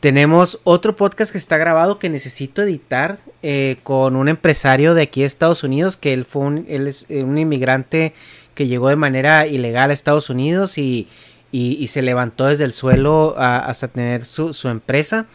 [0.00, 5.20] Tenemos otro podcast que está grabado que necesito editar eh, con un empresario de aquí
[5.20, 8.12] de Estados Unidos, que él fue un, él es un inmigrante
[8.54, 11.08] que llegó de manera ilegal a Estados Unidos y,
[11.50, 15.26] y, se levantó desde el suelo hasta tener su, su empresa.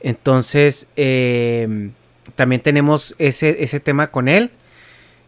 [0.00, 1.90] Entonces, eh,
[2.34, 4.50] también tenemos ese, ese tema con él.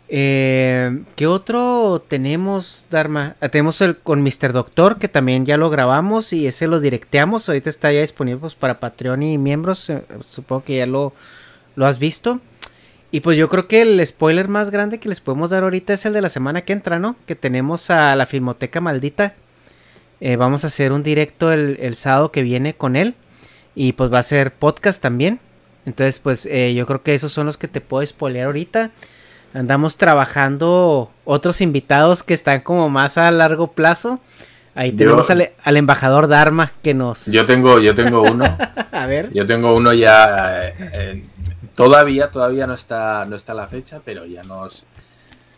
[0.09, 3.37] Eh, ¿Qué otro tenemos, Dharma?
[3.41, 4.53] Ah, tenemos el con Mr.
[4.53, 7.49] Doctor, que también ya lo grabamos y ese lo directeamos.
[7.49, 9.89] Ahorita está ya disponible pues, para Patreon y miembros.
[9.91, 11.13] Eh, supongo que ya lo,
[11.77, 12.41] lo has visto.
[13.11, 16.05] Y pues yo creo que el spoiler más grande que les podemos dar ahorita es
[16.05, 17.17] el de la semana que entra, ¿no?
[17.27, 19.35] Que tenemos a la Filmoteca Maldita.
[20.21, 23.15] Eh, vamos a hacer un directo el, el, sábado que viene con él.
[23.77, 25.41] Y pues va a ser podcast también.
[25.87, 28.91] Entonces, pues eh, yo creo que esos son los que te puedo spoilear ahorita.
[29.55, 34.19] Andamos trabajando otros invitados que están como más a largo plazo.
[34.75, 37.27] Ahí tenemos al, al, embajador Dharma que nos.
[37.27, 38.45] Yo tengo, yo tengo uno.
[38.93, 39.33] a ver.
[39.33, 40.71] Yo tengo uno ya.
[40.71, 41.25] Eh,
[41.77, 44.85] todavía, todavía no está, no está la fecha, pero ya nos,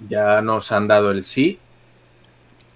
[0.06, 1.58] ya nos han dado el sí.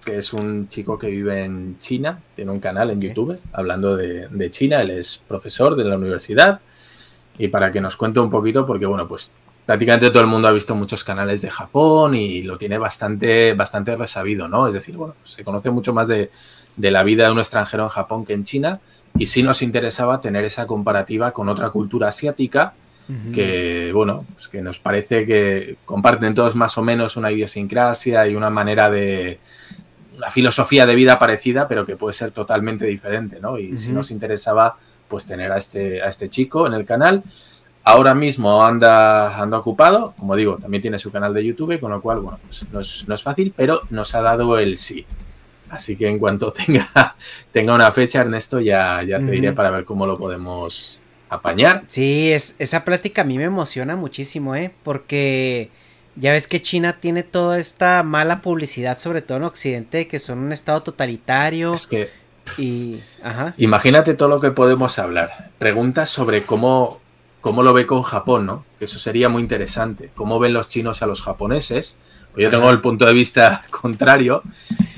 [0.03, 4.27] Que es un chico que vive en China, tiene un canal en YouTube hablando de,
[4.27, 4.81] de China.
[4.81, 6.59] Él es profesor de la universidad
[7.37, 9.29] y para que nos cuente un poquito, porque bueno, pues
[9.71, 13.95] prácticamente todo el mundo ha visto muchos canales de Japón y lo tiene bastante, bastante
[13.95, 14.67] resabido, ¿no?
[14.67, 16.29] Es decir, bueno, pues se conoce mucho más de,
[16.75, 18.81] de, la vida de un extranjero en Japón que en China
[19.17, 22.73] y sí nos interesaba tener esa comparativa con otra cultura asiática
[23.33, 28.35] que, bueno, pues que nos parece que comparten todos más o menos una idiosincrasia y
[28.35, 29.39] una manera de,
[30.17, 33.57] una filosofía de vida parecida, pero que puede ser totalmente diferente, ¿no?
[33.57, 34.75] Y sí nos interesaba
[35.07, 37.23] pues tener a este, a este chico en el canal.
[37.83, 42.01] Ahora mismo anda, anda ocupado, como digo, también tiene su canal de YouTube, con lo
[42.01, 45.05] cual, bueno, pues no es, no es fácil, pero nos ha dado el sí.
[45.69, 47.15] Así que en cuanto tenga,
[47.51, 49.31] tenga una fecha, Ernesto, ya, ya te uh -huh.
[49.31, 50.99] diré para ver cómo lo podemos
[51.29, 51.83] apañar.
[51.87, 54.71] Sí, es, esa plática a mí me emociona muchísimo, ¿eh?
[54.83, 55.69] Porque
[56.15, 60.39] ya ves que China tiene toda esta mala publicidad, sobre todo en Occidente, que son
[60.39, 61.73] un estado totalitario.
[61.73, 62.09] Es que
[62.57, 63.53] y, ajá.
[63.57, 65.51] Imagínate todo lo que podemos hablar.
[65.57, 66.99] Preguntas sobre cómo,
[67.41, 68.65] cómo lo ve con Japón, ¿no?
[68.79, 70.11] Que eso sería muy interesante.
[70.15, 71.97] ¿Cómo ven los chinos a los japoneses?
[72.33, 74.43] Pues yo tengo el punto de vista contrario.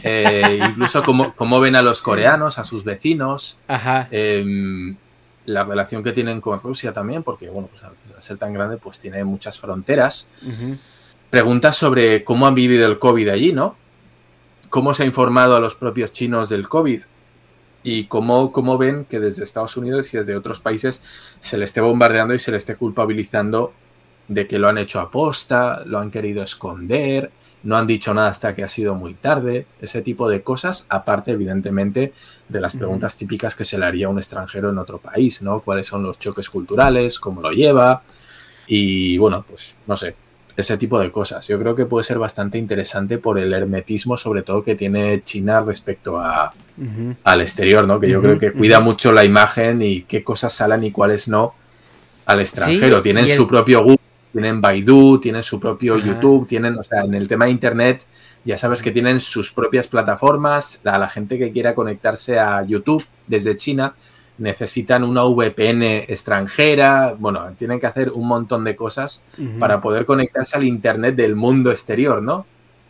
[0.04, 3.58] Eh, incluso cómo, cómo, ven a los coreanos, a sus vecinos.
[3.68, 4.08] Ajá.
[4.12, 4.94] Eh,
[5.46, 9.00] la relación que tienen con Rusia también, porque, bueno, pues al ser tan grande, pues
[9.00, 10.28] tiene muchas fronteras.
[10.42, 10.78] Uh -huh.
[11.30, 13.76] Preguntas sobre cómo han vivido el COVID allí, ¿no?
[14.70, 17.02] ¿Cómo se ha informado a los propios chinos del COVID?
[17.84, 21.02] Y cómo, cómo, ven que desde Estados Unidos y desde otros países
[21.42, 23.74] se le esté bombardeando y se le esté culpabilizando
[24.28, 27.32] de que lo han hecho a posta, lo han querido esconder,
[27.64, 31.32] no han dicho nada hasta que ha sido muy tarde, ese tipo de cosas, aparte
[31.32, 32.14] evidentemente
[32.50, 35.62] de las preguntas típicas que se le haría a un extranjero en otro país, ¿no?
[35.62, 37.20] ¿Cuáles son los choques culturales?
[37.20, 38.04] ¿Cómo lo lleva?
[38.68, 40.16] Y bueno, pues no sé,
[40.56, 41.48] ese tipo de cosas.
[41.48, 45.62] Yo creo que puede ser bastante interesante por el hermetismo, sobre todo que tiene China
[45.62, 47.16] respecto a, uh -huh.
[47.24, 48.00] al exterior, ¿no?
[48.00, 48.86] Que yo uh -huh, creo que cuida uh -huh.
[48.86, 51.54] mucho la imagen y qué cosas salen y cuáles no
[52.26, 52.98] al extranjero.
[52.98, 53.32] Sí, tienen el...
[53.32, 54.00] su propio Google,
[54.32, 58.06] tienen Baidu, tienen su propio YouTube, tienen, o sea, en el tema de Internet,
[58.46, 60.80] ya sabes que tienen sus propias plataformas.
[60.84, 63.96] A la gente que quiera conectarse a YouTube desde China,
[64.38, 69.60] necesitan una VPN extranjera, bueno, tienen que hacer un montón de cosas uh -huh.
[69.60, 72.46] para poder conectarse al Internet del mundo exterior, ¿no?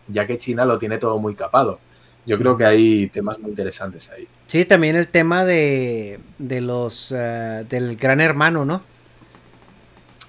[0.07, 1.79] Ya que China lo tiene todo muy capado.
[2.25, 4.27] Yo creo que hay temas muy interesantes ahí.
[4.47, 8.81] Sí, también el tema de, de los uh, del gran hermano, ¿no?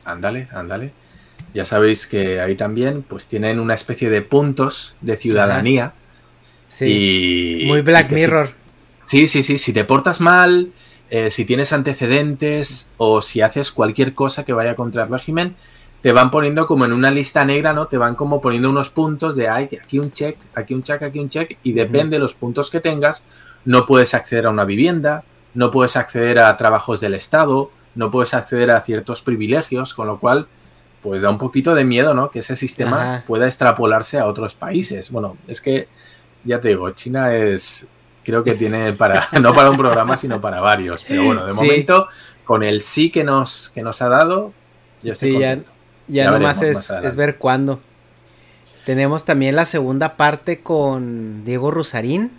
[0.05, 0.93] Ándale, ándale.
[1.55, 5.85] Ya sabéis que ahí también pues tienen una especie de puntos de ciudadanía.
[5.85, 5.95] Ajá.
[6.69, 7.63] Sí.
[7.63, 8.49] Y, muy Black y Mirror.
[9.05, 9.59] Si, sí, sí, sí.
[9.59, 10.73] Si te portas mal,
[11.11, 15.57] eh, si tienes antecedentes o si haces cualquier cosa que vaya contra el régimen,
[16.01, 17.87] te van poniendo como en una lista negra, ¿no?
[17.87, 21.19] Te van como poniendo unos puntos de, ay, aquí un check, aquí un check, aquí
[21.19, 23.23] un check, y depende de los puntos que tengas,
[23.65, 25.25] no puedes acceder a una vivienda,
[25.55, 30.19] no puedes acceder a trabajos del Estado, no puedes acceder a ciertos privilegios, con lo
[30.21, 30.47] cual,
[31.01, 32.29] pues da un poquito de miedo, ¿no?
[32.29, 33.25] Que ese sistema Ajá.
[33.27, 35.11] pueda extrapolarse a otros países.
[35.11, 35.89] Bueno, es que,
[36.45, 37.87] ya te digo, China es,
[38.25, 41.05] creo que tiene para, no para un programa, sino para varios.
[41.05, 41.57] Pero bueno, de sí.
[41.57, 42.07] momento,
[42.45, 44.53] con el sí que nos, que nos ha dado,
[45.03, 45.63] ya sí, ya, ya,
[46.09, 47.81] ya nomás es, es, ver cuándo.
[48.85, 52.33] Tenemos también la segunda parte con Diego Rusarín,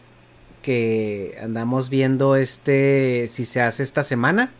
[0.62, 4.52] que andamos viendo este si se hace esta semana.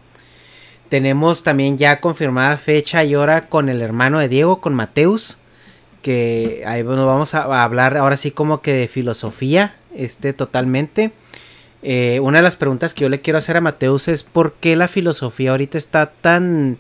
[0.90, 5.40] Tenemos también ya confirmada fecha y hora con el hermano de Diego, con Mateus,
[6.04, 11.12] que ahí bueno, vamos a hablar ahora sí como que de filosofía, este totalmente.
[11.88, 14.76] Eh, una de las preguntas que yo le quiero hacer a Mateus es por qué
[14.76, 16.80] la filosofía ahorita está tan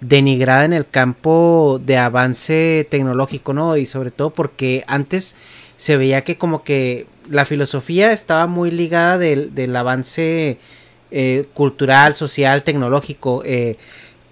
[0.00, 3.76] denigrada en el campo de avance tecnológico, ¿no?
[3.76, 5.36] Y sobre todo porque antes
[5.76, 10.58] se veía que como que la filosofía estaba muy ligada del, del avance
[11.10, 13.42] eh, cultural, social, tecnológico.
[13.44, 13.76] Eh,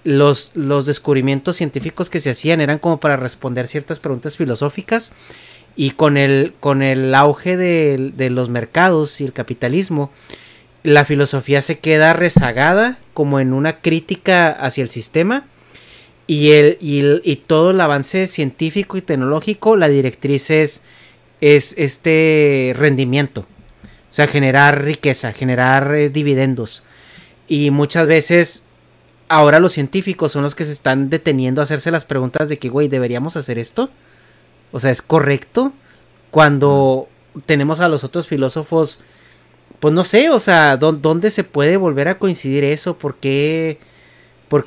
[0.04, 5.14] los, los descubrimientos científicos que se hacían eran como para responder ciertas preguntas filosóficas
[5.76, 10.10] y con el, con el auge de, de los mercados y el capitalismo,
[10.82, 15.46] la filosofía se queda rezagada como en una crítica hacia el sistema
[16.26, 20.82] y, el, y, todo el avance científico y tecnológico, la directriz es,
[21.40, 23.42] es este rendimiento.
[23.42, 26.84] O sea, generar riqueza, generar eh, dividendos.
[27.48, 28.64] Y muchas veces
[29.28, 32.68] ahora los científicos son los que se están deteniendo a hacerse las preguntas de que,
[32.68, 33.90] güey, ¿deberíamos hacer esto?
[34.72, 35.72] O sea, ¿es correcto?
[36.30, 37.08] Cuando
[37.46, 39.00] tenemos a los otros filósofos,
[39.80, 42.96] pues no sé, o sea, ¿dónde se puede volver a coincidir eso?
[42.96, 43.78] ¿Por qué,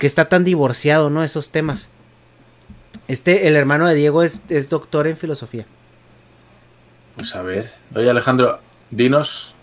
[0.02, 1.24] está tan divorciado, no?
[1.24, 1.90] Esos temas.
[3.08, 5.66] Este, el hermano de Diego es, es doctor en filosofía.
[7.16, 7.72] Pues a ver.
[7.96, 8.60] Oye, Alejandro,
[8.92, 9.56] dinos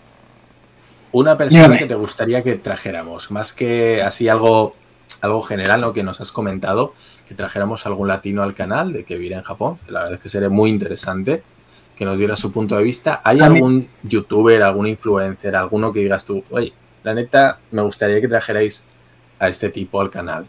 [1.13, 4.75] una persona que te gustaría que trajéramos, más que así algo,
[5.21, 6.93] algo general, lo que nos has comentado,
[7.27, 9.77] que trajéramos algún latino al canal de que vive en Japón.
[9.87, 11.43] La verdad es que sería muy interesante
[11.95, 13.21] que nos diera su punto de vista.
[13.23, 16.73] ¿Hay algún youtuber, algún influencer, alguno que digas tú, oye,
[17.03, 18.83] la neta, me gustaría que trajerais
[19.39, 20.45] a este tipo al canal?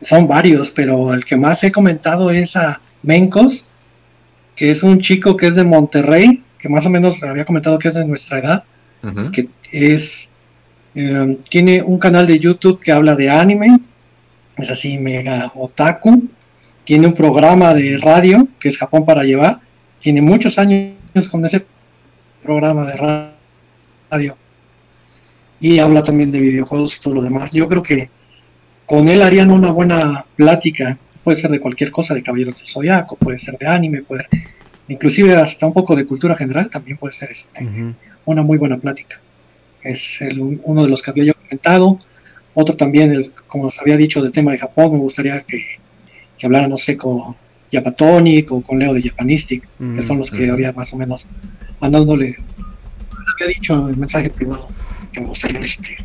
[0.00, 3.68] Son varios, pero el que más he comentado es a Mencos,
[4.54, 7.88] que es un chico que es de Monterrey, que más o menos había comentado que
[7.88, 8.64] es de nuestra edad,
[9.32, 10.28] que es
[10.94, 13.78] eh, tiene un canal de YouTube que habla de anime,
[14.58, 16.28] es así mega otaku,
[16.84, 19.60] tiene un programa de radio que es Japón para llevar,
[19.98, 20.94] tiene muchos años
[21.30, 21.66] con ese
[22.42, 22.96] programa de
[24.10, 24.36] radio
[25.60, 27.50] y habla también de videojuegos y todo lo demás.
[27.52, 28.10] Yo creo que
[28.86, 33.16] con él harían una buena plática, puede ser de cualquier cosa, de Caballeros del Zodiaco,
[33.16, 34.26] puede ser de anime, puede
[34.88, 37.68] inclusive hasta un poco de cultura general, también puede ser este,
[38.24, 39.20] una muy buena plática.
[39.82, 40.20] Es
[40.64, 41.98] uno de los que había yo comentado.
[42.60, 45.62] Otro también, el, como os había dicho, del tema de Japón, me gustaría que,
[46.36, 47.20] que hablara, no sé, con
[47.70, 49.62] Japatonic o con Leo de Japanistic,
[49.94, 51.28] que son los que había más o menos
[51.78, 52.34] mandándole,
[53.32, 54.68] había dicho el mensaje privado
[55.12, 55.98] que me gustaría este,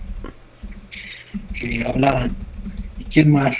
[1.59, 2.35] que hablaran.
[2.99, 3.57] ¿Y quién más?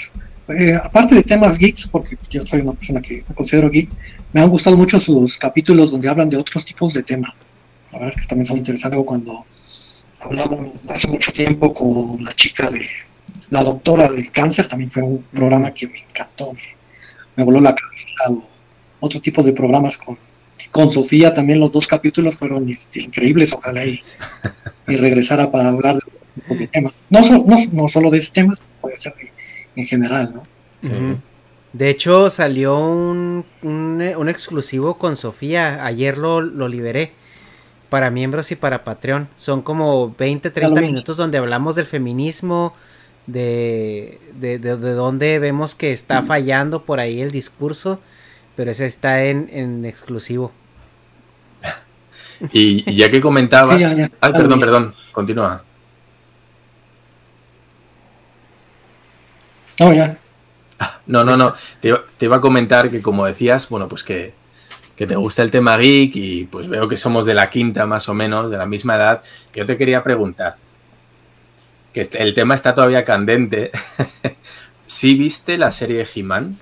[0.56, 3.90] Eh, aparte de temas geeks, porque yo soy una persona que me considero geek,
[4.32, 7.32] me han gustado mucho sus capítulos donde hablan de otros tipos de temas.
[7.90, 9.00] La verdad es que también son interesantes.
[9.04, 9.44] Cuando
[10.24, 12.86] hablamos hace mucho tiempo con la chica de
[13.50, 16.52] la doctora del cáncer, también fue un programa que me encantó,
[17.36, 18.44] me, voló la cabeza.
[19.00, 20.18] otro tipo de programas con,
[20.70, 23.52] con Sofía, también los dos capítulos fueron este, increíbles.
[23.52, 24.00] Ojalá y,
[24.88, 25.98] y regresara para hablar
[26.48, 26.92] de, de temas.
[27.10, 29.14] No, no, no solo de ese tema, puede ser
[29.76, 30.42] en general, ¿no?
[31.72, 35.84] De hecho, salió un, un, exclusivo con Sofía.
[35.84, 37.12] Ayer lo, lo, liberé
[37.94, 39.28] para miembros y para Patreon.
[39.36, 42.74] Son como 20, 30 minutos donde hablamos del feminismo,
[43.28, 48.00] de, de, de, dónde vemos que está fallando por ahí el discurso.
[48.56, 50.50] Pero ese está en, en exclusivo.
[52.52, 53.80] y, ya que comentabas.
[54.20, 54.94] Ay, perdón, perdón.
[55.12, 55.62] Continúa.
[59.78, 60.18] No, ya.
[61.06, 61.54] No, no, no.
[61.78, 64.34] Te, iba a comentar que, como decías, bueno, pues que,
[64.96, 68.14] te gusta el tema geek y pues veo que somos de la quinta más o
[68.14, 69.22] menos, de la misma edad.
[69.52, 70.56] Que yo te quería preguntar,
[71.92, 73.70] que el tema está todavía candente.
[74.86, 76.58] ¿Sí viste la serie de He-Man?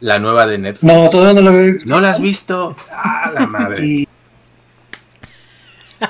[0.00, 0.92] La nueva de Netflix.
[0.92, 1.74] No, todavía no la veo.
[1.84, 2.76] ¿No la has visto?
[2.90, 4.06] ¡Ah, la madre!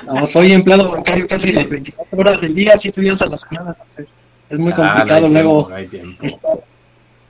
[0.05, 3.69] No, soy empleado bancario casi las 24 horas del día, 7 días a la semana,
[3.71, 4.13] entonces
[4.49, 5.69] es muy ah, complicado luego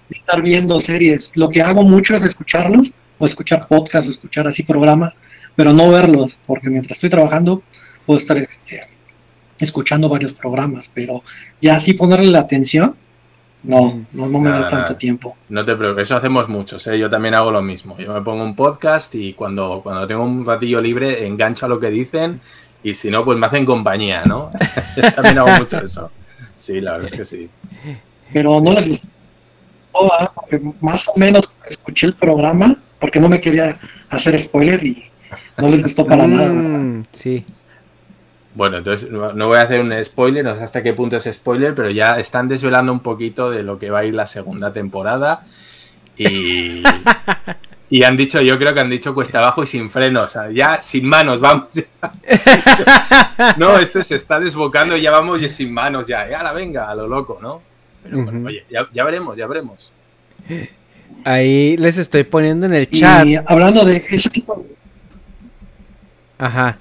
[0.10, 1.32] estar, viendo series.
[1.36, 5.14] Lo que hago mucho es escucharlos, o escuchar podcasts, o escuchar así programas,
[5.56, 7.64] pero no verlos, porque mientras estoy trabajando
[8.06, 8.82] puedo estar este,
[9.60, 11.24] escuchando varios programas, pero
[11.62, 12.96] ya así ponerle la atención,
[13.64, 15.36] no, no, me da tanto tiempo.
[15.50, 16.98] No te preocupes, eso hacemos muchos, ¿eh?
[16.98, 17.98] yo también hago lo mismo.
[17.98, 21.80] Yo me pongo un podcast y cuando, cuando tengo un ratillo libre engancho a lo
[21.80, 22.40] que dicen
[22.84, 24.52] y si no, pues me hacen compañía, ¿no?
[25.16, 26.12] también hago mucho eso.
[26.56, 27.50] Sí, la verdad es que sí.
[28.32, 29.08] Pero no les gustó,
[30.36, 33.80] porque más o menos escuché el programa, porque no me quería
[34.10, 35.06] hacer spoiler y
[35.58, 36.50] no les gustó para nada.
[36.50, 37.46] Mm, sí.
[38.56, 41.76] Bueno, entonces no voy a hacer un spoiler, no sé hasta qué punto es spoiler,
[41.76, 45.46] pero ya están desvelando un poquito de lo que va a ir la segunda temporada.
[46.18, 46.82] Y,
[47.90, 51.08] Y han dicho, yo creo que han dicho cuesta abajo y sin frenos, ya sin
[51.08, 51.70] manos, vamos.
[53.58, 56.90] no, este se está desbocando y ya vamos y sin manos, ya, ya la venga,
[56.90, 57.62] a lo loco, ¿no?
[58.04, 59.94] Pero bueno, oye, ya, veremos, ya veremos.
[61.24, 63.26] Ahí les estoy poniendo en el chat.
[63.26, 64.66] Y hablando de ese tipo.
[66.38, 66.80] Ajá.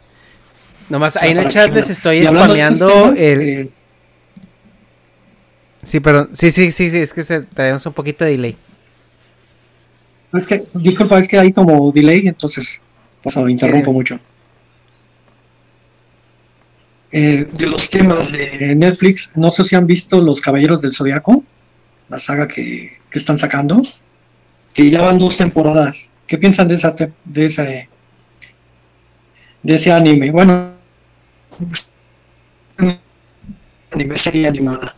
[0.89, 3.41] Nomás ahí en el chat les estoy spameando el.
[3.41, 3.71] Eh,
[5.83, 6.31] sí, perdón.
[6.33, 8.57] Sí, sí, sí, sí, es que traemos un poquito de delay.
[10.33, 12.81] Es que, disculpa, es que hay como delay, entonces,
[13.23, 14.21] pues interrumpo mucho.
[17.13, 21.45] Eh, de los temas de Netflix, no sé si han visto Los Caballeros del Zodiaco,
[22.09, 23.83] la saga que, están sacando,
[24.77, 26.11] que ya van dos temporadas.
[26.27, 26.95] ¿Qué piensan de esa
[27.25, 27.89] de ese
[29.63, 30.31] de ese anime?
[30.31, 30.73] Bueno,
[33.91, 34.95] anime serie animada.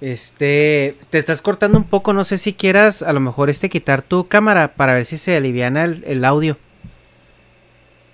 [0.00, 4.00] Este, te estás cortando un poco, no sé si quieras a lo mejor este quitar
[4.00, 6.56] tu cámara para ver si se aliviana el, audio.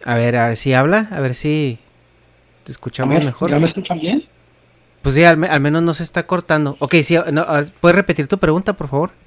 [0.05, 1.78] A ver, a ver si habla, a ver si
[2.64, 3.51] te escuchamos mejor.
[3.51, 4.24] ¿Ya me escuchan bien?
[5.02, 6.76] Pues sí, al, menos no se está cortando.
[6.80, 7.16] Ok, sí,
[7.80, 9.26] ¿puedes repetir tu pregunta, por favor?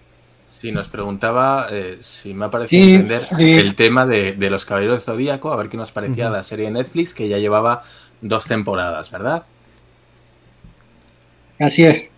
[0.50, 5.06] Sí, nos preguntaba eh, si me ha parecido entender el tema de, los Caballeros de
[5.06, 7.84] Zodíaco, a ver qué nos parecía la serie de Netflix, que ya llevaba
[8.20, 9.44] dos temporadas, ¿verdad?
[11.60, 12.12] Así es.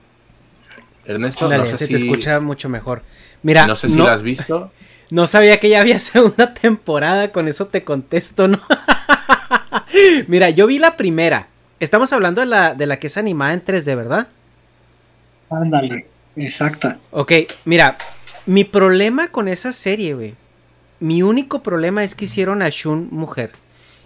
[1.06, 3.03] Ernesto, no sé se te escucha mucho mejor.
[3.44, 4.72] Mira, no sé si la has visto.
[5.12, 8.62] No sabía que ya había segunda temporada, con eso te contesto, ¿no?
[10.30, 11.49] Mira, yo vi la primera.
[11.82, 14.30] Estamos hablando de la, de la que es animada en 3D, ¿verdad?
[15.49, 16.98] Ándale, exacta.
[17.12, 17.34] Ok,
[17.66, 17.98] mira,
[18.45, 20.35] mi problema con esa serie, güey.
[20.99, 23.51] Mi único problema es que hicieron a Shun mujer.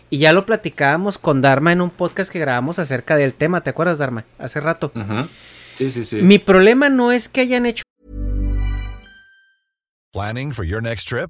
[0.10, 3.62] Y ya lo platicábamos con Dharma en un podcast que grabamos acerca del tema.
[3.62, 4.26] ¿Te acuerdas, Dharma?
[4.38, 4.92] Hace rato.
[5.74, 6.18] Sí, sí, sí.
[6.18, 7.84] Mi problema no es que hayan hecho.
[10.14, 11.30] Planning for your next trip?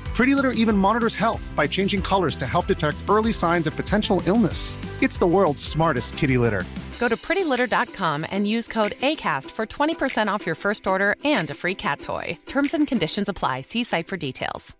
[0.13, 4.21] Pretty Litter even monitors health by changing colors to help detect early signs of potential
[4.25, 4.75] illness.
[5.01, 6.63] It's the world's smartest kitty litter.
[6.99, 11.53] Go to prettylitter.com and use code ACAST for 20% off your first order and a
[11.53, 12.37] free cat toy.
[12.45, 13.61] Terms and conditions apply.
[13.61, 14.75] See site for details.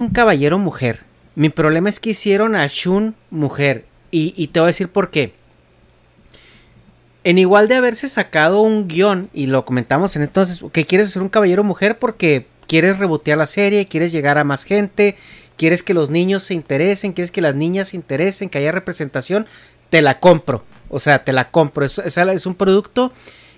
[0.00, 1.00] Un caballero mujer.
[1.34, 3.86] Mi problema es que hicieron a Shun mujer.
[4.12, 5.32] Y, y te voy a decir por qué.
[7.24, 11.22] En igual de haberse sacado un guión, y lo comentamos en entonces, que quieres ser
[11.22, 15.16] un caballero mujer porque quieres rebotear la serie, quieres llegar a más gente,
[15.56, 19.46] quieres que los niños se interesen, quieres que las niñas se interesen, que haya representación,
[19.90, 20.64] te la compro.
[20.90, 21.84] O sea, te la compro.
[21.84, 23.12] Es, es, un producto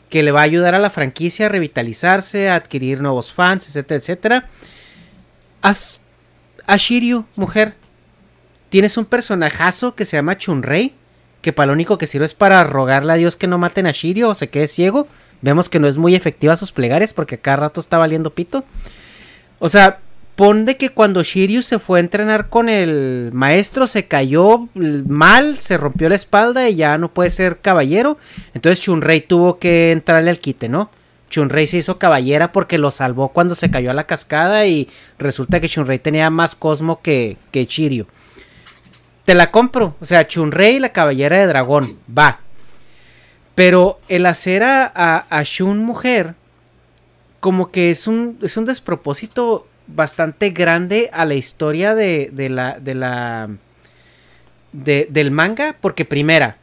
[0.08, 3.98] que le va a ayudar a la franquicia a revitalizarse, a adquirir nuevos fans, etcétera,
[3.98, 4.48] etcétera.
[5.60, 6.00] Haz
[6.66, 7.74] a Shiryu, mujer.
[8.70, 10.94] Tienes un personajazo que se llama Chunrei,
[11.42, 13.92] que para lo único que sirve es para rogarle a Dios que no maten a
[13.92, 15.08] Shiryu o se quede ciego.
[15.42, 18.64] Vemos que no es muy efectiva sus plegarias porque cada rato está valiendo pito.
[19.60, 20.00] O sea,
[20.40, 25.58] pon de que cuando Shiryu se fue a entrenar con el maestro se cayó mal,
[25.58, 28.16] se rompió la espalda y ya no puede ser caballero.
[28.54, 30.90] Entonces Chunrei tuvo que entrarle al quite, ¿no?
[31.28, 34.88] Chunrei se hizo caballera porque lo salvó cuando se cayó a la cascada y
[35.18, 38.06] resulta que Chunrei tenía más cosmo que, que Shiryu.
[39.26, 42.40] Te la compro, o sea, Chunrei la caballera de dragón, va.
[43.54, 44.86] Pero el hacer a,
[45.28, 46.34] a Shun mujer
[47.40, 52.78] como que es un, es un despropósito bastante grande a la historia de, de la,
[52.78, 53.50] de la,
[54.72, 56.58] del manga, porque primera,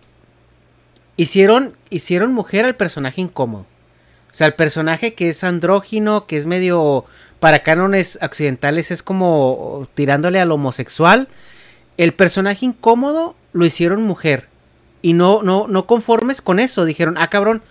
[1.17, 3.65] hicieron, hicieron mujer al personaje incómodo.
[4.31, 7.05] O sea, el personaje que es andrógino, que es medio,
[7.39, 11.27] para cánones occidentales es como tirándole al homosexual.
[11.97, 14.47] El personaje incómodo lo hicieron mujer.
[15.01, 16.85] Y no, no, no conformes con eso.
[16.85, 17.63] Dijeron, ah, cabrón,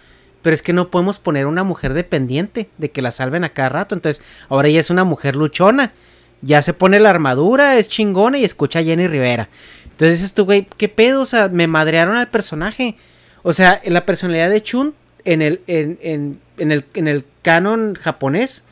[0.46, 3.68] pero es que no podemos poner una mujer dependiente de que la salven a cada
[3.68, 3.96] rato.
[3.96, 5.92] Entonces, ahora ella es una mujer luchona.
[6.40, 9.48] Ya se pone la armadura, es chingona y escucha a Jenny Rivera.
[9.82, 11.22] Entonces dices tú, güey, ¿qué pedo?
[11.22, 12.94] O sea, me madrearon al personaje.
[13.42, 14.94] O sea, la personalidad de Chun
[15.24, 18.62] en el, en, en, el, en el canon japonés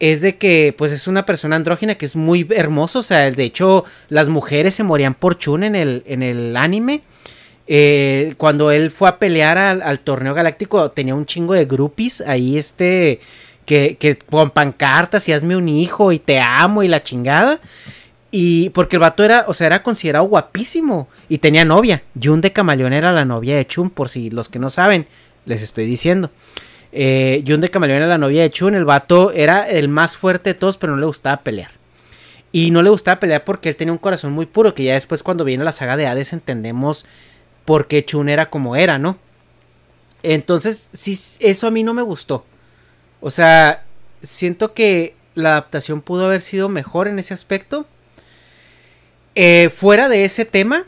[0.00, 3.00] es de que pues es una persona andrógina que es muy hermoso.
[3.00, 7.02] O sea, de hecho, las mujeres se morían por Chun en el, en el anime.
[7.68, 12.56] Eh, cuando él fue a pelear al, torneo galáctico, tenía un chingo de groupies ahí,
[12.56, 13.20] este,
[13.64, 17.60] que, que con pancartas y hazme un hijo y te amo y la chingada.
[18.30, 22.02] Y porque el vato era, o sea, era considerado guapísimo y tenía novia.
[22.22, 25.06] Jun de Camaleón era la novia de Chun, por si los que no saben,
[25.44, 26.30] les estoy diciendo.
[26.92, 30.54] Eh, de Camaleón era la novia de Chun, el vato era el más fuerte de
[30.54, 31.70] todos, pero no le gustaba pelear.
[32.52, 35.22] Y no le gustaba pelear porque él tenía un corazón muy puro, que ya después
[35.22, 37.04] cuando viene la saga de Hades entendemos
[37.66, 39.18] porque Chun era como era, ¿no?
[40.22, 42.46] Entonces, sí, eso a mí no me gustó.
[43.20, 43.84] O sea,
[44.22, 47.86] siento que la adaptación pudo haber sido mejor en ese aspecto.
[49.34, 50.84] Eh, fuera de ese tema,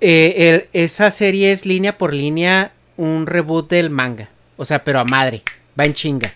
[0.00, 4.30] eh, esa serie es línea por línea un reboot del manga.
[4.56, 5.42] O sea, pero a madre,
[5.78, 6.32] va en chinga.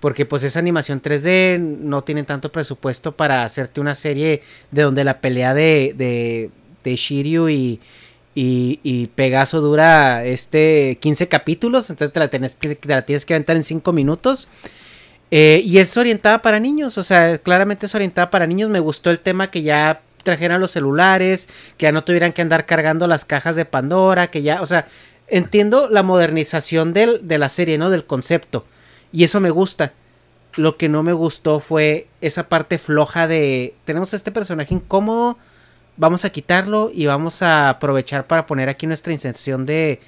[0.00, 5.04] Porque pues esa animación 3D no tienen tanto presupuesto para hacerte una serie de donde
[5.04, 6.50] la pelea de, de,
[6.84, 7.80] de Shiryu y,
[8.38, 13.56] y, Pegaso dura este 15 capítulos, entonces te la, tienes que, la tienes que aventar
[13.56, 14.48] en 5 minutos.
[15.30, 18.68] Eh, y es orientada para niños, o sea, claramente es orientada para niños.
[18.68, 21.48] Me gustó el tema que ya trajeran los celulares,
[21.78, 24.86] que ya no tuvieran que andar cargando las cajas de Pandora, que ya, o sea,
[25.28, 27.88] entiendo la modernización de la serie, ¿no?
[27.88, 28.66] Del concepto.
[29.12, 29.94] Y eso me gusta.
[30.56, 35.38] Lo que no me gustó fue esa parte floja de, tenemos a este personaje incómodo
[35.96, 40.00] vamos a quitarlo y vamos a aprovechar para poner aquí nuestra inserción de,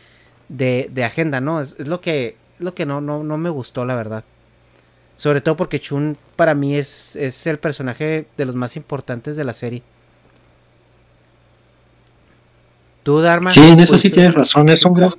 [0.48, 1.60] de, agenda, ¿no?
[1.60, 4.24] Es, lo que, lo que no, no, no me gustó, la verdad.
[5.16, 9.44] Sobre todo porque Chun para mí es, es el personaje de los más importantes de
[9.44, 9.82] la serie.
[13.02, 13.50] ¿Tú, Dharma?
[13.50, 14.68] Sí, en eso sí tienes razón.
[14.68, 15.14] Es un gran,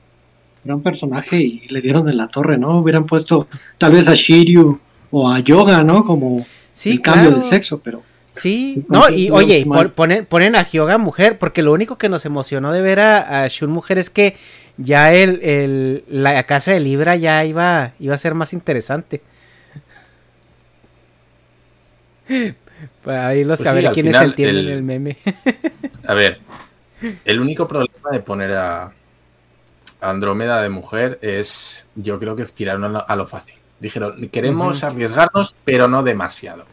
[0.64, 2.78] gran personaje y le dieron en la torre, ¿no?
[2.78, 3.48] Hubieran puesto
[3.78, 4.80] tal vez a Shiryu
[5.12, 6.04] o a Yoga, ¿no?
[6.04, 6.46] Como
[6.86, 8.04] el cambio de sexo, pero
[8.40, 12.72] Sí, no, y oye, ponen, ponen a Hyoga mujer, porque lo único que nos emocionó
[12.72, 14.38] de ver a, Shun mujer es que
[14.78, 19.22] ya el, la casa de Libra ya iba, iba a ser más interesante.
[23.06, 25.18] Ahí los pues a ver quiénes entienden el, meme.
[26.07, 26.40] a ver,
[27.26, 28.94] el único problema de poner a
[29.99, 33.56] Andrómeda de mujer es, yo creo que tiraron a lo fácil.
[33.80, 36.66] Dijeron, queremos arriesgarnos, pero no demasiado.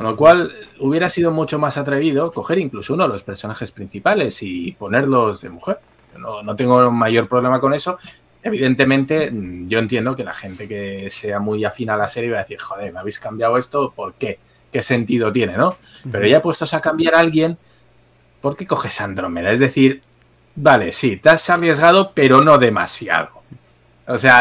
[0.00, 4.42] Con lo cual, hubiera sido mucho más atrevido coger incluso uno de los personajes principales
[4.42, 5.78] y ponerlos de mujer.
[6.16, 7.98] No, no tengo mayor problema con eso.
[8.42, 9.30] Evidentemente,
[9.66, 12.58] yo entiendo que la gente que sea muy afín a la serie va a decir,
[12.58, 14.38] joder, me habéis cambiado esto, ¿por qué?
[14.72, 15.76] ¿Qué sentido tiene, no?
[16.10, 17.58] Pero ya puestos a cambiar a alguien,
[18.40, 19.52] ¿por qué coges Andrómeda?
[19.52, 20.00] Es decir,
[20.56, 23.39] vale, sí, te has arriesgado, pero no demasiado.
[24.06, 24.40] O sea,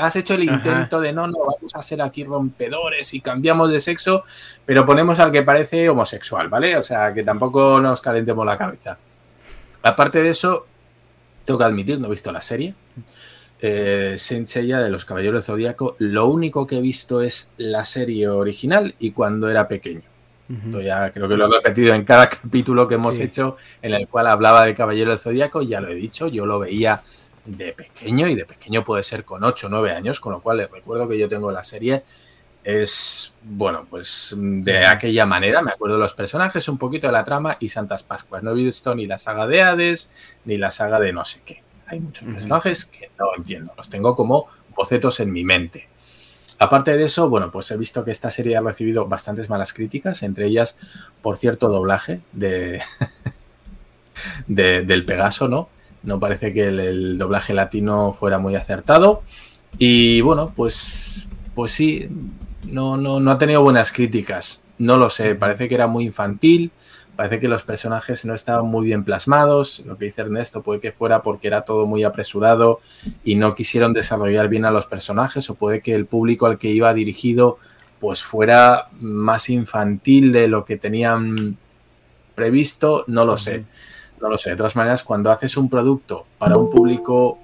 [0.00, 3.80] has hecho el intento de no, no, vamos a ser aquí rompedores y cambiamos de
[3.80, 4.22] sexo,
[4.64, 6.76] pero ponemos al que parece homosexual, ¿vale?
[6.76, 8.98] O sea, que tampoco nos calentemos la cabeza.
[9.82, 10.66] Aparte de eso,
[11.44, 12.74] tengo que admitir, no he visto la serie.
[13.62, 19.10] Eh, de los Caballeros Zodíaco, lo único que he visto es la serie original y
[19.10, 20.02] cuando era pequeño.
[20.82, 24.28] ya creo que lo he repetido en cada capítulo que hemos hecho en el cual
[24.28, 27.02] hablaba de Caballero del Zodíaco, ya lo he dicho, yo lo veía
[27.44, 30.58] de pequeño y de pequeño puede ser con 8 o 9 años, con lo cual
[30.58, 32.02] les recuerdo que yo tengo la serie.
[32.62, 37.24] Es, bueno, pues de aquella manera, me acuerdo de los personajes, un poquito de la
[37.24, 38.42] trama y Santas Pascuas.
[38.42, 40.10] No he visto ni la saga de Hades
[40.44, 41.62] ni la saga de no sé qué.
[41.86, 44.46] Hay muchos personajes que no entiendo, los tengo como
[44.76, 45.88] bocetos en mi mente.
[46.58, 50.22] Aparte de eso, bueno, pues he visto que esta serie ha recibido bastantes malas críticas,
[50.22, 50.76] entre ellas
[51.22, 52.82] por cierto doblaje de,
[54.46, 55.70] de del Pegaso, ¿no?
[56.02, 59.22] No parece que el, doblaje latino fuera muy acertado.
[59.78, 62.08] Y bueno, pues, pues sí,
[62.66, 64.62] no, no, no ha tenido buenas críticas.
[64.78, 66.72] No lo sé, parece que era muy infantil,
[67.20, 69.82] Parece que los personajes no estaban muy bien plasmados.
[69.84, 72.80] Lo que dice Ernesto puede que fuera porque era todo muy apresurado
[73.24, 76.70] y no quisieron desarrollar bien a los personajes o puede que el público al que
[76.70, 77.58] iba dirigido
[78.00, 81.58] pues fuera más infantil de lo que tenían
[82.34, 83.66] previsto, no lo sé.
[84.20, 84.50] No lo sé.
[84.50, 87.38] De todas maneras, cuando haces un producto para un público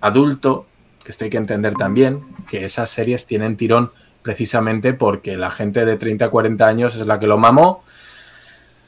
[0.00, 0.66] adulto,
[1.02, 3.90] que esto hay que entender también, que esas series tienen tirón
[4.22, 7.82] precisamente porque la gente de 30 a 40 años es la que lo mamó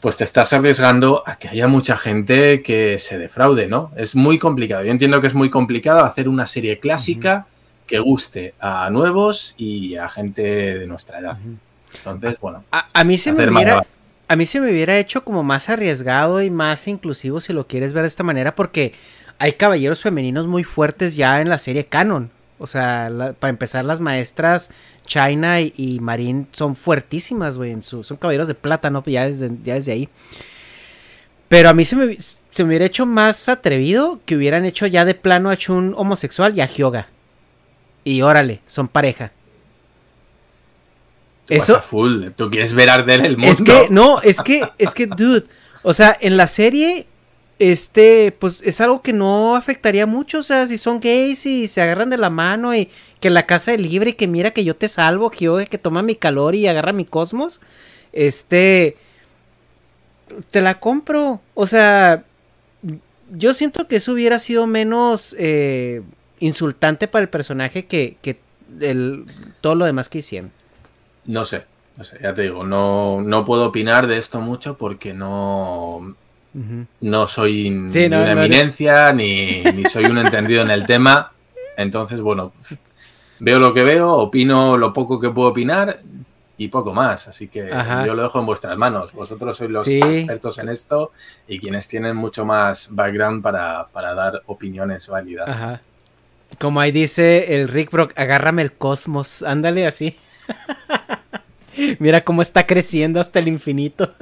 [0.00, 3.90] pues te estás arriesgando a que haya mucha gente que se defraude, ¿no?
[3.96, 4.84] Es muy complicado.
[4.84, 7.46] Yo entiendo que es muy complicado hacer una serie clásica
[7.86, 11.36] que guste a nuevos y a gente de nuestra edad.
[11.96, 12.62] Entonces, bueno.
[12.70, 13.84] A, mí se me hubiera,
[14.28, 17.94] a mí se me hubiera hecho como más arriesgado y más inclusivo si lo quieres
[17.94, 18.92] ver de esta manera porque
[19.38, 22.30] hay caballeros femeninos muy fuertes ya en la serie canon.
[22.58, 24.70] O sea, para empezar, las maestras
[25.06, 26.00] China y, y
[26.50, 27.80] son fuertísimas, güey.
[27.80, 29.02] Son caballeros de plata, ¿no?
[29.06, 30.08] Ya desde, ya desde ahí.
[31.48, 35.04] Pero a mí se me, se me hubiera hecho más atrevido que hubieran hecho ya
[35.04, 37.08] de plano a un homosexual y a Hyoga.
[38.04, 39.30] Y órale, son pareja.
[41.48, 41.80] Eso.
[41.80, 42.30] Full.
[42.36, 43.52] Tú quieres ver arder el mundo.
[43.52, 45.44] Es que, no, es que, es que, dude.
[45.82, 47.06] O sea, en la serie
[47.58, 51.80] este, pues es algo que no afectaría mucho, o sea, si son gays y se
[51.80, 52.88] agarran de la mano y
[53.20, 56.02] que la casa es libre y que mira que yo te salvo, que que toma
[56.02, 57.60] mi calor y agarra mi cosmos,
[58.12, 58.96] este,
[60.50, 62.24] te la compro, o sea,
[63.30, 66.02] yo siento que eso hubiera sido menos eh,
[66.38, 68.38] insultante para el personaje que, que
[68.80, 69.24] el,
[69.60, 70.52] todo lo demás que hicieron.
[71.28, 71.64] No sé,
[71.96, 76.14] no sé, ya te digo, no, no puedo opinar de esto mucho porque no
[77.00, 81.32] no soy ni una eminencia, ni, soy un entendido en el tema.
[81.76, 82.52] Entonces, bueno,
[83.38, 86.00] veo lo que veo, opino lo poco que puedo opinar
[86.56, 87.28] y poco más.
[87.28, 87.70] Así que
[88.06, 89.12] yo lo dejo en vuestras manos.
[89.12, 91.12] Vosotros sois los expertos en esto
[91.46, 95.80] y quienes tienen mucho más background para, dar opiniones válidas.
[96.58, 99.42] Como ahí dice el Rick Brock, agárrame el cosmos.
[99.42, 100.16] Ándale así.
[101.98, 104.12] Mira cómo está creciendo hasta el infinito.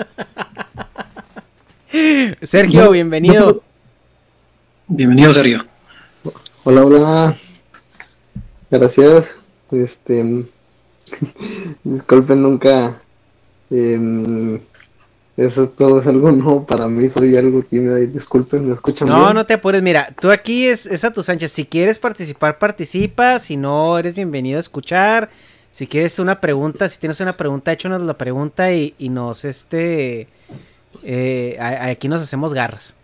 [2.43, 3.63] Sergio, bienvenido.
[4.89, 5.65] Bienvenido, Sergio.
[6.65, 7.37] Hola, hola.
[8.71, 9.39] Gracias.
[9.71, 10.45] Este,
[11.85, 13.01] disculpen, nunca.
[13.71, 14.61] Em,
[15.37, 17.09] eso todo es algo nuevo para mí.
[17.09, 19.09] Soy algo tímido y disculpen, me escuchan.
[19.09, 19.83] No, no te apures.
[19.83, 21.53] Mira, tú aquí es, es a tus anchas.
[21.53, 23.39] Si quieres participar, participa.
[23.39, 25.31] Si no, eres bienvenido a escuchar.
[25.77, 30.27] Si quieres una pregunta, si tienes una pregunta, échanos la pregunta y, y nos este
[31.03, 32.95] eh, aquí nos hacemos garras.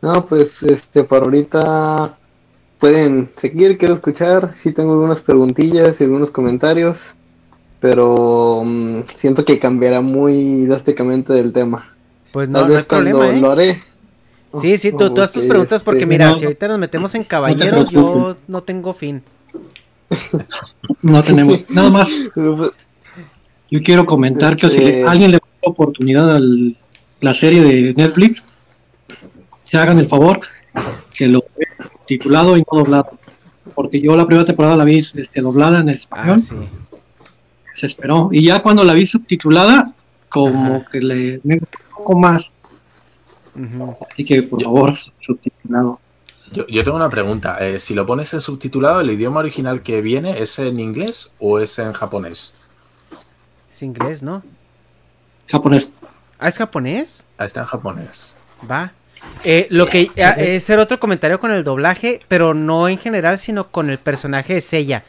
[0.00, 2.16] No, pues este, por ahorita
[2.78, 4.52] pueden seguir, quiero escuchar.
[4.54, 7.14] Sí tengo algunas preguntillas y algunos comentarios,
[7.80, 11.92] pero mm, siento que cambiará muy drásticamente del tema.
[12.32, 13.40] Pues no, no hay problema, ¿eh?
[13.40, 13.82] lo haré.
[14.60, 17.24] Sí, sí, tú, tú haz tus preguntas porque este, mira, si ahorita nos metemos en
[17.24, 19.24] caballeros, yo no tengo fin.
[21.02, 22.10] No tenemos, nada más.
[23.70, 26.40] Yo quiero comentar que si este, alguien le oportunidad a
[27.20, 28.44] la serie de Netflix,
[29.64, 30.40] se hagan el favor
[31.14, 31.44] que lo
[32.06, 33.18] titulado y no doblado.
[33.74, 36.40] Porque yo la primera temporada la vi este, doblada en español.
[36.50, 36.64] Ah,
[37.74, 38.28] se esperó.
[38.32, 39.94] Y ya cuando la vi subtitulada,
[40.28, 42.52] como que le me un poco más.
[44.10, 46.00] Así que por favor, subtitulado.
[46.52, 47.58] Yo, yo, tengo una pregunta.
[47.60, 51.58] Eh, si lo pones en subtitulado, ¿el idioma original que viene es en inglés o
[51.58, 52.54] es en japonés?
[53.70, 54.42] Es inglés, ¿no?
[55.48, 55.92] Japonés.
[56.38, 57.24] ¿Ah, es japonés?
[57.38, 58.34] Ah, está en japonés.
[58.70, 58.92] Va.
[59.44, 63.38] Eh, lo que ah, es ser otro comentario con el doblaje, pero no en general,
[63.38, 65.04] sino con el personaje de Seiya.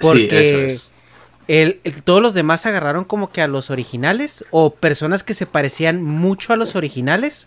[0.00, 0.76] Porque
[1.46, 6.02] el, todos los demás agarraron como que a los originales o personas que se parecían
[6.02, 7.46] mucho a los originales.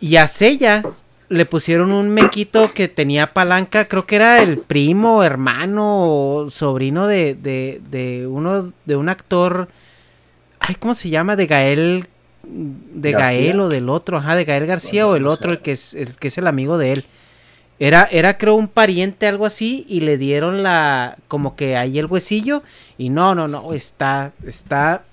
[0.00, 0.82] Y a Seiya
[1.30, 7.06] le pusieron un mequito que tenía palanca, creo que era el primo, hermano o sobrino
[7.06, 9.68] de, de, de uno de un actor
[10.60, 11.34] Ay, ¿cómo se llama?
[11.34, 12.06] De Gael.
[12.42, 15.94] De Gael o del otro, ajá, de Gael García o el otro, el que es
[15.94, 17.04] el que es el amigo de él.
[17.78, 22.06] Era, era creo un pariente, algo así, y le dieron la, como que ahí el
[22.06, 22.62] huesillo,
[22.98, 25.04] y no, no, no, está, está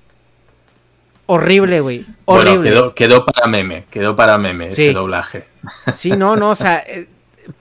[1.28, 2.06] horrible, güey.
[2.26, 2.58] Horrible.
[2.58, 5.46] Bueno, quedó, quedó, para meme, quedó para meme ese doblaje.
[5.94, 7.08] Sí, no, no, o sea, eh,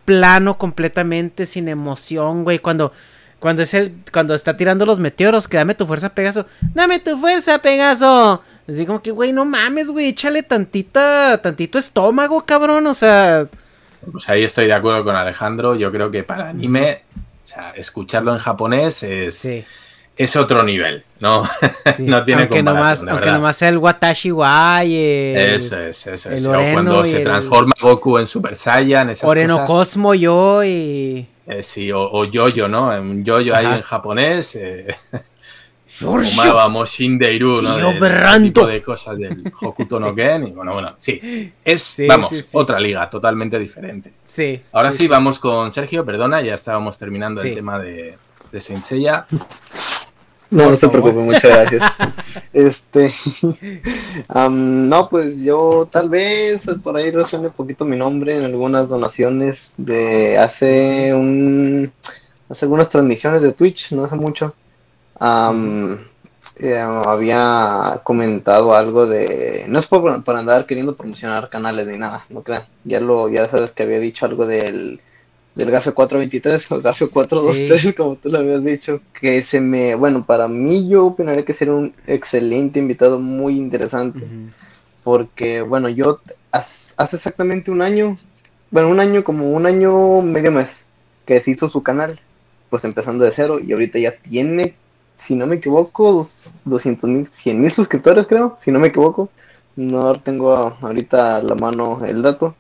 [0.04, 2.60] plano completamente, sin emoción, güey.
[2.60, 2.92] Cuando,
[3.40, 3.92] cuando es el.
[4.12, 6.46] Cuando está tirando los meteoros, que dame tu fuerza, Pegaso.
[6.72, 8.42] Dame tu fuerza, Pegaso.
[8.68, 13.46] Así como que, güey, no mames, güey, échale tantita, tantito estómago, cabrón, o sea.
[14.10, 15.76] Pues ahí estoy de acuerdo con Alejandro.
[15.76, 17.02] Yo creo que para anime,
[17.44, 19.48] o sea, escucharlo en japonés es,
[20.16, 21.48] es otro nivel, ¿no?
[21.98, 24.94] no tiene aunque nomás, aunque nomás sea el Watashi Wai,
[25.36, 26.46] eso es, eso es.
[26.46, 31.26] o cuando se transforma Goku en Super Saiyan, esas Oreno Cosmo yo y...
[31.46, 32.88] Eh, sí, o, o Yoyo, ¿no?
[32.88, 34.56] Un Yoyo ahí en japonés.
[34.56, 34.86] Eh...
[35.96, 37.76] Fumaba Moshindeiru, ¿no?
[37.76, 40.46] De, de, tipo de cosas del Hokuto no Ken.
[40.46, 41.52] Y bueno, bueno, sí.
[41.64, 44.12] Es, vamos, otra liga totalmente diferente.
[44.22, 44.60] Sí.
[44.72, 48.18] Ahora sí, vamos con Sergio, perdona, ya estábamos terminando el tema de,
[48.52, 49.26] de Senseiya.
[50.50, 51.82] No, no se preocupe, muchas gracias.
[52.52, 53.14] este,
[54.50, 59.74] no, pues yo tal vez por ahí resuene un poquito mi nombre en algunas donaciones
[59.76, 61.92] de hace un,
[62.48, 64.54] hace algunas transmisiones de Twitch, no hace mucho.
[66.58, 72.24] Eh, había comentado algo de, no es por, por andar queriendo promocionar canales ni nada,
[72.30, 72.64] no crean.
[72.84, 75.00] Ya lo, ya sabes que había dicho algo del
[75.56, 80.24] del GAFE 423 o GAFE 423, como tú lo habías dicho, que se me, bueno,
[80.24, 84.20] para mí yo opinaría que sería un excelente invitado, muy interesante,
[85.02, 86.20] porque, bueno, yo
[86.52, 88.18] hace, exactamente un año,
[88.70, 90.84] bueno, un año, como un año, medio mes,
[91.24, 92.20] que se hizo su canal,
[92.68, 94.74] pues empezando de cero, y ahorita ya tiene,
[95.14, 96.22] si no me equivoco,
[96.66, 99.30] 200 mil, 100 mil suscriptores, creo, si no me equivoco,
[99.74, 102.56] no tengo ahorita a la mano el dato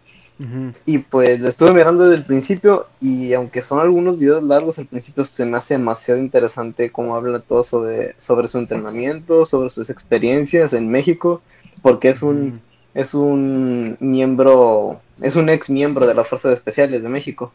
[0.84, 4.84] y pues lo estuve mirando desde el principio y aunque son algunos videos largos al
[4.84, 9.88] principio se me hace demasiado interesante cómo habla todo sobre, sobre su entrenamiento, sobre sus
[9.88, 11.40] experiencias en México,
[11.80, 12.60] porque es un,
[12.92, 17.52] es un miembro, es un ex miembro de las Fuerzas Especiales de México.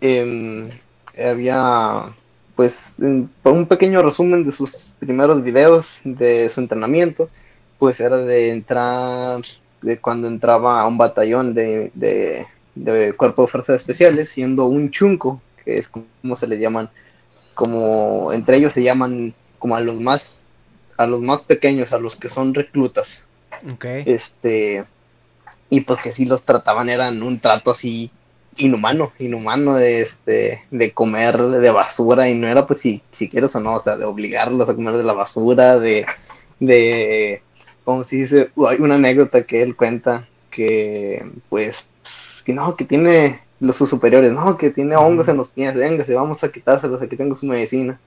[0.00, 0.68] Em,
[1.16, 2.12] había
[2.56, 2.98] pues
[3.44, 7.30] un pequeño resumen de sus primeros videos de su entrenamiento,
[7.78, 9.42] pues era de entrar
[9.82, 12.46] de cuando entraba a un batallón de, de,
[13.16, 16.90] Cuerpo de Fuerzas Especiales, siendo un chunco, que es como se le llaman,
[17.54, 20.44] como entre ellos se llaman como a los más,
[20.96, 23.22] a los más pequeños, a los que son reclutas.
[23.82, 24.84] Este,
[25.70, 28.10] y pues que si los trataban, eran un trato así
[28.56, 33.54] inhumano, inhumano de este, de comer de basura, y no era pues si, si quieres
[33.56, 36.06] o no, o sea, de obligarlos a comer de la basura, de,
[36.60, 37.42] de
[37.88, 41.88] como si dice, hay una anécdota que él cuenta que, pues,
[42.44, 46.04] que no, que tiene los sus superiores, no, que tiene hongos en los pies, venga,
[46.04, 47.98] se vamos a quitárselos, aquí tengo su medicina.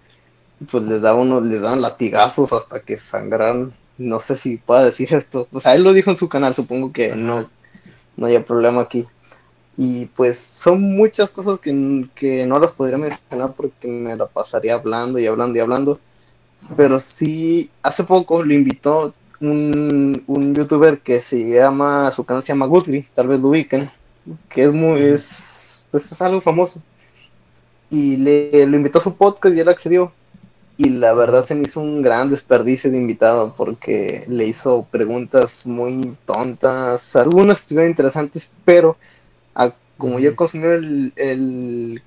[0.69, 3.73] Pues les daban uno, les daban latigazos hasta que sangraron.
[3.97, 5.47] No sé si pueda decir esto.
[5.51, 7.49] O sea, él lo dijo en su canal, supongo que no,
[8.17, 9.07] no haya problema aquí.
[9.77, 14.75] Y pues son muchas cosas que, que no las podría mencionar porque me la pasaría
[14.75, 15.99] hablando y hablando y hablando.
[16.77, 22.49] Pero sí, hace poco lo invitó, un, un youtuber que se llama, su canal se
[22.49, 23.89] llama Guthrie, tal vez lo ubiquen,
[24.49, 26.81] que es muy, es, pues es algo famoso.
[27.89, 30.13] Y le lo invitó a su podcast y él accedió.
[30.77, 35.68] Y la verdad se me hizo un gran desperdicio de invitado porque le hizo preguntas
[35.68, 38.97] muy tontas, algunas estuvieron interesantes, pero
[40.01, 42.01] como yo consumí el, el,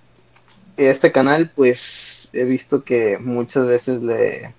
[0.77, 4.52] este canal, pues he visto que muchas veces le,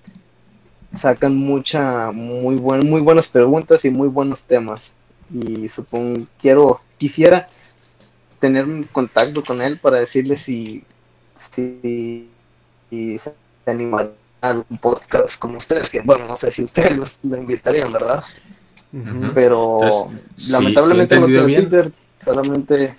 [0.97, 4.93] sacan mucha, muy, buen, muy buenas preguntas y muy buenos temas.
[5.33, 7.49] Y supongo, quiero, quisiera
[8.39, 10.83] tener un contacto con él para decirle si,
[11.35, 12.29] si,
[12.89, 13.33] se
[13.65, 14.11] animaría
[14.41, 18.23] a un podcast como ustedes, que bueno, no sé si ustedes lo invitarían, ¿verdad?
[19.33, 20.09] Pero
[20.49, 21.91] lamentablemente no tengo Twitter,
[22.23, 22.95] solamente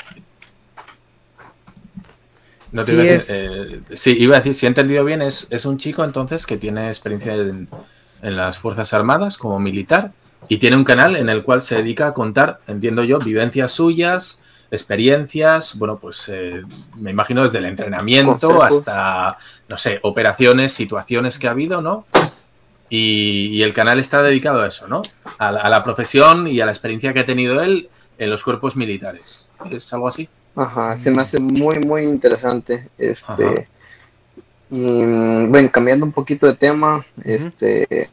[2.77, 6.05] no sí, eh, sí, iba a decir, si he entendido bien, es, es un chico
[6.05, 7.69] entonces que tiene experiencia en,
[8.21, 10.13] las Fuerzas Armadas como militar
[10.49, 14.41] y tiene un canal en el cual se dedica a contar, entiendo yo, vivencias suyas,
[14.71, 16.63] experiencias, bueno, pues eh,
[16.97, 19.39] me imagino desde el entrenamiento hasta,
[19.69, 22.05] no sé, operaciones, situaciones que ha habido, ¿no?
[22.91, 25.03] Y, el canal está dedicado a eso, ¿no?
[25.39, 27.89] A la, a la profesión y a la experiencia que ha tenido él
[28.19, 29.49] en los cuerpos militares.
[29.71, 30.29] ¿Es algo así?
[30.57, 32.89] Ajá, se me hace muy, muy interesante.
[32.97, 33.69] Este,
[34.71, 35.05] y
[35.47, 38.11] bueno, cambiando un poquito de tema, este,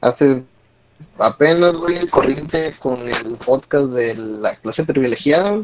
[0.00, 0.42] hace
[1.18, 5.62] apenas voy al corriente con el podcast de la clase privilegiada,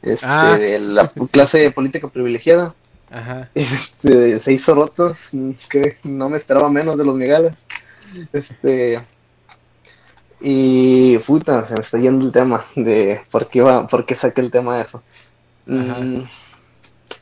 [0.00, 2.74] este, ah, de la clase de política privilegiada.
[3.10, 3.50] Ajá.
[3.54, 5.30] Este, se hizo rotos,
[5.68, 7.54] que no me esperaba menos de los migales.
[8.32, 9.00] Este,
[10.40, 14.40] y puta, se me está yendo el tema de por qué, iba, por qué saqué
[14.40, 15.02] el tema de eso.
[15.66, 16.24] Mm,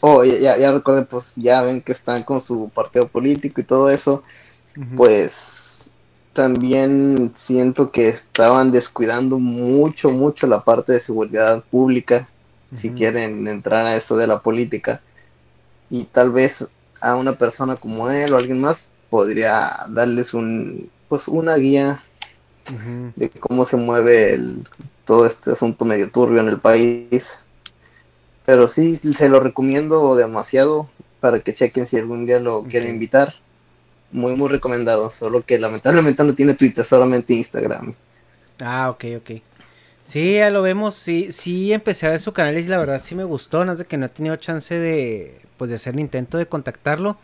[0.00, 3.90] oh, ya, ya recuerden, pues ya ven que están con su partido político y todo
[3.90, 4.22] eso.
[4.96, 5.94] Pues
[6.32, 12.28] también siento que estaban descuidando mucho, mucho la parte de seguridad pública,
[12.72, 15.02] si quieren entrar a eso de la política.
[15.90, 16.68] Y tal vez
[17.00, 22.02] a una persona como él o alguien más, podría darles un, pues una guía
[23.16, 24.68] de cómo se mueve el,
[25.04, 27.32] todo este asunto medio turbio en el país.
[28.50, 30.88] Pero sí, se lo recomiendo demasiado
[31.20, 33.34] para que chequen si algún día lo quieren invitar.
[34.10, 35.12] Muy, muy recomendado.
[35.12, 37.94] Solo que lamentablemente no tiene Twitter, solamente Instagram.
[38.60, 39.30] Ah, ok, ok.
[40.02, 40.96] Sí, ya lo vemos.
[40.96, 43.64] Sí, sí empecé a ver su canal y la verdad sí me gustó.
[43.64, 46.46] No es de que no he tenido chance de, pues, de hacer el intento de
[46.46, 47.18] contactarlo.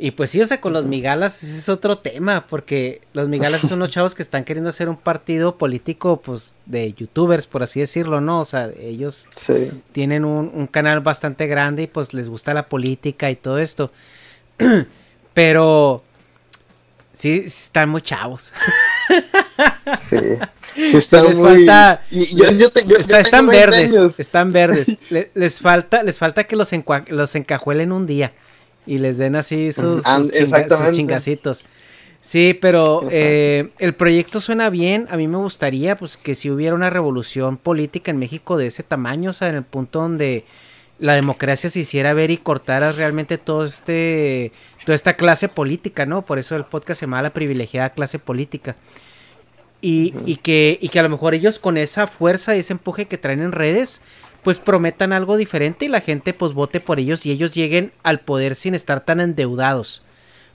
[0.00, 3.62] Y pues sí, o sea, con los migalas ese es otro tema, porque los migalas
[3.62, 7.80] son unos chavos que están queriendo hacer un partido político, pues, de youtubers, por así
[7.80, 8.40] decirlo, ¿no?
[8.40, 9.28] O sea, ellos
[9.90, 13.90] tienen un, un, canal bastante grande y pues les gusta la política y todo esto.
[15.34, 16.04] Pero
[17.12, 18.52] sí, están muy chavos.
[20.00, 20.16] sí.
[20.74, 21.66] sí están les muy...
[21.66, 22.02] falta...
[23.18, 24.96] están verdes, están verdes.
[25.34, 26.70] les, falta, les falta que los,
[27.08, 28.32] los encajuelen un día
[28.88, 30.02] y les den así sus,
[30.92, 31.64] chingacitos.
[32.20, 35.06] Sí, pero eh, el proyecto suena bien.
[35.10, 38.82] A mí me gustaría pues que si hubiera una revolución política en México de ese
[38.82, 40.44] tamaño, o sea, en el punto donde
[40.98, 44.52] la democracia se hiciera ver y cortaras realmente todo este
[44.84, 46.22] toda esta clase política, ¿no?
[46.22, 48.76] Por eso el podcast se llama La privilegiada clase política.
[49.80, 53.06] Y, y, que, y que a lo mejor ellos con esa fuerza y ese empuje
[53.06, 54.02] que traen en redes
[54.42, 58.20] pues prometan algo diferente y la gente pues vote por ellos y ellos lleguen al
[58.20, 60.02] poder sin estar tan endeudados.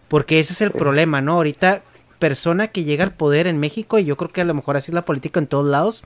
[0.08, 1.34] Porque ese es el problema, ¿no?
[1.34, 1.84] Ahorita
[2.24, 4.92] persona que llega al poder en México, y yo creo que a lo mejor así
[4.92, 6.04] es la política en todos lados,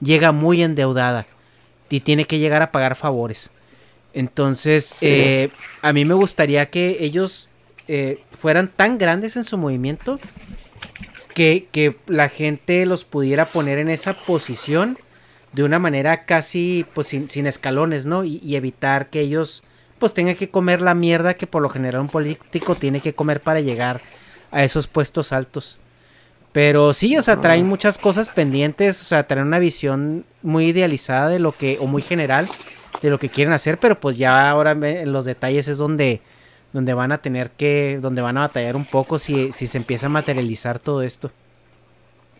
[0.00, 1.26] llega muy endeudada
[1.88, 3.52] y tiene que llegar a pagar favores.
[4.12, 5.50] Entonces, eh,
[5.82, 7.48] a mí me gustaría que ellos
[7.86, 10.18] eh, fueran tan grandes en su movimiento
[11.34, 14.98] que, que la gente los pudiera poner en esa posición
[15.52, 18.24] de una manera casi pues sin, escalones, ¿no?
[18.24, 19.62] Y, evitar que ellos
[19.98, 23.40] pues tengan que comer la mierda que por lo general un político tiene que comer
[23.42, 24.00] para llegar
[24.50, 25.78] a esos puestos altos.
[26.52, 31.28] Pero sí, o sea, traen muchas cosas pendientes, o sea, traen una visión muy idealizada
[31.28, 32.48] de lo que, o muy general,
[33.02, 36.22] de lo que quieren hacer, pero pues ya ahora en los detalles es donde,
[36.72, 40.06] donde van a tener que, donde van a batallar un poco si, si se empieza
[40.06, 41.30] a materializar todo esto.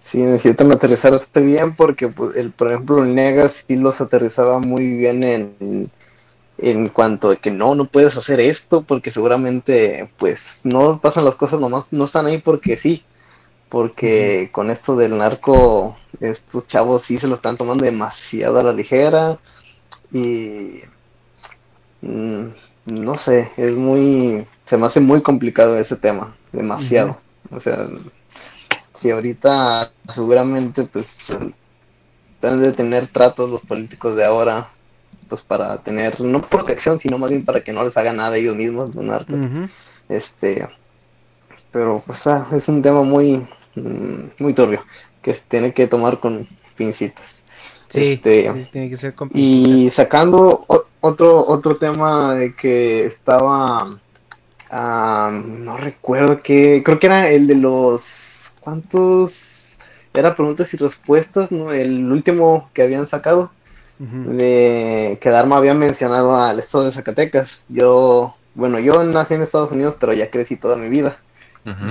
[0.01, 4.94] Sí, necesitan aterrizarse bien porque, pues, el, por ejemplo, el Negas sí los aterrizaba muy
[4.94, 5.90] bien en,
[6.59, 11.36] en cuanto a que no, no puedes hacer esto porque seguramente, pues, no pasan las
[11.36, 13.05] cosas nomás, no están ahí porque sí,
[13.70, 18.72] porque con esto del narco, estos chavos sí se lo están tomando demasiado a la
[18.72, 19.39] ligera
[20.12, 20.82] y
[22.02, 22.47] mm,
[22.86, 27.20] no sé, es muy, se me hace muy complicado ese tema, demasiado,
[27.51, 27.89] o sea
[29.01, 31.35] si ahorita seguramente pues
[32.43, 34.68] deben de tener tratos los políticos de ahora
[35.27, 38.55] pues para tener no protección sino más bien para que no les haga nada ellos
[38.55, 38.90] mismos
[40.10, 40.68] este
[41.72, 43.39] pero pues ah, es un tema muy
[43.74, 44.85] mm, muy turbio
[45.22, 46.47] que se tiene que tomar con
[46.77, 47.43] pincitas.
[47.89, 50.66] Sí, este, tiene que ser con y sacando
[51.01, 53.98] otro otro tema de que estaba
[54.70, 59.77] ah, no recuerdo que creo que era el de los ¿Cuántos?
[60.12, 61.73] Era preguntas y respuestas, ¿no?
[61.73, 63.51] El último que habían sacado.
[63.99, 67.66] De que Dharma había mencionado al estado de Zacatecas.
[67.69, 71.19] Yo, bueno, yo nací en Estados Unidos, pero ya crecí toda mi vida.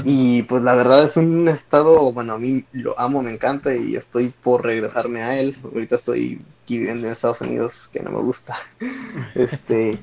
[0.04, 3.96] Y pues la verdad es un estado, bueno, a mí lo amo, me encanta y
[3.96, 5.58] estoy por regresarme a él.
[5.64, 8.58] Ahorita estoy aquí viviendo en Estados Unidos, que no me gusta.
[9.36, 10.00] este,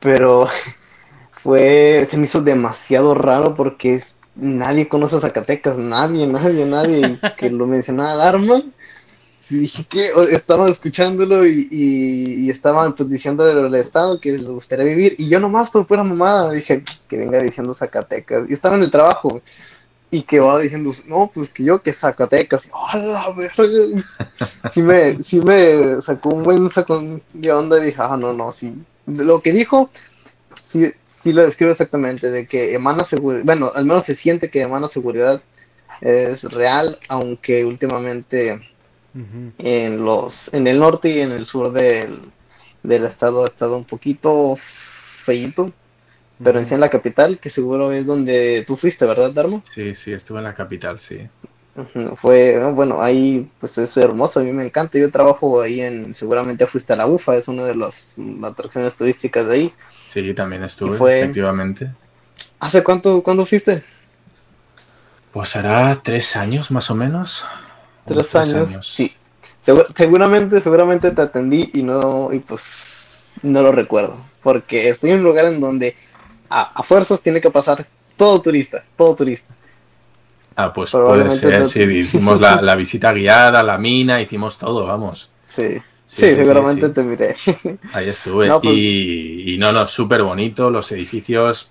[0.00, 0.48] pero
[1.30, 7.18] fue, se me hizo demasiado raro porque es nadie conoce a Zacatecas, nadie, nadie, nadie,
[7.36, 8.62] que lo mencionaba Dharma.
[9.48, 14.84] Y dije que estaba escuchándolo y, y, estaban pues diciéndole al Estado que les gustaría
[14.84, 15.14] vivir.
[15.18, 18.50] Y yo nomás por pura mamada dije que venga diciendo Zacatecas.
[18.50, 19.40] Y estaba en el trabajo.
[20.10, 22.66] Y que va diciendo, no, pues que yo que Zacatecas.
[22.66, 23.34] Y, ¡Oh,
[24.70, 28.50] sí me, sí me sacó un buen sacón de onda y dije, ah, no, no,
[28.50, 28.74] sí.
[29.06, 29.90] Lo que dijo,
[30.60, 30.92] sí,
[31.26, 34.86] sí lo describo exactamente, de que emana seguridad, bueno, al menos se siente que emana
[34.86, 35.42] seguridad
[36.00, 38.70] es real, aunque últimamente
[39.58, 42.30] en los, en el norte y en el sur del,
[42.84, 45.72] estado ha estado un poquito feito,
[46.44, 49.62] pero en sí en la capital, que seguro es donde tú fuiste, ¿verdad, Darmo?
[49.64, 51.28] Sí, sí, estuve en la capital, sí.
[52.20, 56.68] Fue, bueno, ahí pues es hermoso, a mí me encanta, yo trabajo ahí en, seguramente
[56.68, 59.72] fuiste a la UFA, es una de las atracciones turísticas de ahí.
[60.16, 61.90] Sí, también estuve, efectivamente.
[62.58, 63.84] ¿Hace cuánto, cuándo fuiste?
[65.30, 67.44] Pues hará tres años más o menos.
[68.06, 69.14] Tres, años, sí.
[69.94, 74.16] seguramente, seguramente te atendí y no, y pues no lo recuerdo.
[74.42, 75.94] Porque estoy en un lugar en donde
[76.48, 77.86] a, fuerzas tiene que pasar
[78.16, 79.54] todo turista, todo turista.
[80.54, 85.30] Ah, pues puede ser, sí, hicimos la, visita guiada, la mina, hicimos todo, vamos.
[85.42, 85.76] Sí,
[86.06, 87.36] sí, seguramente te miré.
[87.92, 88.48] Ahí estuve.
[88.60, 91.70] Pues y, no, no, súper bonito, los edificios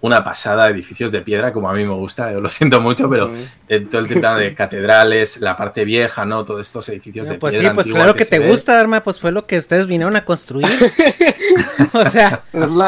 [0.00, 3.30] una pasada, edificios de piedra, como a mí me gusta, yo lo siento mucho, pero
[3.90, 6.44] todo el tema de catedrales, la parte vieja, ¿no?
[6.44, 7.74] Todos estos edificios de pues piedra.
[7.74, 10.24] Pues sí, pues claro que, te gusta, Dharma, pues fue lo que ustedes vinieron a
[10.24, 10.68] construir.
[11.92, 12.42] o sea,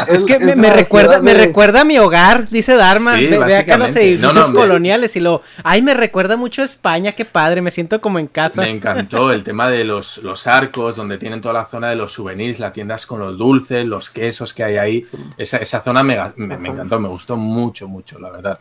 [0.09, 3.15] es, que me, recuerda, me recuerda a mi hogar, dice Dharma.
[3.15, 7.61] ve, acá los edificios coloniales y lo, ay, me recuerda mucho a España, qué padre,
[7.61, 8.63] me siento como en casa.
[8.63, 12.13] Me encantó el tema de los, los arcos, donde tienen toda la zona de los
[12.13, 15.07] souvenirs, las tiendas con los dulces, los quesos que hay ahí.
[15.37, 18.59] Esa, esa zona me, me encantó me gustó mucho, mucho, la verdad.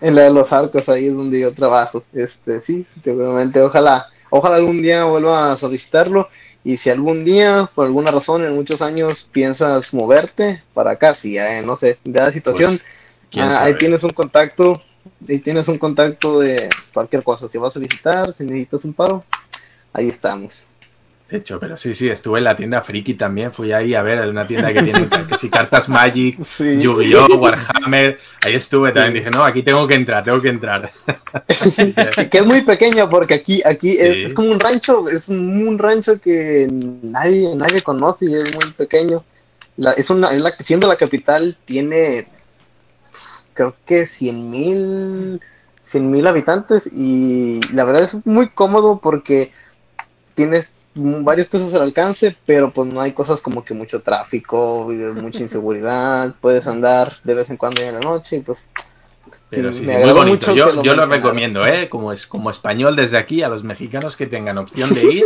[0.00, 2.04] En la de los arcos, ahí es donde yo trabajo.
[2.12, 6.28] Este, sí, seguramente, ojalá, ojalá algún día vuelva a solicitarlo.
[6.64, 11.36] Y si algún día, por alguna razón, en muchos años, piensas moverte para acá, si
[11.64, 12.78] no sé, de la situación,
[13.32, 14.80] pues, ah, ahí tienes un contacto,
[15.28, 17.48] ahí tienes un contacto de cualquier cosa.
[17.48, 19.24] Si vas a solicitar, si necesitas un paro,
[19.92, 20.66] ahí estamos
[21.34, 24.46] hecho, pero sí, sí, estuve en la tienda Friki también, fui ahí a ver, una
[24.46, 29.62] tienda que tiene que si cartas Magic, Yu-Gi-Oh, Warhammer, ahí estuve también, dije, no, aquí
[29.62, 30.90] tengo que entrar, tengo que entrar.
[32.30, 36.68] que es muy pequeño porque aquí, aquí es, como un rancho, es un, rancho que
[36.70, 39.24] nadie, nadie conoce y es muy pequeño.
[39.76, 42.28] La, es una, es la, siendo la capital, tiene
[43.54, 45.40] creo que 100 mil
[45.82, 49.52] 100 mil habitantes y la verdad es muy cómodo porque
[50.34, 55.38] tienes varias cosas al alcance, pero pues no hay cosas como que mucho tráfico, mucha
[55.42, 58.68] inseguridad, puedes andar de vez en cuando en la noche y pues...
[59.48, 60.54] Pero sí, muy bonito.
[60.54, 61.90] Yo, lo, yo lo recomiendo, ¿eh?
[61.90, 65.24] Como, es, como español desde aquí, a los mexicanos que tengan opción de ir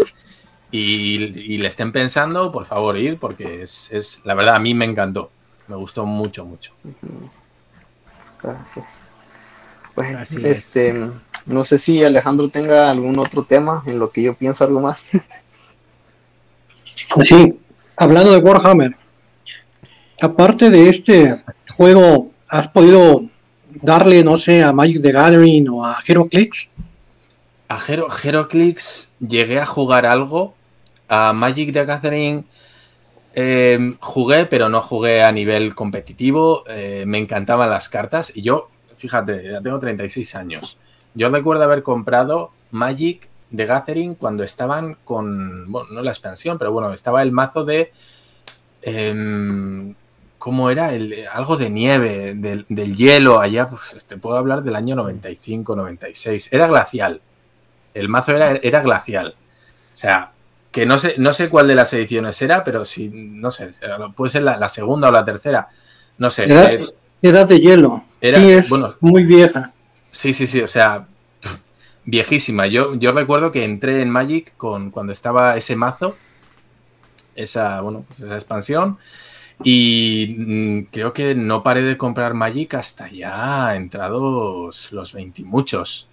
[0.72, 4.84] y, le estén pensando, por favor, ir, porque es, es, la verdad, a mí me
[4.84, 5.30] encantó.
[5.68, 6.72] Me gustó mucho, mucho.
[8.42, 8.86] Gracias.
[9.94, 11.10] Bueno, este,
[11.46, 15.00] no sé si Alejandro tenga algún otro tema en lo que yo pienso algo más.
[16.96, 17.60] Sí,
[17.96, 18.96] hablando de Warhammer,
[20.20, 21.36] aparte de este
[21.76, 23.24] juego, ¿has podido
[23.82, 26.70] darle, no sé, a Magic the Gathering o a HeroClix?
[27.68, 30.54] A Hero, HeroClix llegué a jugar algo.
[31.08, 32.46] A Magic the Gathering
[33.34, 36.64] em, jugué, pero no jugué a nivel competitivo.
[36.68, 38.32] Eh, me encantaban las cartas.
[38.34, 40.78] Y yo, fíjate, ya tengo 36 años.
[41.14, 46.72] Yo recuerdo haber comprado Magic de Gathering cuando estaban con, bueno, no la expansión, pero
[46.72, 47.92] bueno, estaba el mazo de,
[48.82, 49.94] em,
[50.38, 50.92] ¿cómo era?
[50.92, 56.48] El, algo de nieve, del, hielo, allá, pues te puedo hablar del año 95, 96,
[56.52, 57.20] era glacial,
[57.94, 59.36] el mazo era, era glacial,
[59.94, 60.32] o sea,
[60.72, 63.70] que no sé, no sé cuál de las ediciones era, pero si, no sé,
[64.14, 65.68] puede ser la, segunda o la tercera,
[66.18, 66.44] no sé.
[67.22, 68.70] Edad, de hielo, era, sí, es
[69.00, 69.72] muy vieja.
[70.10, 71.06] Sí, sí, sí, o sea,
[72.06, 72.66] viejísima.
[72.66, 76.16] Yo, yo recuerdo que entré en Magic con, cuando estaba ese mazo,
[77.34, 78.98] esa, bueno, pues esa expansión,
[79.62, 86.08] y mm, creo que no paré de comprar Magic hasta ya entrados los 20 muchos.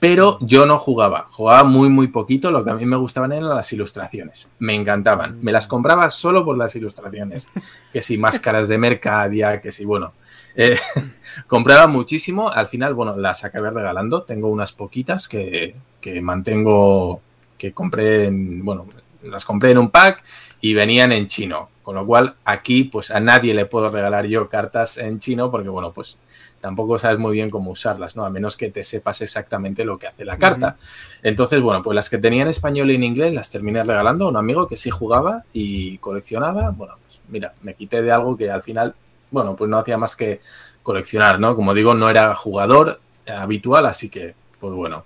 [0.00, 2.52] Pero yo no jugaba, jugaba muy, muy poquito.
[2.52, 4.46] Lo que a mí me gustaban eran las ilustraciones.
[4.60, 5.38] Me encantaban.
[5.42, 7.48] Me las compraba solo por las ilustraciones.
[7.92, 10.12] Que si máscaras de Mercadia, que si, bueno,
[10.60, 10.76] eh,
[11.46, 14.24] compraba muchísimo, al final, bueno, las acabé regalando.
[14.24, 15.76] Tengo unas poquitas que,
[16.20, 17.20] mantengo,
[17.56, 18.86] que compré en, bueno,
[19.22, 20.24] las compré en un pack
[20.60, 21.70] y venían en chino.
[21.84, 25.68] Con lo cual, aquí, pues a nadie le puedo regalar yo cartas en chino porque,
[25.68, 26.18] bueno, pues
[26.60, 28.24] tampoco sabes muy bien cómo usarlas, ¿no?
[28.24, 30.76] A menos que te sepas exactamente lo que hace la carta.
[31.22, 34.28] Entonces, bueno, pues las que tenía en español y en inglés las terminé regalando a
[34.28, 36.70] un amigo que sí jugaba y coleccionaba.
[36.70, 38.96] Bueno, pues mira, me quité de algo que al final
[39.30, 40.40] bueno, pues no hacía más que
[40.82, 41.54] coleccionar, ¿no?
[41.56, 45.04] Como digo, no era jugador habitual, así que, pues bueno.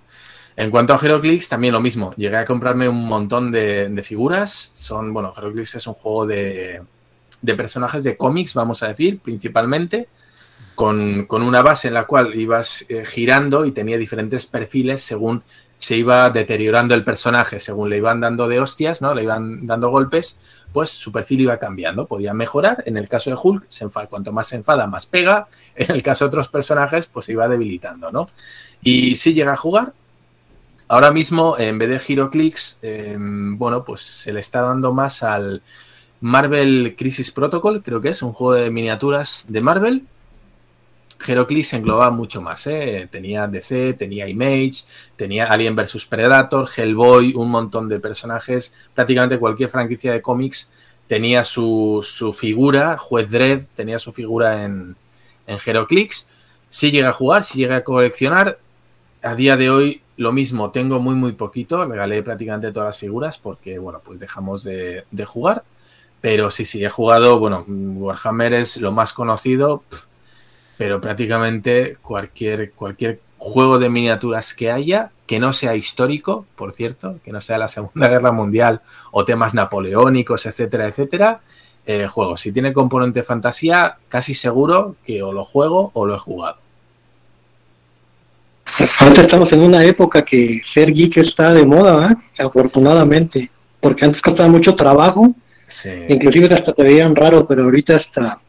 [0.55, 2.15] En cuanto a Heroclix, también lo mismo.
[2.17, 4.73] Llegué a comprarme un montón de, figuras.
[4.75, 6.83] Son, bueno, Heroclix es un juego de,
[7.41, 10.09] de personajes de cómics, vamos a decir, principalmente,
[10.75, 15.43] con, una base en la cual ibas eh, girando y tenía diferentes perfiles según
[15.79, 19.15] se iba deteriorando el personaje, según le iban dando de hostias, ¿no?
[19.15, 20.39] Le iban dando golpes
[20.73, 22.83] pues su perfil iba cambiando, podía mejorar.
[22.87, 25.49] En el caso de Hulk, se enfada, cuanto más se enfada, más pega.
[25.75, 28.29] En el caso de otros personajes, pues se iba debilitando, ¿no?
[28.83, 29.93] Y si llega a jugar.
[30.89, 35.63] Ahora mismo, en vez de Giroclix, em, bueno, pues se le está dando más al
[36.21, 40.07] Marvel Crisis Protocol, creo que es un juego de miniaturas de Marvel,
[41.27, 43.09] Heroclix englobaba mucho más, ¿eh?
[43.11, 44.85] Tenía DC, tenía Image,
[45.17, 48.75] tenía Alien vs Predator, Hellboy, un montón de personajes.
[48.95, 50.71] Prácticamente cualquier franquicia de cómics
[51.07, 54.97] tenía su, figura, Juez Dredd tenía su figura en,
[55.47, 56.29] en Heroclix.
[56.69, 58.59] Sí llega a jugar, sí llega a coleccionar.
[59.23, 63.39] A día de hoy lo mismo, tengo muy muy poquito, regalé prácticamente todas las figuras
[63.39, 65.65] porque, bueno, pues dejamos de, jugar.
[66.21, 69.83] Pero sí, sí, he jugado, bueno, Warhammer es lo más conocido,
[70.83, 77.21] pero prácticamente cualquier, cualquier juego de miniaturas que haya, que no sea histórico, por cierto,
[77.25, 78.81] que no sea la Segunda Guerra Mundial
[79.13, 81.41] o temas napoleónicos, etcétera, etcétera,
[81.87, 82.37] eh, juego.
[82.37, 86.57] Si tiene componente fantasía, casi seguro que o lo juego o lo he jugado.
[88.99, 94.49] Ahorita estamos en una época que ser geek está de moda, afortunadamente, porque antes costaba
[94.49, 95.33] mucho trabajo,
[96.09, 98.43] inclusive hasta te veían raro, pero ahorita hasta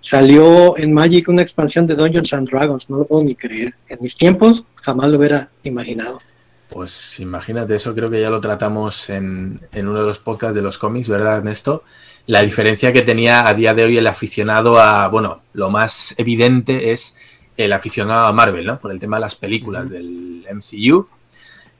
[0.00, 3.74] salió en Magic una expansión de Dungeons and Dragons, no lo puedo ni creer.
[3.88, 6.20] En mis tiempos jamás lo hubiera imaginado.
[6.68, 10.62] Pues imagínate, eso creo que ya lo tratamos en, en uno de los podcasts de
[10.62, 11.82] los cómics, ¿verdad, Ernesto?
[12.26, 16.92] La diferencia que tenía a día de hoy el aficionado a, bueno, lo más evidente
[16.92, 17.16] es
[17.56, 18.78] el aficionado a Marvel, ¿no?
[18.78, 21.08] Por el tema de las películas del MCU,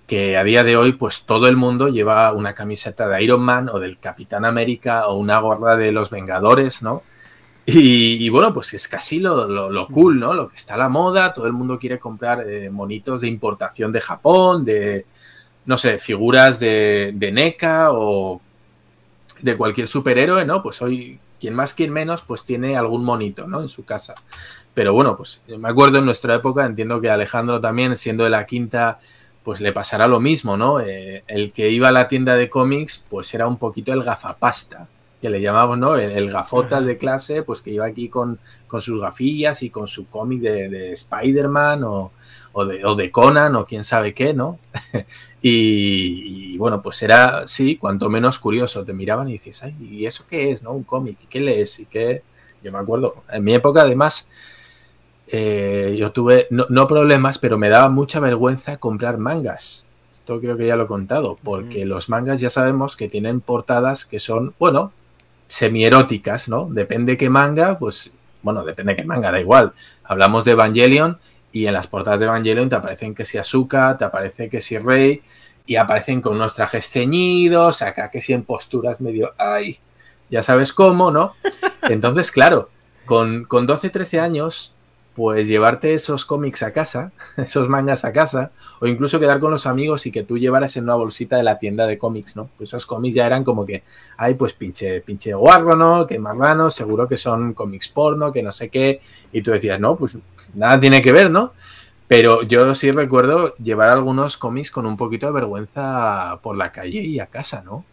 [0.07, 3.69] que a día de hoy, pues todo el mundo lleva una camiseta de Iron Man
[3.69, 7.03] o del Capitán América o una gorra de los Vengadores, ¿no?
[7.71, 10.33] Y, bueno, pues es casi lo, cool, ¿no?
[10.33, 13.93] Lo que está a la moda, todo el mundo quiere comprar eh, monitos de importación
[13.93, 15.05] de Japón, de,
[15.67, 18.41] no sé, figuras de, de NECA o
[19.43, 20.63] de cualquier superhéroe, ¿no?
[20.63, 23.61] Pues hoy, quien más, quien menos, pues tiene algún monito, ¿no?
[23.61, 24.15] En su casa.
[24.73, 28.47] Pero bueno, pues me acuerdo en nuestra época, entiendo que Alejandro también, siendo de la
[28.47, 28.99] quinta,
[29.43, 30.81] pues le pasará lo mismo, ¿no?
[30.81, 34.89] Eh, el que iba a la tienda de cómics, pues era un poquito el gafapasta,
[35.21, 35.97] que le llamamos, ¿no?
[35.97, 40.09] El, gafota de clase, pues que iba aquí con, con sus gafillas y con su
[40.09, 42.13] cómic de, Spider-Man o,
[42.67, 44.59] de, o, de, Conan o quién sabe qué, ¿no?
[45.43, 48.85] y, bueno, pues era, sí, cuanto menos curioso.
[48.85, 50.73] Te miraban y dices, ay, ¿y eso qué es, no?
[50.73, 51.81] Un cómic, ¿qué lees?
[51.81, 52.23] Y qué...
[52.63, 54.29] Yo me acuerdo, en mi época además
[55.31, 59.85] eh, yo tuve, no, problemas, pero me daba mucha vergüenza comprar mangas.
[60.13, 64.07] Esto creo que ya lo he contado, porque los mangas ya sabemos que tienen portadas
[64.07, 64.93] que son, bueno,
[65.49, 66.69] semieróticas, ¿no?
[66.71, 68.11] Depende qué manga, pues,
[68.43, 69.73] bueno, depende qué manga, da igual.
[70.05, 71.19] Hablamos de Evangelion
[71.51, 74.79] y en las portadas de Evangelion te aparecen que si Asuka, te aparece que si
[74.79, 75.23] Rey,
[75.67, 79.79] y aparecen con unos trajes ceñidos, acá que si en posturas medio, ay,
[80.31, 81.35] ya sabes cómo, ¿no?
[81.83, 82.71] Entonces, claro,
[83.05, 84.75] con, con 12, 13 años
[85.19, 89.67] pues llevarte esos cómics a casa, esos mangas a casa, o incluso quedar con los
[89.67, 92.49] amigos y que tú llevaras en una bolsita de la tienda de cómics, ¿no?
[92.57, 93.83] Pues esos cómics ya eran como que,
[94.17, 96.07] ay, pues pinche, pinche guarro, ¿no?
[96.07, 99.01] Que marrano, seguro que son cómics porno, que no sé qué,
[99.33, 100.17] y tú decías, no, pues
[100.55, 101.53] nada tiene que ver, ¿no?
[102.07, 107.01] Pero yo sí recuerdo llevar algunos cómics con un poquito de vergüenza por la calle
[107.01, 107.85] y a casa, ¿no?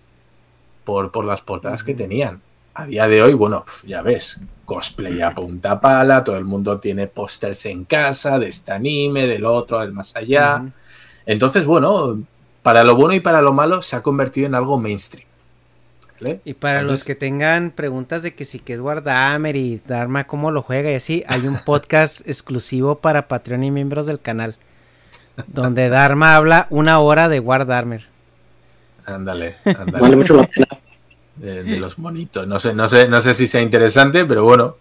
[0.83, 2.43] Por, por las portadas que tenían
[2.75, 7.07] a día de hoy, bueno, ya ves, cosplay a punta pala, todo el mundo tiene
[7.07, 10.61] pósters en casa de este anime, del otro, del más allá.
[11.25, 12.21] Entonces, bueno,
[12.61, 15.25] para lo bueno y para lo malo se ha convertido en algo mainstream.
[16.43, 20.49] Y para los que tengan preguntas de que si que es Warhammer y Dharma cómo
[20.49, 24.55] lo juega y así, hay un podcast exclusivo para Patreon y miembros del canal.
[25.47, 28.07] Donde Dharma habla una hora de Warhammer.
[29.05, 29.99] Ándale, ándale.
[29.99, 30.67] Vale mucho la pena
[31.37, 32.47] de, los monitos.
[32.47, 34.77] No sé, no sé, no sé si sea interesante, pero bueno,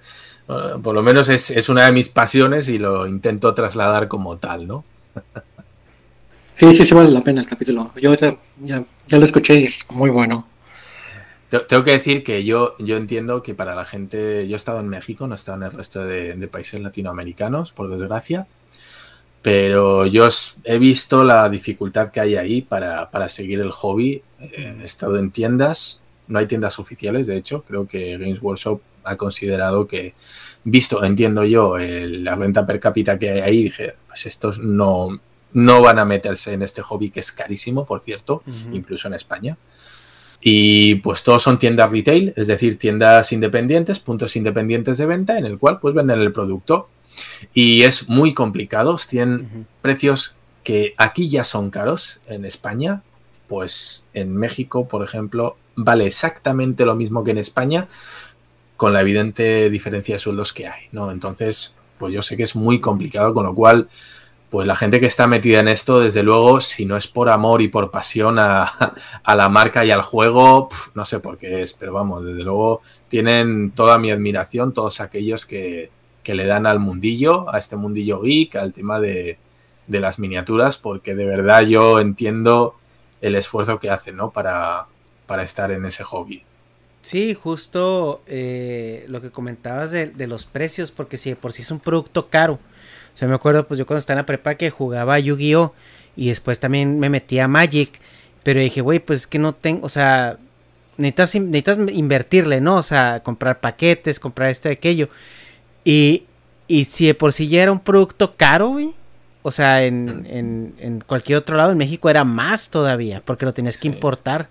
[0.48, 4.66] eh, por lo menos es, una de mis pasiones y lo intento trasladar como tal,
[4.66, 4.84] ¿no?
[6.56, 7.90] Sí, sí, sí vale la pena el capítulo.
[8.00, 8.84] Yo ya, ya,
[9.18, 10.46] lo escuché y es muy bueno.
[11.68, 14.88] Tengo que decir que yo, yo entiendo que para la gente, yo he estado en
[14.88, 18.46] México, no he estado en el resto de, países latinoamericanos, por desgracia,
[19.42, 20.28] pero yo
[20.62, 24.22] he visto la dificultad que hay ahí para, para seguir el hobby.
[24.40, 28.80] Eh, he estado en tiendas no hay tiendas oficiales, de hecho, creo que Games Workshop
[29.04, 30.14] ha considerado que,
[30.64, 35.20] visto, entiendo yo, la renta per cápita que hay ahí, dije, pues estos no,
[35.52, 38.42] no van a meterse en este hobby que es carísimo, por cierto,
[38.72, 39.56] incluso en España.
[40.40, 45.46] Y pues todos son tiendas retail, es decir, tiendas independientes, puntos independientes de venta, en
[45.46, 46.88] el cual pues venden el producto.
[47.54, 53.02] Y es muy complicado, tienen precios que aquí ya son caros en España,
[53.54, 57.86] pues en México, por ejemplo, vale exactamente lo mismo que en España,
[58.76, 61.12] con la evidente diferencia de sueldos que hay, ¿no?
[61.12, 63.86] Entonces, pues yo sé que es muy complicado, con lo cual,
[64.50, 67.62] pues la gente que está metida en esto, desde luego, si no es por amor
[67.62, 68.72] y por pasión a,
[69.24, 73.70] la marca y al juego, no sé por qué es, pero vamos, desde luego tienen
[73.70, 75.92] toda mi admiración, todos aquellos que,
[76.24, 79.38] que le dan al mundillo, a este mundillo geek, al tema de,
[79.86, 82.74] de las miniaturas, porque de verdad yo entiendo
[83.24, 84.30] el esfuerzo que hacen, ¿no?
[84.30, 84.86] Para,
[85.26, 86.44] para estar en ese hobby.
[87.00, 91.70] Sí, justo eh, lo que comentabas de, de, los precios, porque si por sí es
[91.70, 92.54] un producto caro.
[93.14, 95.72] O sea, me acuerdo, pues yo cuando estaba en la prepa que jugaba Yu-Gi-Oh!
[96.16, 97.98] y después también me metí a Magic,
[98.42, 100.38] pero dije, güey, pues es que no tengo, o sea,
[100.98, 102.76] necesitas, necesitas invertirle, ¿no?
[102.76, 105.08] O sea, comprar paquetes, comprar esto y aquello.
[105.82, 106.24] Y,
[106.68, 108.92] y si de por sí ya era un producto caro, güey.
[109.46, 113.52] O sea, en, en, en, cualquier otro lado, en México era más todavía, porque lo
[113.52, 114.48] tenías que importar.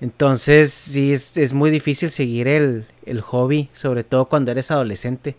[0.00, 5.36] Entonces, sí, es, es muy difícil seguir el, el, hobby, sobre todo cuando eres adolescente.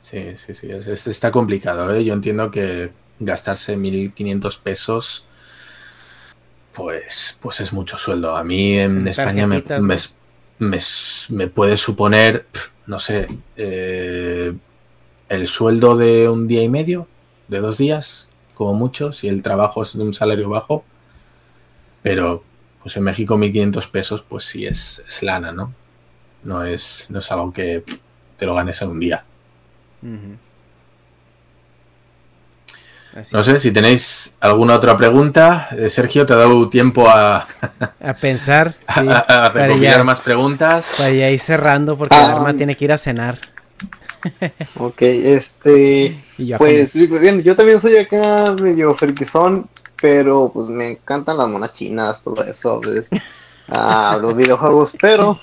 [0.00, 1.94] Sí, sí, sí, es, está complicado.
[1.94, 2.02] ¿eh?
[2.02, 5.26] Yo entiendo que gastarse 1.500 pesos,
[6.72, 8.34] pues, pues es mucho sueldo.
[8.34, 9.96] A mí en España me, me,
[10.58, 10.78] me,
[11.28, 12.46] me, puede suponer,
[12.86, 14.54] no sé, eh,
[15.28, 17.08] el sueldo de un día y medio,
[17.48, 20.84] de dos días, como mucho, si el trabajo es de un salario bajo.
[22.02, 22.42] Pero,
[22.82, 25.72] pues en México 1.500 pesos, pues sí es, es, lana, ¿no?
[26.42, 27.84] No es, no es algo que
[28.36, 29.24] te lo ganes en un día.
[30.02, 30.36] Uh -huh.
[33.14, 33.62] Así no sé es.
[33.62, 35.68] si tenéis alguna otra pregunta.
[35.76, 37.46] Eh, Sergio, te ha dado tiempo a,
[38.00, 40.94] a pensar, sí, a, a recopilar más preguntas.
[40.96, 43.38] Para ya ir cerrando porque ah, Arma tiene que ir a cenar.
[44.78, 46.16] Ok, este.
[46.58, 49.68] pues bien, yo también soy acá medio friquizón,
[50.00, 53.08] pero pues me encantan las monas chinas, todo eso, pues,
[53.68, 55.38] ah, los videojuegos, pero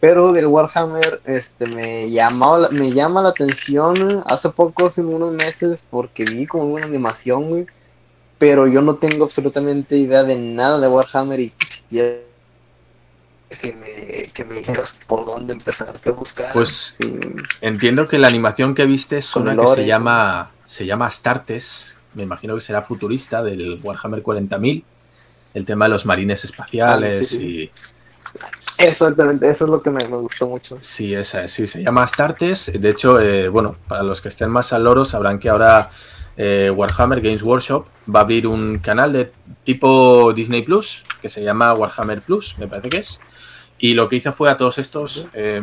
[0.00, 5.86] pero del Warhammer este me llamó me llama la atención hace poco hace unos meses
[5.88, 7.66] porque vi como una animación güey
[8.38, 11.52] pero yo no tengo absolutamente idea de nada de Warhammer y
[13.48, 17.18] que me, que me dijeras por dónde empezar a buscar pues sí.
[17.60, 22.24] entiendo que la animación que viste es una que se llama se llama Astartes me
[22.24, 24.82] imagino que será futurista del Warhammer 40.000
[25.54, 27.46] el tema de los marines espaciales ah, sí.
[27.46, 27.70] y
[28.78, 30.76] Exactamente, eso es lo que me, me, gustó mucho.
[30.80, 32.70] Sí, esa es, sí, se llama Astartes.
[32.78, 35.88] De hecho, eh, bueno, para los que estén más al loro sabrán que ahora
[36.36, 39.32] eh, Warhammer Games Workshop va a abrir un canal de
[39.64, 43.20] tipo Disney Plus que se llama Warhammer Plus, me parece que es.
[43.78, 45.60] Y lo que hizo fue a todos estos eh,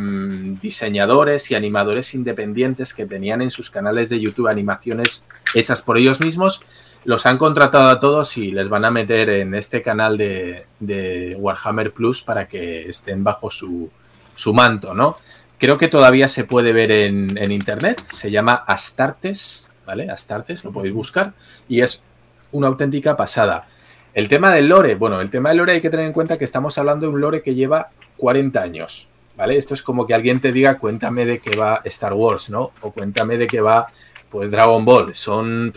[0.62, 5.26] diseñadores y animadores independientes que tenían en sus canales de YouTube animaciones
[5.56, 6.62] hechas por ellos mismos,
[7.06, 11.36] los han contratado a todos y les van a meter en este canal de, de
[11.40, 13.90] Warhammer Plus para que estén bajo su,
[14.36, 15.18] su, manto, ¿no?
[15.58, 20.10] Creo que todavía se puede ver en, en, internet, se llama Astartes, ¿vale?
[20.10, 21.34] Astartes, lo podéis buscar,
[21.68, 22.04] y es
[22.52, 23.68] una auténtica pasada.
[24.14, 26.46] El tema del lore, bueno, el tema del lore hay que tener en cuenta que
[26.46, 27.90] estamos hablando de un lore que lleva
[28.24, 29.58] 40 años, ¿vale?
[29.58, 32.72] Esto es como que alguien te diga, cuéntame de qué va Star Wars, ¿no?
[32.80, 33.88] O cuéntame de qué va,
[34.30, 35.14] pues, Dragon Ball.
[35.14, 35.74] Son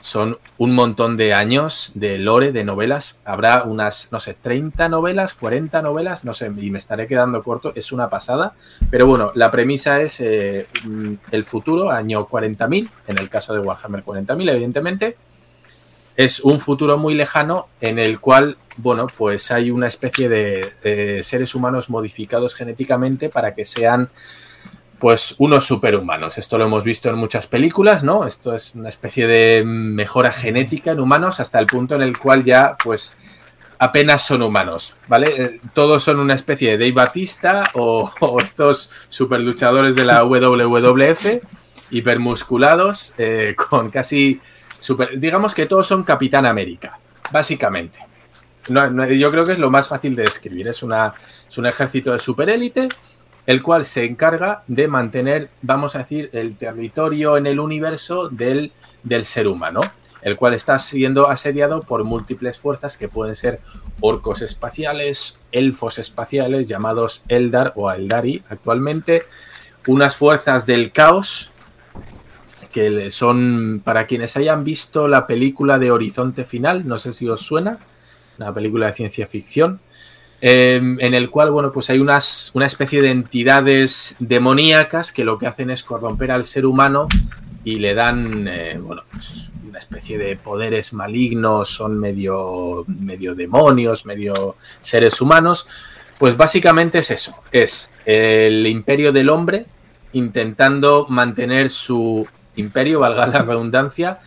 [0.00, 3.18] son un montón de años de lore, de novelas.
[3.26, 7.72] Habrá unas, no sé, 30 novelas, 40 novelas, no sé, y me estaré quedando corto,
[7.74, 8.54] es una pasada.
[8.90, 10.66] Pero bueno, la premisa es eh,
[11.30, 15.16] el futuro, año 40.000, en el caso de Warhammer 40.000, evidentemente.
[16.16, 21.54] Es un futuro muy lejano en el cual, bueno, pues hay una especie de, seres
[21.54, 24.10] humanos modificados genéticamente para que sean
[24.98, 26.38] pues unos superhumanos.
[26.38, 28.26] Esto lo hemos visto en muchas películas, ¿no?
[28.26, 32.44] Esto es una especie de mejora genética en humanos hasta el punto en el cual
[32.44, 33.14] ya, pues,
[33.78, 35.34] apenas son humanos, ¿vale?
[35.36, 41.42] Eh, todos son una especie de Dave Batista o, o estos superluchadores de la WWF,
[41.90, 44.40] hipermusculados, eh, con casi...
[44.78, 46.98] Super, digamos que todos son Capitán América,
[47.32, 47.98] básicamente.
[48.68, 50.68] No, yo creo que es lo más fácil de describir.
[50.68, 51.14] Es, una,
[51.48, 52.88] es un ejército de superélite
[53.46, 58.72] el cual se encarga de mantener, vamos a decir, el territorio en el universo del,
[59.04, 63.60] del ser humano, el cual está siendo asediado por múltiples fuerzas que pueden ser
[64.00, 69.24] orcos espaciales, elfos espaciales llamados Eldar o Eldari actualmente,
[69.86, 71.52] unas fuerzas del caos
[72.72, 77.40] que son, para quienes hayan visto la película de Horizonte Final, no sé si os
[77.40, 77.78] suena,
[78.38, 79.80] una película de ciencia ficción,
[80.40, 85.38] eh, en el cual, bueno, pues hay unas, una especie de entidades demoníacas que lo
[85.38, 87.08] que hacen es corromper al ser humano
[87.64, 94.06] y le dan, eh, bueno, pues una especie de poderes malignos, son medio, medio demonios,
[94.06, 95.66] medio seres humanos.
[96.18, 99.66] Pues básicamente es eso, es el imperio del hombre
[100.12, 102.26] intentando mantener su
[102.56, 104.20] imperio, valga la redundancia,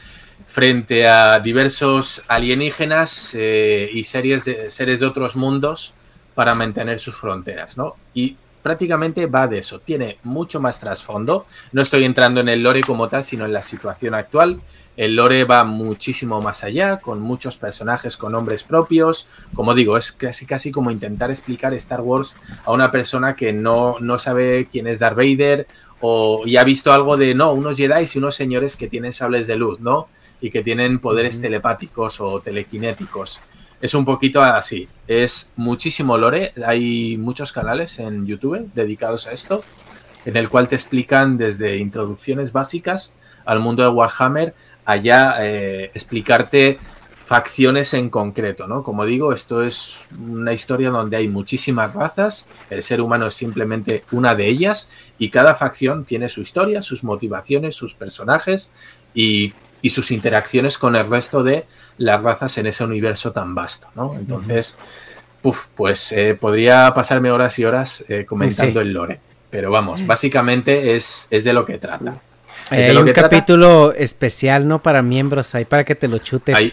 [0.50, 5.94] frente a diversos alienígenas eh, y series de, seres de otros mundos
[6.34, 7.96] para mantener sus fronteras, ¿no?
[8.16, 9.80] Y prácticamente va de eso.
[9.80, 11.46] Tiene mucho más trasfondo.
[11.72, 14.60] No estoy entrando en el lore como tal, sino en la situación actual.
[14.98, 19.28] El lore va muchísimo más allá, con muchos personajes con nombres propios.
[19.54, 22.36] Como digo, es casi casi como intentar explicar Star Wars
[22.66, 25.68] a una persona que no, no sabe quién es Darth Vader
[26.02, 29.46] o y ha visto algo de no, unos Jedi y unos señores que tienen sables
[29.46, 30.08] de luz, ¿no?
[30.42, 33.42] Y que tienen poderes telepáticos o telequinéticos.
[33.82, 34.88] Es un poquito así.
[35.08, 36.54] Es muchísimo lore.
[36.66, 39.64] Hay muchos canales en YouTube dedicados a esto,
[40.26, 43.14] en el cual te explican desde introducciones básicas
[43.46, 44.54] al mundo de Warhammer,
[44.86, 46.80] allá eh, explicarte
[47.30, 48.84] facciones en concreto, ¿no?
[48.84, 54.04] Como digo, esto es una historia donde hay muchísimas razas, el ser humano es simplemente
[54.12, 54.90] una de ellas
[55.20, 58.72] y cada facción tiene su historia, sus motivaciones, sus personajes
[59.14, 61.66] y y sus interacciones con el resto de
[61.98, 64.16] las razas en ese universo tan vasto, ¿no?
[64.16, 64.78] Entonces,
[65.76, 69.20] pues eh, podría pasarme horas y horas eh, comentando el lore.
[69.50, 72.22] Pero vamos, básicamente es, es de lo que trata.
[72.70, 74.80] hay un capítulo especial, ¿no?
[74.80, 76.56] Para miembros, ahí para que te lo chutes.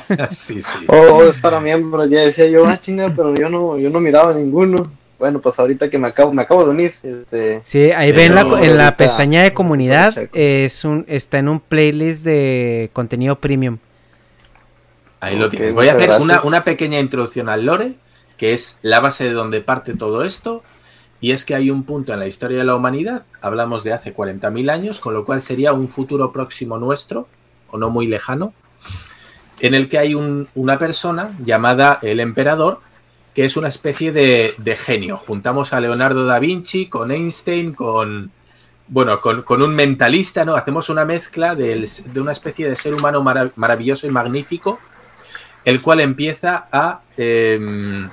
[0.30, 0.78] sí, sí.
[0.88, 4.34] Oh, es para miembros, ya decía yo, ah, chinga, pero yo no, yo no miraba
[4.34, 6.94] ninguno bueno, pues ahorita que me acabo, me acabo de unir.
[7.02, 11.60] Este, sí, ahí ven la, en la pestaña de comunidad, es un, está en un
[11.60, 13.76] playlist de contenido premium.
[15.20, 15.74] Ahí lo tienes.
[15.74, 17.96] Voy a hacer una, pequeña introducción al lore,
[18.38, 20.62] que es la base de donde parte todo esto.
[21.20, 24.16] Y es que hay un punto en la historia de la humanidad, hablamos de hace
[24.16, 27.28] 40.000 años, con lo cual sería un futuro próximo nuestro,
[27.70, 28.54] o no muy lejano,
[29.60, 32.80] en el que hay una persona llamada el emperador,
[33.40, 35.16] que es una especie de, genio.
[35.16, 38.30] Juntamos a Leonardo da Vinci con Einstein, con,
[38.86, 40.56] bueno, con, un mentalista, ¿no?
[40.56, 43.22] Hacemos una mezcla de, una especie de ser humano
[43.56, 44.78] maravilloso y magnífico,
[45.64, 48.10] el cual empieza a em,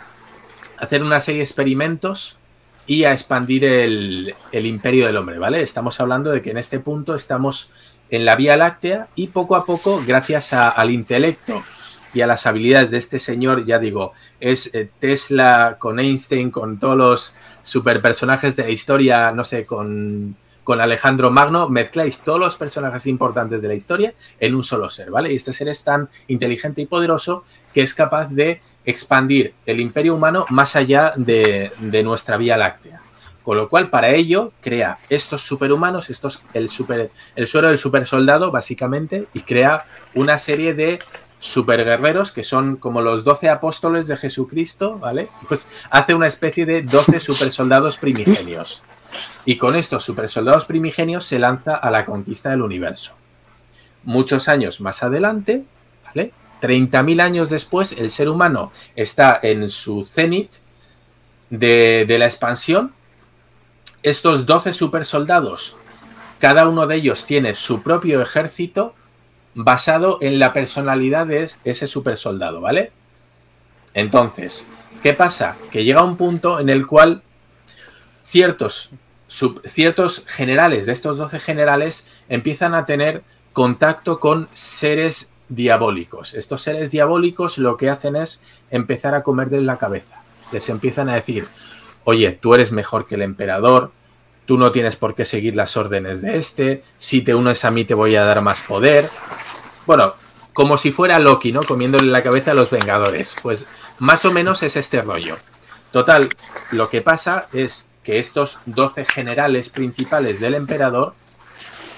[0.77, 2.37] hacer una serie de experimentos
[2.85, 5.61] y a expandir el, imperio del hombre, ¿vale?
[5.61, 7.69] Estamos hablando de que en este punto estamos
[8.09, 11.65] en la Vía Láctea y poco a poco, gracias al intelecto
[12.13, 16.79] y a las habilidades de este señor, ya digo, es eh, Tesla con Einstein, con
[16.79, 22.39] todos los super personajes de la historia, no sé, con, con Alejandro Magno, mezcláis todos
[22.39, 25.31] los personajes importantes de la historia en un solo ser, ¿vale?
[25.31, 27.43] Y este ser es tan inteligente y poderoso
[27.73, 33.01] que es capaz de expandir el imperio humano más allá de, de nuestra Vía Láctea.
[33.47, 38.05] Con lo cual, para ello, crea estos superhumanos, estos, el, super, el suero del super
[38.05, 39.85] soldado, básicamente, y crea
[40.15, 40.99] una serie de
[41.39, 45.29] superguerreros, que son como los 12 apóstoles de Jesucristo, ¿vale?
[45.47, 48.83] Pues hace una especie de 12 supersoldados primigenios.
[49.45, 53.13] Y con estos supersoldados primigenios se lanza a la conquista del universo.
[54.03, 55.63] Muchos años más adelante,
[56.05, 56.31] ¿vale?
[56.61, 60.55] 30.000 años después, el ser humano está en su cenit
[61.49, 62.93] de, de la expansión.
[64.01, 65.75] Estos 12 supersoldados,
[66.39, 68.95] cada uno de ellos tiene su propio ejército
[69.57, 72.91] basado en la personalidad de ese super soldado, ¿vale?
[73.95, 74.67] Entonces,
[75.01, 75.57] ¿qué pasa?
[75.71, 77.23] Que llega un punto en el cual
[78.21, 78.91] ciertos,
[79.65, 86.35] ciertos generales de estos 12 generales empiezan a tener contacto con seres diabólicos.
[86.35, 90.21] Estos seres diabólicos lo que hacen es empezar a comerles la cabeza.
[90.51, 91.47] Les empiezan a decir,
[92.03, 93.91] oye, tú eres mejor que el emperador,
[94.45, 97.85] tú no tienes por qué seguir las órdenes de este, si te unes a mí
[97.85, 99.09] te voy a dar más poder.
[99.87, 100.15] Bueno,
[100.51, 101.63] como si fuera Loki, ¿no?
[101.63, 103.37] Comiéndole la cabeza a los Vengadores.
[103.41, 103.65] Pues
[103.99, 105.37] más o menos es este rollo.
[105.93, 106.35] Total,
[106.71, 111.13] lo que pasa es que estos 12 generales principales del emperador,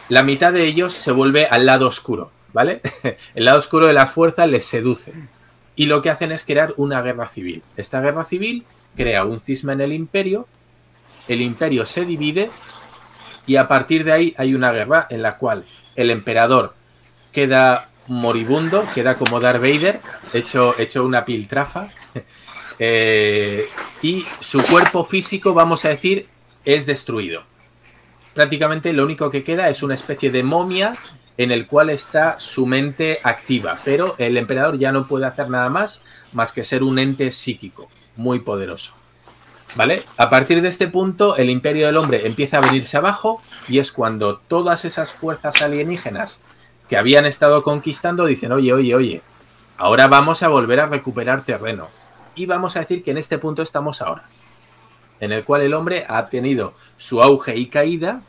[0.07, 2.81] la mitad de ellos se vuelve al lado oscuro, ¿vale?
[3.33, 5.11] El lado oscuro de la fuerza les seduce.
[5.75, 7.63] Y lo que hacen es crear una guerra civil.
[7.75, 10.47] Esta guerra civil crea un cisma en el imperio,
[11.27, 12.51] el imperio se divide
[13.47, 16.75] y a partir de ahí hay una guerra en la cual el emperador
[17.39, 20.01] queda moribundo, queda como Darth Vader,
[20.33, 21.89] hecho, hecho una piltrafa.
[22.81, 23.67] Eh,
[24.01, 26.29] y su cuerpo físico, vamos a decir,
[26.63, 27.43] es destruido.
[28.33, 30.93] Prácticamente lo único que queda es una especie de momia
[31.35, 35.69] en el cual está su mente activa, pero el emperador ya no puede hacer nada
[35.69, 36.01] más
[36.31, 38.93] más que ser un ente psíquico muy poderoso.
[39.75, 40.05] ¿Vale?
[40.15, 43.91] A partir de este punto, el imperio del hombre empieza a venirse abajo y es
[43.91, 46.41] cuando todas esas fuerzas alienígenas
[46.89, 49.21] que habían estado conquistando dicen, oye, oye, oye,
[49.77, 51.87] ahora vamos a volver a recuperar terreno.
[52.35, 54.23] Y vamos a decir que en este punto estamos ahora,
[55.19, 58.21] en el cual el hombre ha tenido su auge y caída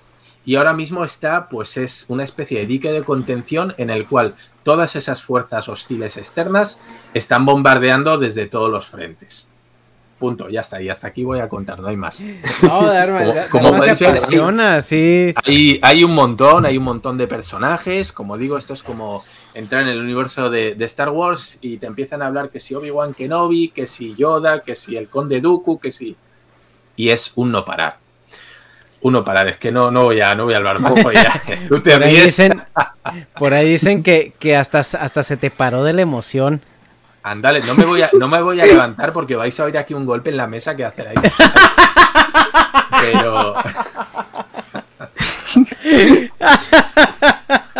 [0.45, 4.35] y ahora mismo está, pues es una especie de dique de contención en el cual
[4.63, 6.81] todas esas fuerzas hostiles externas
[7.15, 9.50] están bombardeando desde todos los frentes.
[10.21, 10.81] Punto, ya está.
[10.83, 12.23] Y hasta aquí voy a contar, no hay más.
[12.63, 12.81] No,
[13.51, 15.35] como, como se apasiona, sí.
[15.47, 18.13] Hay, hay, un montón, hay un montón de personajes.
[18.13, 19.25] Como digo, esto es como
[19.55, 22.75] entrar en el universo de, de Star Wars y te empiezan a hablar que si
[22.75, 26.15] Obi-Wan Kenobi, que si Yoda, que si el Conde Dooku, que si...
[26.97, 27.97] Y es un no parar
[29.03, 30.93] uno parar, es que no, no, voy, a, no voy a hablar más.
[31.69, 32.63] Tú te por, ahí dicen,
[33.39, 36.61] por ahí dicen que, que hasta, hasta se te paró de la emoción.
[37.23, 39.95] Ándale, no me voy a, no me voy a levantar porque vais a oír aquí
[39.95, 41.17] un golpe en la mesa que hacer ahí.
[43.01, 43.55] Pero.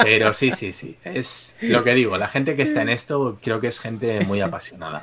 [0.03, 0.97] Pero sí, sí, sí.
[1.05, 2.17] Es lo que digo.
[2.19, 5.03] La gente que está en esto creo que es gente muy apasionada.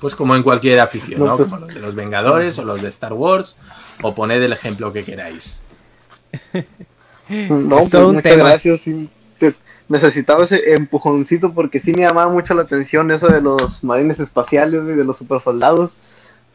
[0.00, 1.38] Pues como en cualquier afición, ¿no?
[1.38, 3.56] Como los de los Vengadores o los de Star Wars,
[4.02, 5.62] o poned el ejemplo que queráis.
[7.28, 8.88] No, pues muchas gracias.
[9.88, 14.82] Necesitaba ese empujoncito porque sí me llamaba mucho la atención eso de los marines espaciales
[14.82, 15.96] y de los supersoldados.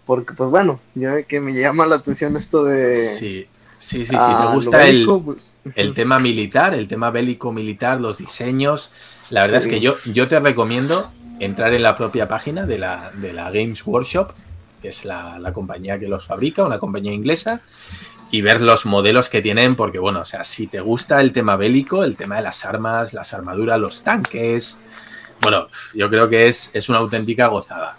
[0.06, 2.96] Porque, pues bueno, ya que me llama la atención esto de.
[2.96, 3.48] Sí,
[3.78, 8.02] sí, sí, si te ah, gusta el, pues, el tema militar, el tema bélico militar,
[8.02, 8.90] los diseños.
[9.30, 13.12] La verdad es que yo, yo te recomiendo entrar en la propia página de la,
[13.16, 14.32] de la Games Workshop,
[14.82, 17.62] que es la, compañía que los fabrica, una compañía inglesa,
[18.32, 21.58] y ver los modelos que tienen, porque bueno, o sea, si te gusta el tema
[21.58, 24.78] bélico, el tema de las armas, las armaduras, los tanques,
[25.42, 27.98] bueno, yo creo que es, es una auténtica gozada.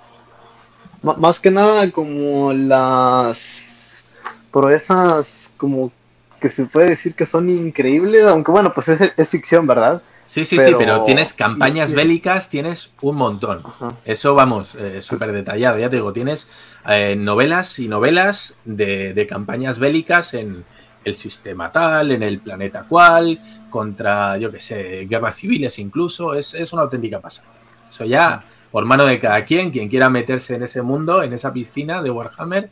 [1.03, 4.09] más que nada como las
[4.51, 5.93] proezas como
[6.41, 10.03] que se puede decir que son increíbles, aunque bueno, pues es, es ficción, ¿verdad?
[10.33, 13.63] Sí, sí, sí, pero tienes campañas bélicas, tienes un montón.
[14.03, 15.79] Eso vamos, eh, súper detallado.
[15.79, 16.49] Ya te digo, tienes
[16.89, 20.65] eh, novelas y novelas de, campañas bélicas en
[21.05, 26.33] el sistema tal, en el planeta cual, contra, yo qué sé, guerras civiles incluso.
[26.33, 27.49] Es, una auténtica pasada.
[27.91, 31.53] Eso ya, por mano de cada quien, quien quiera meterse en ese mundo, en esa
[31.53, 32.71] piscina de Warhammer,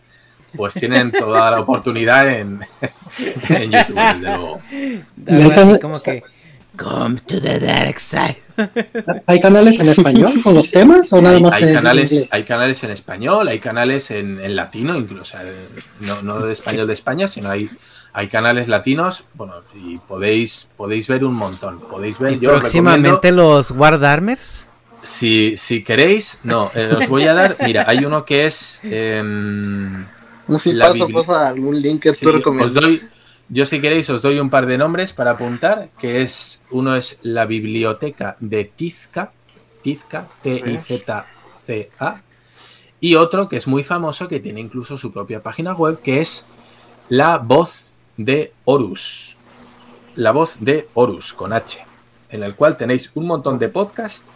[0.56, 2.60] pues tienen toda la oportunidad en,
[3.70, 5.78] YouTube, desde luego.
[5.82, 6.22] como que
[6.80, 8.36] Come to the dark side.
[9.26, 12.90] ¿Hay canales en español con los temas o nada más hay, canales, Hay canales en
[12.90, 15.36] español, hay canales en, latino, incluso
[16.00, 17.68] no, no, de español de España, sino hay,
[18.14, 21.80] hay canales latinos, bueno, y podéis, podéis ver un montón.
[21.80, 22.32] Podéis ver.
[22.32, 24.66] ¿Y próximamente los Guard Armers.
[25.02, 27.56] Si, si queréis, no, eh, os voy a dar.
[27.64, 28.80] Mira, hay uno que es.
[28.82, 30.06] Em,
[30.48, 32.74] no sé si paso, pasa algún link que tú recomiendas.
[32.74, 33.02] Os doy,
[33.50, 37.18] yo si queréis os doy un par de nombres para apuntar, que es uno es
[37.22, 39.32] la biblioteca de Tizca,
[39.82, 42.22] Tizca, T-I-Z-C-A,
[43.00, 46.46] y otro que es muy famoso, que tiene incluso su propia página web, que es
[47.08, 49.36] La Voz de Horus.
[50.14, 51.84] La Voz de Horus, con H,
[52.30, 54.26] en el cual tenéis un montón de podcasts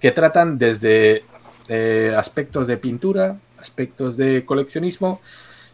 [0.00, 1.22] que tratan desde
[1.68, 5.20] eh, aspectos de pintura, aspectos de coleccionismo,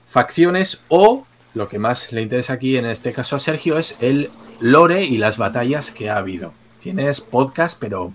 [0.07, 4.31] facciones o lo que más le interesa aquí en este caso a Sergio es el
[4.61, 6.53] lore y las batallas que ha habido.
[6.81, 8.13] Tienes podcast, pero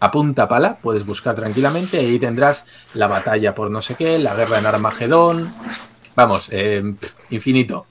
[0.00, 2.64] a punta pala, puedes buscar tranquilamente y ahí tendrás
[2.94, 5.52] la batalla por no sé qué, la guerra en Armagedón.
[6.14, 6.94] Vamos, eh,
[7.30, 7.86] infinito.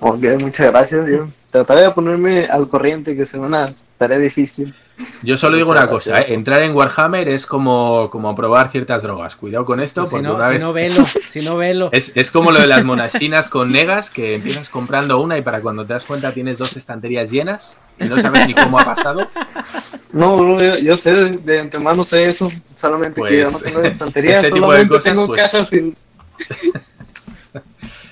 [0.00, 1.06] Ok, muchas gracias.
[1.50, 4.74] Trataré de ponerme al corriente, que será una tarea difícil.
[5.22, 6.34] Yo solo digo una cosa, ¿eh?
[6.34, 9.36] entrar en Warhammer es como, como probar ciertas drogas.
[9.36, 10.06] Cuidado con esto.
[10.06, 11.90] Si no, si no velo, si no velo.
[11.92, 15.60] Es, es, como lo de las monachinas con negas, que empiezas comprando una y para
[15.60, 19.28] cuando te das cuenta tienes dos estanterías llenas y no sabes ni cómo ha pasado.
[20.12, 24.54] No, yo, sé, de, antemano sé eso, solamente que yo no tengo pues, estanterías, este
[24.54, 25.96] tipo de cosas, tengo pues, cajas sin...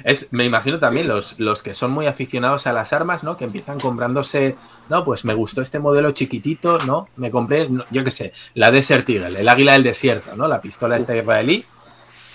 [0.09, 3.37] Es, me imagino también los, los que son muy aficionados a las armas, ¿no?
[3.37, 4.57] Que empiezan comprándose,
[4.89, 7.11] no, pues me gustó este modelo chiquitito, ¿no?
[7.17, 10.49] Me compré, yo qué sé, la Desert Eagle, el águila del desierto, ¿no?
[10.49, 11.63] La pistola esta israelí,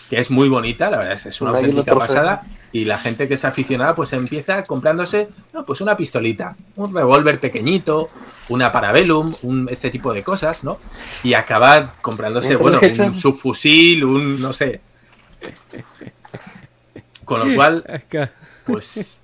[0.07, 2.43] que es muy bonita, la verdad es, es una auténtica pasada.
[2.71, 7.39] Y la gente que es aficionada, pues empieza comprándose, no, pues una pistolita, un revólver
[7.39, 8.11] pequeñito,
[8.49, 10.77] una Parabellum, un, este tipo de cosas, ¿no?
[11.23, 14.79] Y acaba comprándose, bueno, un subfusil, un, no sé.
[17.25, 17.83] Con lo cual,
[18.65, 19.21] pues,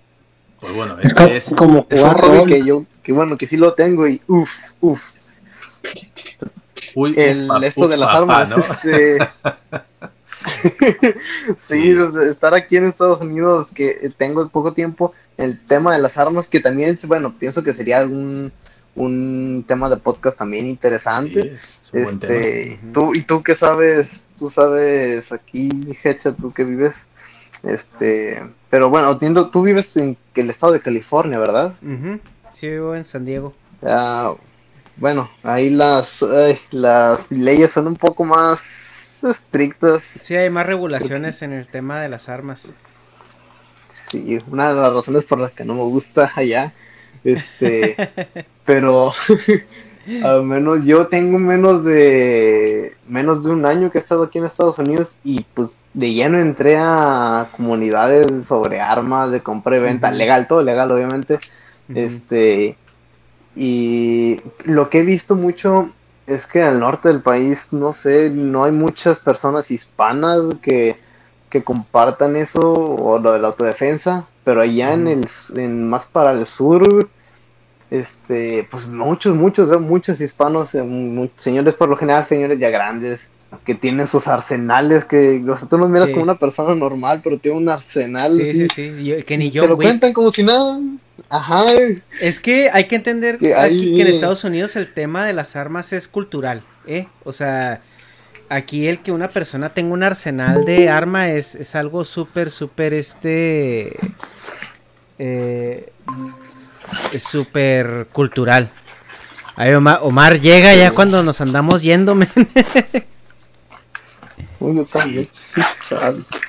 [0.59, 3.73] pues bueno, es, es, como es un hobby que yo, que bueno, que sí lo
[3.73, 4.49] tengo y uff,
[4.81, 5.01] uff.
[6.95, 9.19] Uy, el, esto de las armas, este...
[11.67, 11.95] sí,
[12.29, 16.59] estar aquí en Estados Unidos, que tengo poco tiempo, el tema de las armas, que
[16.59, 18.51] también, bueno, pienso que sería algún
[18.95, 21.55] un tema de podcast también interesante.
[21.93, 24.27] este, tú, ¿Y tú qué sabes?
[24.37, 25.69] Tú sabes aquí,
[26.03, 26.95] Hecha, tú que vives
[27.63, 31.73] este, pero bueno, entiendo, tú vives en el estado de California, ¿verdad?
[32.53, 33.53] Sí, vivo en San Diego.
[34.97, 36.25] bueno, ahí las,
[36.71, 38.89] las leyes son un poco más
[39.23, 40.03] más estrictas.
[40.03, 42.71] Sí, hay más regulaciones en el tema de las armas.
[44.09, 46.73] Sí, una de las razones por las que no me gusta allá.
[47.23, 47.95] Este,
[48.65, 49.13] pero
[50.23, 54.45] al menos yo tengo menos de menos de un año que he estado aquí en
[54.45, 60.11] Estados Unidos y pues de lleno entré a comunidades sobre armas de compra y venta,
[60.11, 61.39] legal, todo legal obviamente.
[61.93, 62.77] Este
[63.55, 65.89] y lo que he visto mucho
[66.27, 70.97] es que al norte del país, no sé, no hay muchas personas hispanas que,
[71.49, 76.31] que compartan eso o lo de la autodefensa, pero allá en el en más para
[76.31, 77.09] el sur
[77.91, 83.29] este, pues muchos, muchos, muchos hispanos, eh, señores por lo general, señores ya grandes,
[83.65, 87.39] que tienen sus arsenales, que o sea, tú los miras como una persona normal, pero
[87.39, 88.35] tiene un arsenal.
[88.35, 89.63] Sí, sí, sí, que ni yo.
[89.63, 90.79] Te lo cuentan como si nada.
[91.29, 91.65] Ajá.
[92.21, 95.55] Es que hay que entender que, aquí, que en Estados Unidos el tema de las
[95.55, 97.07] armas es cultural, ¿eh?
[97.23, 97.81] O sea,
[98.49, 102.93] aquí el que una persona tenga un arsenal de arma es, es algo súper, súper,
[102.93, 103.97] este...
[105.21, 105.91] Eh,
[107.13, 108.71] es súper cultural.
[109.55, 112.17] Ahí Omar, llega ya cuando nos andamos yendo,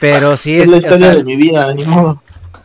[0.00, 2.22] Pero sí es, la historia de mi vida, ni modo.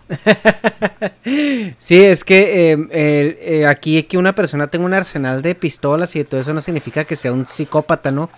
[1.79, 6.23] sí, es que em, eh, aquí que una persona tenga un arsenal de pistolas y
[6.23, 8.29] todo eso no significa que sea un psicópata, ¿no?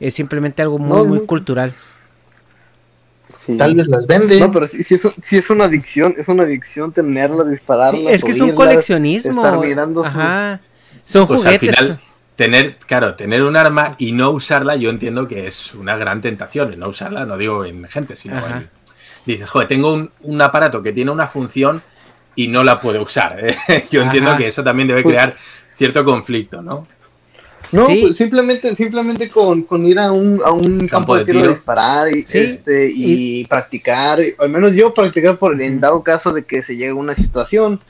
[0.00, 1.74] Es simplemente algo muy, muy cultural.
[3.58, 4.40] Tal vez las vende.
[4.40, 4.94] No, pero si
[5.36, 7.98] es, una adicción, es una adicción tenerla, dispararla.
[7.98, 9.44] Sí, es que es un coleccionismo.
[10.04, 10.60] Ajá.
[11.02, 11.70] Son pues juguetes.
[11.70, 12.00] Al final,
[12.36, 16.78] tener, claro, tener un arma y no usarla, yo entiendo que es una gran tentación.
[16.78, 18.70] no usarla, no digo en gente, sino en.
[19.26, 21.82] Dices, joder, tengo un, aparato que tiene una función
[22.36, 23.38] y no la puedo usar.
[23.90, 25.36] yo entiendo que eso también debe pues crear
[25.72, 26.86] cierto conflicto, ¿no?
[27.72, 32.14] No, pues simplemente, simplemente con, ir a un, a un campo, de tiro, a disparar
[32.14, 36.76] y, este, y, practicar, al menos yo practicar por el dado caso de que se
[36.76, 37.80] llegue a una situación,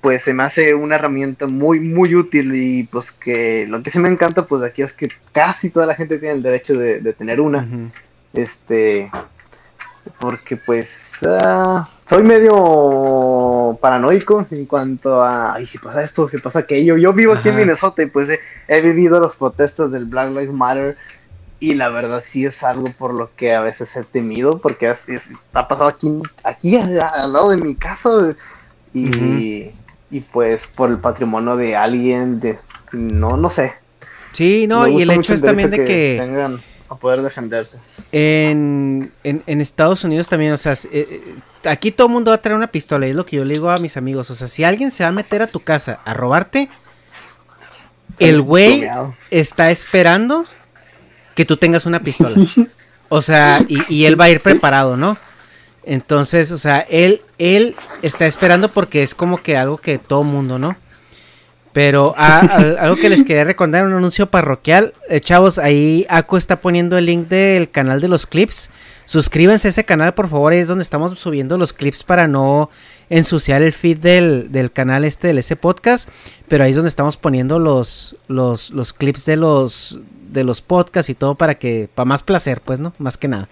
[0.00, 3.98] pues se me hace una herramienta muy, muy útil y pues que lo que sí
[3.98, 7.40] me encanta pues aquí es que casi toda la gente tiene el derecho de, tener
[7.40, 7.66] una.
[8.32, 9.10] Este,
[10.18, 16.60] porque pues ah, soy medio paranoico en cuanto a, ay, si pasa esto, si pasa
[16.60, 16.96] aquello.
[16.96, 18.28] Yo vivo aquí en Minnesota y pues
[18.68, 20.96] he, vivido los protestos del Black Lives Matter
[21.60, 25.18] y la verdad sí es algo por lo que a veces he temido porque así
[25.52, 28.36] ha pasado aquí, aquí al, lado de mi casa
[28.94, 29.70] y,
[30.10, 32.58] y pues por el patrimonio de alguien, de,
[32.92, 33.74] no, no sé.
[34.32, 36.58] Sí, no, y el hecho es también de que...
[36.88, 37.78] a poder defenderse.
[38.12, 41.34] En, en, Estados Unidos también, o sea, eh, eh,
[41.64, 43.54] aquí todo el mundo va a traer una pistola, y es lo que yo le
[43.54, 46.00] digo a mis amigos, o sea, si alguien se va a meter a tu casa
[46.04, 46.68] a robarte,
[48.18, 48.84] el güey
[49.30, 50.44] está esperando
[51.34, 52.36] que tú tengas una pistola.
[53.10, 55.16] O sea, y, y, él va a ir preparado, ¿no?
[55.82, 60.58] Entonces, o sea, él, él está esperando porque es como que algo que todo mundo,
[60.58, 60.76] ¿no?
[61.72, 62.40] Pero ah,
[62.80, 64.94] algo que les quería recordar, un anuncio parroquial.
[65.08, 68.70] Eh, chavos, ahí Aco está poniendo el link del canal de los clips.
[69.04, 70.52] Suscríbanse a ese canal, por favor.
[70.52, 72.68] es donde estamos subiendo los clips para no
[73.08, 76.08] ensuciar el feed del, canal este del ese podcast.
[76.46, 81.10] Pero ahí es donde estamos poniendo los, los, los clips de los, de los podcasts
[81.10, 82.92] y todo para que, para más placer, pues, ¿no?
[82.98, 83.48] Más que nada.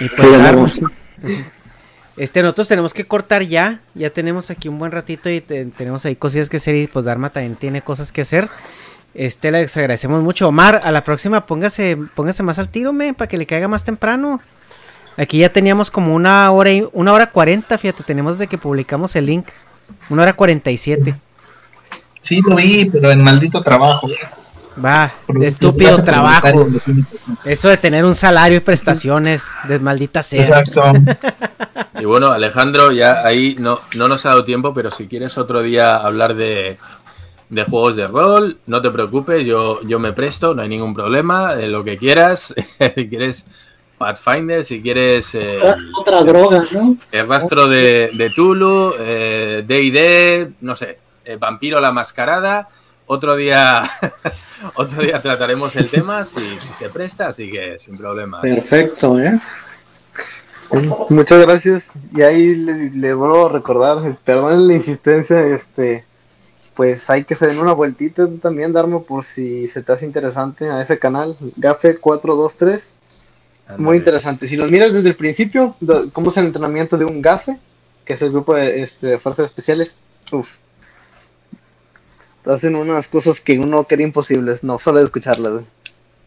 [0.00, 0.80] Y pues,
[2.16, 3.80] este, nosotros tenemos que cortar ya.
[3.94, 6.74] Ya tenemos aquí un buen ratito y tenemos ahí cosillas que hacer.
[6.74, 8.48] Y pues Dharma también tiene cosas que hacer.
[9.14, 10.48] Este, les agradecemos mucho.
[10.48, 13.84] Omar, a la próxima póngase, póngase más al tiro, me, para que le caiga más
[13.84, 14.40] temprano.
[15.18, 19.14] Aquí ya teníamos como una hora y una hora cuarenta, fíjate, tenemos desde que publicamos
[19.16, 19.48] el link.
[20.08, 21.14] Una hora cuarenta y siete.
[22.22, 24.08] Sí, lo vi, pero en maldito trabajo.
[24.82, 26.66] Va, estúpido trabajo.
[27.44, 30.60] Eso de tener un salario y prestaciones, de maldita sea.
[30.60, 30.82] Exacto.
[32.00, 35.62] Y bueno, Alejandro, ya ahí no, no nos ha dado tiempo, pero si quieres otro
[35.62, 36.76] día hablar de,
[37.48, 41.54] de juegos de rol, no te preocupes, yo, yo me presto, no hay ningún problema,
[41.54, 42.54] lo que quieras.
[42.96, 43.46] si quieres
[43.98, 45.32] Pathfinder, si quieres.
[45.36, 45.60] Eh,
[45.96, 46.96] Otra droga, ¿no?
[47.12, 52.68] El rastro de, de Tulu, DD, eh, no sé, eh, Vampiro la Mascarada.
[53.12, 53.90] Otro día
[54.74, 58.42] Otro día trataremos el tema si, se presta, así que sin problemas.
[58.42, 59.38] Perfecto, ¿eh?
[61.10, 61.90] Muchas gracias.
[62.16, 66.04] Y ahí le, vuelvo a recordar, perdón la insistencia, este,
[66.74, 70.70] pues hay que se den una vueltita también, Darmo, por si se te hace interesante
[70.70, 72.94] a ese canal, Gafe 423.
[73.78, 74.48] Muy interesante.
[74.48, 75.76] Si lo miras desde el principio,
[76.12, 77.58] cómo es el entrenamiento de un Gafe,
[78.04, 79.98] que es el grupo de, este, fuerzas especiales,
[80.30, 80.48] uff,
[82.46, 85.62] hacen unas cosas que uno quería imposibles, no solo de escucharlas.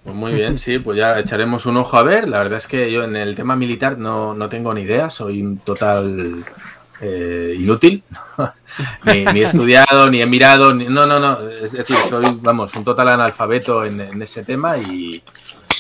[0.03, 2.29] Pues muy bien, sí, pues ya echaremos un ojo a ver.
[2.29, 5.41] La verdad es que yo en el tema militar no, no tengo ni idea, soy
[5.41, 6.43] un total
[7.01, 8.03] eh, inútil.
[9.05, 11.49] ni, ni, he estudiado, ni he mirado, ni, no, no, no.
[11.49, 15.23] Es decir, soy, vamos, un total analfabeto en, en ese tema y,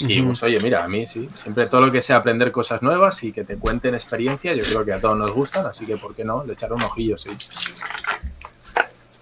[0.01, 3.23] y pues oye, mira, a mí sí, siempre todo lo que sea aprender cosas nuevas
[3.23, 6.15] y que te cuenten experiencia, yo creo que a todos nos gustan, así que ¿por
[6.15, 6.43] qué no?
[6.43, 7.29] Le echaré un ojillo, sí.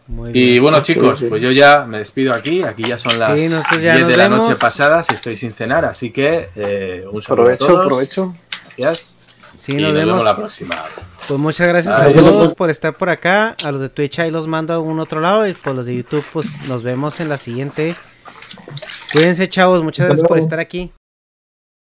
[0.08, 2.64] Muy y bueno, chicos, pues yo ya me despido aquí.
[2.64, 6.12] Aquí ya son las sí, 10 de la noche pasadas y estoy sin cenar, así
[6.12, 7.88] que eh, un saludo provecho, a todos.
[7.88, 8.36] Provecho.
[8.78, 9.16] Gracias.
[9.56, 10.08] Sí, y nos, nos vemos.
[10.08, 10.84] vemos la próxima.
[11.28, 13.56] Pues muchas gracias Ay, a todos por estar por acá.
[13.64, 15.48] A los de Twitch ahí los mando a algún otro lado.
[15.48, 17.96] Y por los de YouTube, pues nos vemos en la siguiente.
[19.14, 19.84] Cuídense, chavos.
[19.84, 20.92] Muchas gracias por estar aquí.